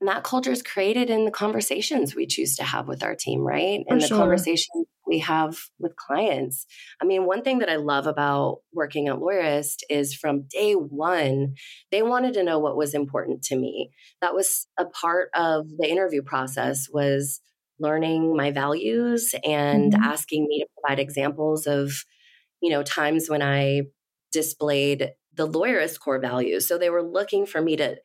And 0.00 0.08
that 0.08 0.24
culture 0.24 0.50
is 0.50 0.62
created 0.62 1.10
in 1.10 1.24
the 1.24 1.30
conversations 1.30 2.14
we 2.14 2.26
choose 2.26 2.56
to 2.56 2.64
have 2.64 2.88
with 2.88 3.02
our 3.02 3.14
team, 3.14 3.40
right? 3.40 3.80
For 3.86 3.94
and 3.94 4.02
the 4.02 4.06
sure. 4.06 4.18
conversations 4.18 4.86
we 5.06 5.18
have 5.18 5.58
with 5.78 5.96
clients. 5.96 6.66
I 7.02 7.04
mean, 7.04 7.26
one 7.26 7.42
thing 7.42 7.58
that 7.58 7.68
I 7.68 7.76
love 7.76 8.06
about 8.06 8.58
working 8.72 9.08
at 9.08 9.16
Lawyerist 9.16 9.82
is 9.90 10.14
from 10.14 10.46
day 10.50 10.72
one, 10.72 11.54
they 11.90 12.02
wanted 12.02 12.34
to 12.34 12.44
know 12.44 12.58
what 12.58 12.76
was 12.76 12.94
important 12.94 13.42
to 13.44 13.56
me. 13.56 13.90
That 14.22 14.34
was 14.34 14.68
a 14.78 14.86
part 14.86 15.30
of 15.34 15.66
the 15.78 15.88
interview 15.90 16.22
process 16.22 16.88
was 16.90 17.40
learning 17.80 18.36
my 18.36 18.50
values 18.50 19.34
and 19.44 19.92
mm-hmm. 19.92 20.02
asking 20.02 20.46
me 20.46 20.60
to 20.60 20.66
provide 20.80 21.00
examples 21.00 21.66
of, 21.66 21.92
you 22.60 22.70
know, 22.70 22.82
times 22.82 23.28
when 23.28 23.42
I 23.42 23.82
displayed 24.32 25.10
the 25.34 25.48
lawyerist 25.48 26.00
core 26.00 26.20
values. 26.20 26.68
So 26.68 26.78
they 26.78 26.90
were 26.90 27.02
looking 27.02 27.46
for 27.46 27.60
me 27.60 27.76
to 27.76 27.96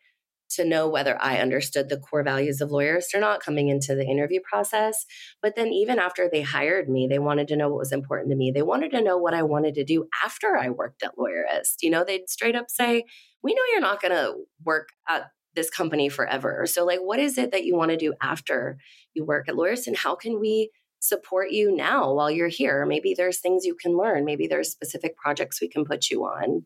to 0.48 0.66
know 0.66 0.88
whether 0.88 1.22
I 1.22 1.38
understood 1.38 1.90
the 1.90 1.98
core 1.98 2.24
values 2.24 2.62
of 2.62 2.70
lawyerists 2.70 3.14
or 3.14 3.20
not 3.20 3.44
coming 3.44 3.70
into 3.70 3.96
the 3.96 4.06
interview 4.06 4.40
process. 4.48 5.06
But 5.42 5.56
then 5.56 5.70
even 5.70 6.00
after 6.00 6.30
they 6.32 6.42
hired 6.42 6.88
me, 6.88 7.08
they 7.10 7.20
wanted 7.20 7.48
to 7.50 7.56
know 7.56 7.70
what 7.70 7.80
was 7.80 7.92
important 7.92 8.30
to 8.30 8.36
me. 8.36 8.52
They 8.52 8.62
wanted 8.62 8.92
to 8.92 9.02
know 9.02 9.18
what 9.18 9.34
I 9.34 9.44
wanted 9.44 9.76
to 9.76 9.84
do 9.84 10.08
after 10.24 10.56
I 10.56 10.70
worked 10.70 11.04
at 11.04 11.18
Lawyerist. 11.18 11.78
You 11.82 11.90
know, 11.90 12.04
they'd 12.06 12.30
straight 12.30 12.56
up 12.56 12.70
say, 12.70 13.06
"We 13.42 13.54
know 13.54 13.62
you're 13.72 13.82
not 13.82 14.02
going 14.02 14.14
to 14.14 14.36
work 14.64 14.90
at 15.10 15.28
this 15.56 15.70
company 15.70 16.10
forever. 16.10 16.66
So, 16.68 16.86
like, 16.86 17.00
what 17.00 17.20
is 17.20 17.38
it 17.38 17.52
that 17.52 17.66
you 17.66 17.76
want 17.76 17.92
to 17.92 17.98
do 17.98 18.14
after 18.22 18.78
you 19.14 19.26
work 19.26 19.48
at 19.48 19.56
Lawyerist, 19.56 19.88
and 19.88 19.98
how 19.98 20.16
can 20.16 20.40
we 20.40 20.72
support 21.00 21.52
you 21.52 21.76
now 21.76 22.14
while 22.14 22.32
you're 22.32 22.48
here? 22.48 22.86
Maybe 22.86 23.14
there's 23.16 23.40
things 23.40 23.66
you 23.66 23.76
can 23.76 23.98
learn. 23.98 24.26
Maybe 24.26 24.48
there's 24.48 24.72
specific 24.72 25.16
projects 25.18 25.62
we 25.62 25.70
can 25.70 25.86
put 25.86 26.10
you 26.10 26.24
on. 26.24 26.66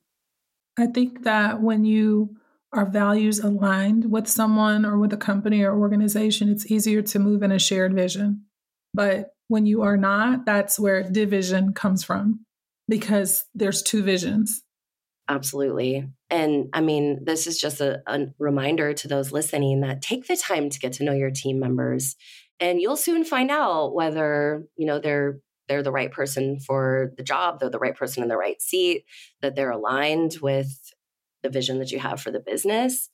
I 0.78 0.88
think 0.88 1.24
that 1.24 1.62
when 1.62 1.86
you 1.86 2.38
are 2.72 2.90
values 2.90 3.40
aligned 3.40 4.12
with 4.12 4.28
someone 4.28 4.86
or 4.86 4.98
with 4.98 5.12
a 5.12 5.18
company 5.18 5.64
or 5.64 5.78
organization, 5.78 6.50
it's 6.50 6.70
easier 6.72 7.02
to 7.02 7.20
move 7.20 7.44
in 7.44 7.52
a 7.52 7.60
shared 7.60 7.94
vision. 7.94 8.46
But 8.94 9.32
when 9.48 9.66
you 9.66 9.82
are 9.82 9.98
not, 9.98 10.46
that's 10.46 10.80
where 10.80 11.04
division 11.04 11.74
comes 11.74 12.04
from 12.04 12.46
because 12.88 13.46
there's 13.54 13.82
two 13.82 14.04
visions. 14.04 14.62
Absolutely. 15.30 16.10
And 16.32 16.70
I 16.74 16.82
mean, 16.82 17.24
this 17.24 17.46
is 17.46 17.60
just 17.60 17.82
a, 17.82 18.02
a, 18.08 18.26
reminder 18.40 18.94
to 18.94 19.08
those 19.08 19.32
listening 19.32 19.82
that 19.82 20.02
take 20.02 20.26
the 20.26 20.36
time 20.36 20.72
to 20.72 20.80
get 20.80 20.94
to 20.94 21.04
know 21.04 21.14
your 21.14 21.30
team 21.30 21.60
members 21.60 22.16
and 22.60 22.82
you'll 22.82 22.98
soon 22.98 23.24
find 23.24 23.52
out 23.52 23.94
whether, 23.94 24.66
you 24.76 24.86
know, 24.86 25.00
they're 25.00 25.40
they're 25.68 25.84
the 25.84 25.92
right 25.92 26.12
person 26.12 26.60
for 26.60 27.14
the 27.16 27.24
job, 27.24 27.60
they're 27.60 27.70
the 27.70 27.78
right 27.78 27.96
person 27.96 28.24
in 28.24 28.30
the 28.30 28.38
right 28.38 28.60
seat, 28.60 29.06
that 29.42 29.56
they're 29.56 29.70
aligned 29.70 30.38
with 30.42 30.68
the 31.44 31.50
vision 31.50 31.78
that 31.78 31.92
you 31.92 32.00
have 32.00 32.20
for 32.20 32.32
the 32.32 32.40
business. 32.40 33.10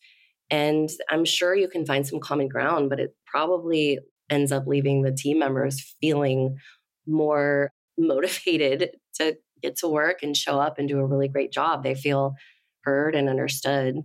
And 0.49 0.89
I'm 1.09 1.26
sure 1.26 1.53
you 1.53 1.68
can 1.68 1.86
find 1.86 2.07
some 2.07 2.22
common 2.22 2.47
ground, 2.47 2.89
but 2.89 3.01
it 3.01 3.13
probably 3.26 3.99
ends 4.30 4.53
up 4.53 4.68
leaving 4.68 5.01
the 5.01 5.11
team 5.11 5.38
members 5.38 5.95
feeling 5.99 6.57
more 7.05 7.74
motivated 7.97 8.91
to 9.16 9.38
get 9.66 9.78
to 9.78 9.88
work 9.88 10.22
and 10.22 10.38
show 10.38 10.59
up 10.59 10.78
and 10.78 10.88
do 10.88 10.99
a 10.99 11.05
really 11.05 11.28
great 11.28 11.51
job. 11.51 11.84
They 11.84 11.95
feel 11.95 12.36
heard 12.84 13.16
and 13.16 13.30
understood. 13.30 13.95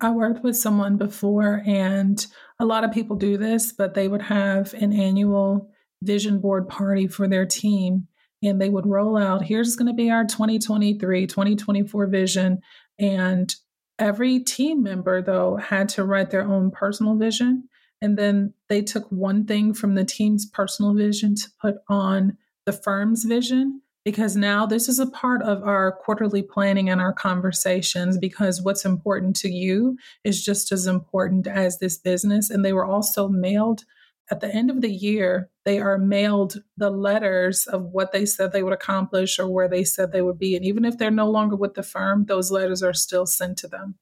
I 0.00 0.10
worked 0.10 0.44
with 0.44 0.56
someone 0.56 0.96
before, 0.96 1.62
and 1.66 2.24
a 2.60 2.64
lot 2.64 2.84
of 2.84 2.92
people 2.92 3.16
do 3.16 3.36
this, 3.36 3.72
but 3.72 3.94
they 3.94 4.06
would 4.06 4.22
have 4.22 4.72
an 4.74 4.92
annual 4.92 5.70
vision 6.02 6.38
board 6.38 6.68
party 6.68 7.08
for 7.08 7.26
their 7.26 7.44
team. 7.44 8.06
And 8.40 8.60
they 8.60 8.68
would 8.68 8.86
roll 8.86 9.16
out 9.16 9.42
here's 9.42 9.74
going 9.74 9.88
to 9.88 9.94
be 9.94 10.10
our 10.10 10.24
2023, 10.24 11.26
2024 11.26 12.06
vision. 12.06 12.60
And 13.00 13.52
every 13.98 14.38
team 14.38 14.84
member, 14.84 15.20
though, 15.20 15.56
had 15.56 15.88
to 15.90 16.04
write 16.04 16.30
their 16.30 16.46
own 16.46 16.70
personal 16.70 17.16
vision. 17.16 17.68
And 18.00 18.16
then 18.16 18.54
they 18.68 18.82
took 18.82 19.10
one 19.10 19.44
thing 19.44 19.74
from 19.74 19.96
the 19.96 20.04
team's 20.04 20.46
personal 20.46 20.94
vision 20.94 21.34
to 21.34 21.48
put 21.60 21.78
on 21.88 22.38
the 22.64 22.72
firm's 22.72 23.24
vision 23.24 23.82
because 24.10 24.36
now 24.36 24.64
this 24.64 24.88
is 24.88 24.98
a 24.98 25.06
part 25.06 25.42
of 25.42 25.62
our 25.64 25.92
quarterly 25.92 26.40
planning 26.40 26.88
and 26.88 26.98
our 26.98 27.12
conversations 27.12 28.16
because 28.16 28.62
what's 28.62 28.86
important 28.86 29.36
to 29.36 29.50
you 29.50 29.98
is 30.24 30.42
just 30.42 30.72
as 30.72 30.86
important 30.86 31.46
as 31.46 31.78
this 31.78 31.98
business. 31.98 32.48
And 32.48 32.64
they 32.64 32.72
were 32.72 32.86
also 32.86 33.28
mailed 33.28 33.84
at 34.30 34.40
the 34.40 34.48
end 34.48 34.70
of 34.70 34.80
the 34.80 34.90
year, 34.90 35.50
they 35.66 35.78
are 35.78 35.98
mailed 35.98 36.62
the 36.78 36.88
letters 36.88 37.66
of 37.66 37.82
what 37.82 38.12
they 38.12 38.24
said 38.24 38.50
they 38.50 38.62
would 38.62 38.72
accomplish 38.72 39.38
or 39.38 39.46
where 39.46 39.68
they 39.68 39.84
said 39.84 40.10
they 40.10 40.22
would 40.22 40.38
be. 40.38 40.56
And 40.56 40.64
even 40.64 40.86
if 40.86 40.96
they're 40.96 41.10
no 41.10 41.28
longer 41.30 41.56
with 41.56 41.74
the 41.74 41.82
firm, 41.82 42.24
those 42.24 42.50
letters 42.50 42.82
are 42.82 42.94
still 42.94 43.26
sent 43.26 43.58
to 43.58 43.68
them. 43.68 43.96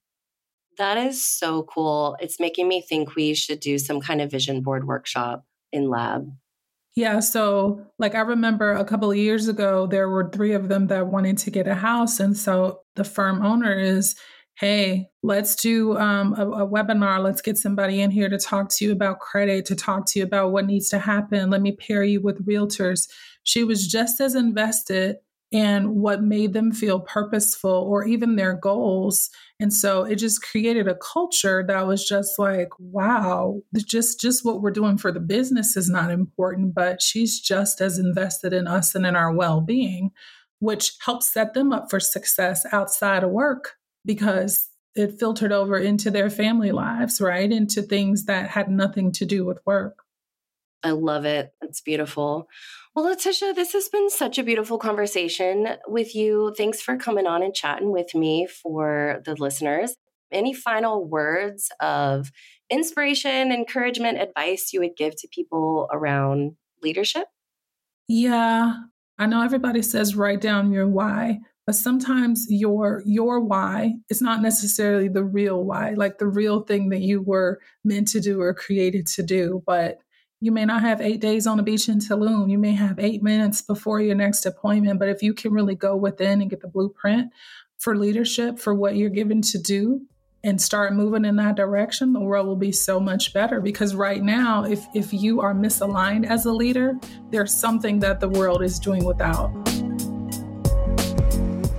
That 0.79 0.99
is 0.99 1.27
so 1.27 1.65
cool. 1.65 2.17
It's 2.21 2.39
making 2.39 2.69
me 2.69 2.81
think 2.81 3.17
we 3.17 3.35
should 3.35 3.59
do 3.59 3.77
some 3.77 4.01
kind 4.01 4.21
of 4.21 4.31
vision 4.31 4.63
board 4.63 4.87
workshop 4.87 5.45
in 5.73 5.91
lab. 5.91 6.31
Yeah. 6.97 7.21
So, 7.21 7.87
like, 7.99 8.15
I 8.15 8.21
remember 8.21 8.73
a 8.73 8.85
couple 8.85 9.11
of 9.11 9.19
years 9.19 9.49
ago, 9.49 9.87
there 9.87 10.09
were 10.09 10.31
three 10.31 10.53
of 10.53 10.69
them 10.69 10.87
that 10.87 11.09
wanted 11.09 11.37
to 11.39 11.51
get 11.51 11.69
a 11.69 11.75
house. 11.75 12.19
And 12.21 12.35
so 12.35 12.81
the 12.95 13.05
firm 13.05 13.45
owner 13.45 13.79
is, 13.79 14.17
hey, 14.55 15.11
let's 15.23 15.57
do 15.57 15.99
um, 15.99 16.33
a, 16.39 16.49
a, 16.63 16.67
webinar. 16.67 17.23
Let's 17.23 17.43
get 17.43 17.59
somebody 17.59 18.01
in 18.01 18.11
here 18.11 18.31
to 18.31 18.39
talk 18.39 18.71
to 18.71 18.87
you 18.87 18.93
about 18.93 19.21
credit, 19.21 19.67
to 19.67 19.77
talk 19.77 20.07
to 20.07 20.19
you 20.19 20.25
about 20.25 20.53
what 20.53 20.65
needs 20.65 20.89
to 20.89 20.99
happen. 20.99 21.51
Let 21.51 21.61
me 21.61 21.73
pair 21.73 22.03
you 22.03 22.23
with 22.23 22.47
realtors. 22.47 23.11
She 23.43 23.63
was 23.63 23.87
just 23.87 24.19
as 24.19 24.35
invested 24.35 25.17
in 25.51 25.97
what 25.97 26.23
made 26.23 26.55
them 26.55 26.73
feel 26.73 27.01
purposeful 27.01 27.71
or 27.71 28.07
even 28.07 28.37
their 28.37 28.55
goals 28.55 29.29
and 29.59 29.73
so 29.73 30.05
it 30.05 30.17
just 30.17 30.43
created 30.43 30.87
a 30.87 30.97
culture 30.97 31.65
that 31.67 31.87
was 31.87 32.07
just 32.07 32.39
like 32.39 32.69
wow 32.79 33.61
just 33.77 34.21
just 34.21 34.45
what 34.45 34.61
we're 34.61 34.71
doing 34.71 34.99
for 34.99 35.11
the 35.13 35.21
business 35.21 35.77
is 35.77 35.89
not 35.89 36.11
important 36.11 36.75
but 36.75 37.03
she's 37.03 37.41
just 37.41 37.81
as 37.81 37.99
invested 37.99 38.53
in 38.53 38.67
us 38.67 38.95
and 38.95 39.07
in 39.07 39.17
our 39.17 39.33
well-being 39.33 40.11
which 40.59 40.93
helps 41.05 41.33
set 41.33 41.55
them 41.55 41.73
up 41.73 41.91
for 41.91 42.01
success 42.01 42.65
outside 42.73 43.23
of 43.23 43.31
work 43.31 43.75
because 44.05 44.69
it 44.95 45.19
filtered 45.19 45.53
over 45.53 45.77
into 45.77 46.11
their 46.11 46.31
family 46.31 46.73
lives 46.73 47.21
right? 47.21 47.53
Into 47.53 47.83
things 47.83 48.25
that 48.25 48.49
had 48.49 48.71
nothing 48.71 49.13
to 49.13 49.27
do 49.27 49.45
with 49.45 49.59
work 49.67 50.06
I 50.87 50.93
love 50.93 51.25
it. 51.25 51.53
It's 51.63 51.81
beautiful. 51.81 52.49
Well, 52.95 53.05
Leticia, 53.05 53.55
this 53.55 53.73
has 53.75 53.89
been 53.89 54.09
such 54.09 54.39
a 54.39 54.43
beautiful 54.43 54.79
conversation 54.79 55.69
with 55.87 56.15
you. 56.15 56.55
Thanks 56.57 56.81
for 56.81 56.97
coming 56.97 57.27
on 57.27 57.43
and 57.43 57.55
chatting 57.55 57.93
with 57.93 58.15
me 58.15 58.47
for 58.47 59.21
the 59.25 59.35
listeners. 59.35 59.97
Any 60.33 60.55
final 60.55 61.05
words 61.05 61.71
of 61.81 62.31
inspiration, 62.71 63.53
encouragement, 63.53 64.19
advice 64.19 64.73
you 64.73 64.81
would 64.81 64.97
give 64.97 65.15
to 65.17 65.29
people 65.29 65.89
around 65.93 66.57
leadership? 66.83 67.27
Yeah, 68.09 68.75
I 69.19 69.27
know 69.27 69.43
everybody 69.43 69.83
says 69.83 70.17
write 70.17 70.41
down 70.41 70.73
your 70.73 70.89
why, 70.89 71.41
but 71.67 71.75
sometimes 71.75 72.47
your 72.49 73.03
your 73.05 73.41
why 73.41 73.95
is 74.09 74.23
not 74.23 74.41
necessarily 74.41 75.09
the 75.09 75.25
real 75.25 75.65
why, 75.65 75.91
like 75.91 76.19
the 76.19 76.29
real 76.29 76.61
thing 76.61 76.91
that 76.91 77.01
you 77.01 77.21
were 77.21 77.61
meant 77.85 78.09
to 78.09 78.21
do 78.21 78.41
or 78.41 78.55
created 78.55 79.07
to 79.09 79.23
do, 79.23 79.63
but 79.67 79.99
you 80.41 80.53
may 80.53 80.67
not 80.67 80.83
have 80.83 81.01
eight 81.01 81.21
days 81.21 81.47
on 81.47 81.57
the 81.57 81.63
beach 81.63 81.89
in 81.89 81.99
Tulum. 81.99 82.51
You 82.51 82.59
may 82.59 82.73
have 82.73 82.99
eight 82.99 83.23
minutes 83.23 83.63
before 83.63 84.01
your 84.01 84.15
next 84.15 84.45
appointment. 84.45 84.99
But 84.99 85.09
if 85.09 85.23
you 85.23 85.33
can 85.33 85.53
really 85.53 85.75
go 85.75 85.97
within 85.97 86.43
and 86.43 86.51
get 86.51 86.61
the 86.61 86.69
blueprint 86.69 87.33
for 87.79 87.97
leadership, 87.97 88.59
for 88.59 88.75
what 88.75 88.97
you're 88.97 89.09
given 89.09 89.41
to 89.43 89.59
do, 89.59 90.03
and 90.45 90.61
start 90.61 90.93
moving 90.93 91.25
in 91.25 91.37
that 91.37 91.57
direction, 91.57 92.13
the 92.13 92.21
world 92.21 92.47
will 92.47 92.55
be 92.55 92.71
so 92.71 93.01
much 93.01 93.33
better. 93.33 93.61
Because 93.61 93.95
right 93.95 94.23
now, 94.23 94.65
if, 94.65 94.87
if 94.95 95.13
you 95.13 95.41
are 95.41 95.55
misaligned 95.55 96.27
as 96.27 96.45
a 96.45 96.53
leader, 96.53 96.95
there's 97.31 97.53
something 97.53 97.99
that 98.01 98.21
the 98.21 98.29
world 98.29 98.63
is 98.63 98.79
doing 98.79 99.05
without. 99.05 99.53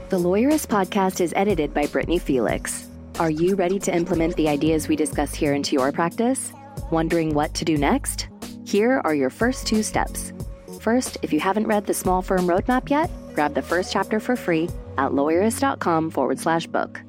The 0.09 0.17
Lawyerist 0.17 0.67
podcast 0.67 1.21
is 1.21 1.31
edited 1.35 1.73
by 1.73 1.85
Brittany 1.85 2.17
Felix. 2.17 2.89
Are 3.19 3.29
you 3.29 3.55
ready 3.55 3.77
to 3.79 3.95
implement 3.95 4.35
the 4.35 4.49
ideas 4.49 4.87
we 4.87 4.95
discuss 4.95 5.33
here 5.33 5.53
into 5.53 5.73
your 5.75 5.91
practice? 5.91 6.51
Wondering 6.91 7.33
what 7.33 7.53
to 7.53 7.65
do 7.65 7.77
next? 7.77 8.27
Here 8.67 8.99
are 9.05 9.15
your 9.15 9.29
first 9.29 9.65
two 9.65 9.81
steps. 9.81 10.33
First, 10.81 11.17
if 11.21 11.31
you 11.31 11.39
haven't 11.39 11.67
read 11.67 11.85
the 11.85 11.93
Small 11.93 12.21
Firm 12.21 12.41
Roadmap 12.41 12.89
yet, 12.89 13.09
grab 13.33 13.53
the 13.53 13.61
first 13.61 13.93
chapter 13.93 14.19
for 14.19 14.35
free 14.35 14.65
at 14.97 15.11
lawyerist.com 15.11 16.11
forward 16.11 16.37
slash 16.37 16.67
book. 16.67 16.99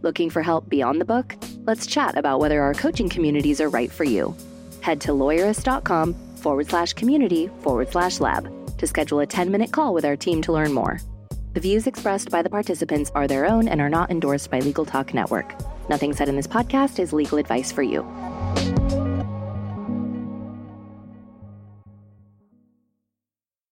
Looking 0.00 0.30
for 0.30 0.40
help 0.40 0.70
beyond 0.70 1.02
the 1.02 1.04
book? 1.04 1.36
Let's 1.66 1.84
chat 1.84 2.16
about 2.16 2.40
whether 2.40 2.62
our 2.62 2.72
coaching 2.72 3.10
communities 3.10 3.60
are 3.60 3.68
right 3.68 3.92
for 3.92 4.04
you. 4.04 4.34
Head 4.80 5.02
to 5.02 5.12
lawyerist.com 5.12 6.14
forward 6.36 6.70
slash 6.70 6.94
community 6.94 7.50
forward 7.60 7.92
slash 7.92 8.18
lab 8.18 8.50
to 8.78 8.86
schedule 8.86 9.20
a 9.20 9.26
10 9.26 9.50
minute 9.50 9.70
call 9.70 9.92
with 9.92 10.06
our 10.06 10.16
team 10.16 10.40
to 10.40 10.52
learn 10.52 10.72
more. 10.72 10.98
The 11.52 11.60
views 11.60 11.86
expressed 11.86 12.30
by 12.30 12.40
the 12.40 12.48
participants 12.48 13.12
are 13.14 13.28
their 13.28 13.44
own 13.44 13.68
and 13.68 13.82
are 13.82 13.90
not 13.90 14.10
endorsed 14.10 14.50
by 14.50 14.60
Legal 14.60 14.86
Talk 14.86 15.12
Network. 15.12 15.54
Nothing 15.90 16.14
said 16.14 16.30
in 16.30 16.36
this 16.36 16.46
podcast 16.46 16.98
is 16.98 17.12
legal 17.12 17.36
advice 17.36 17.70
for 17.70 17.82
you. 17.82 18.02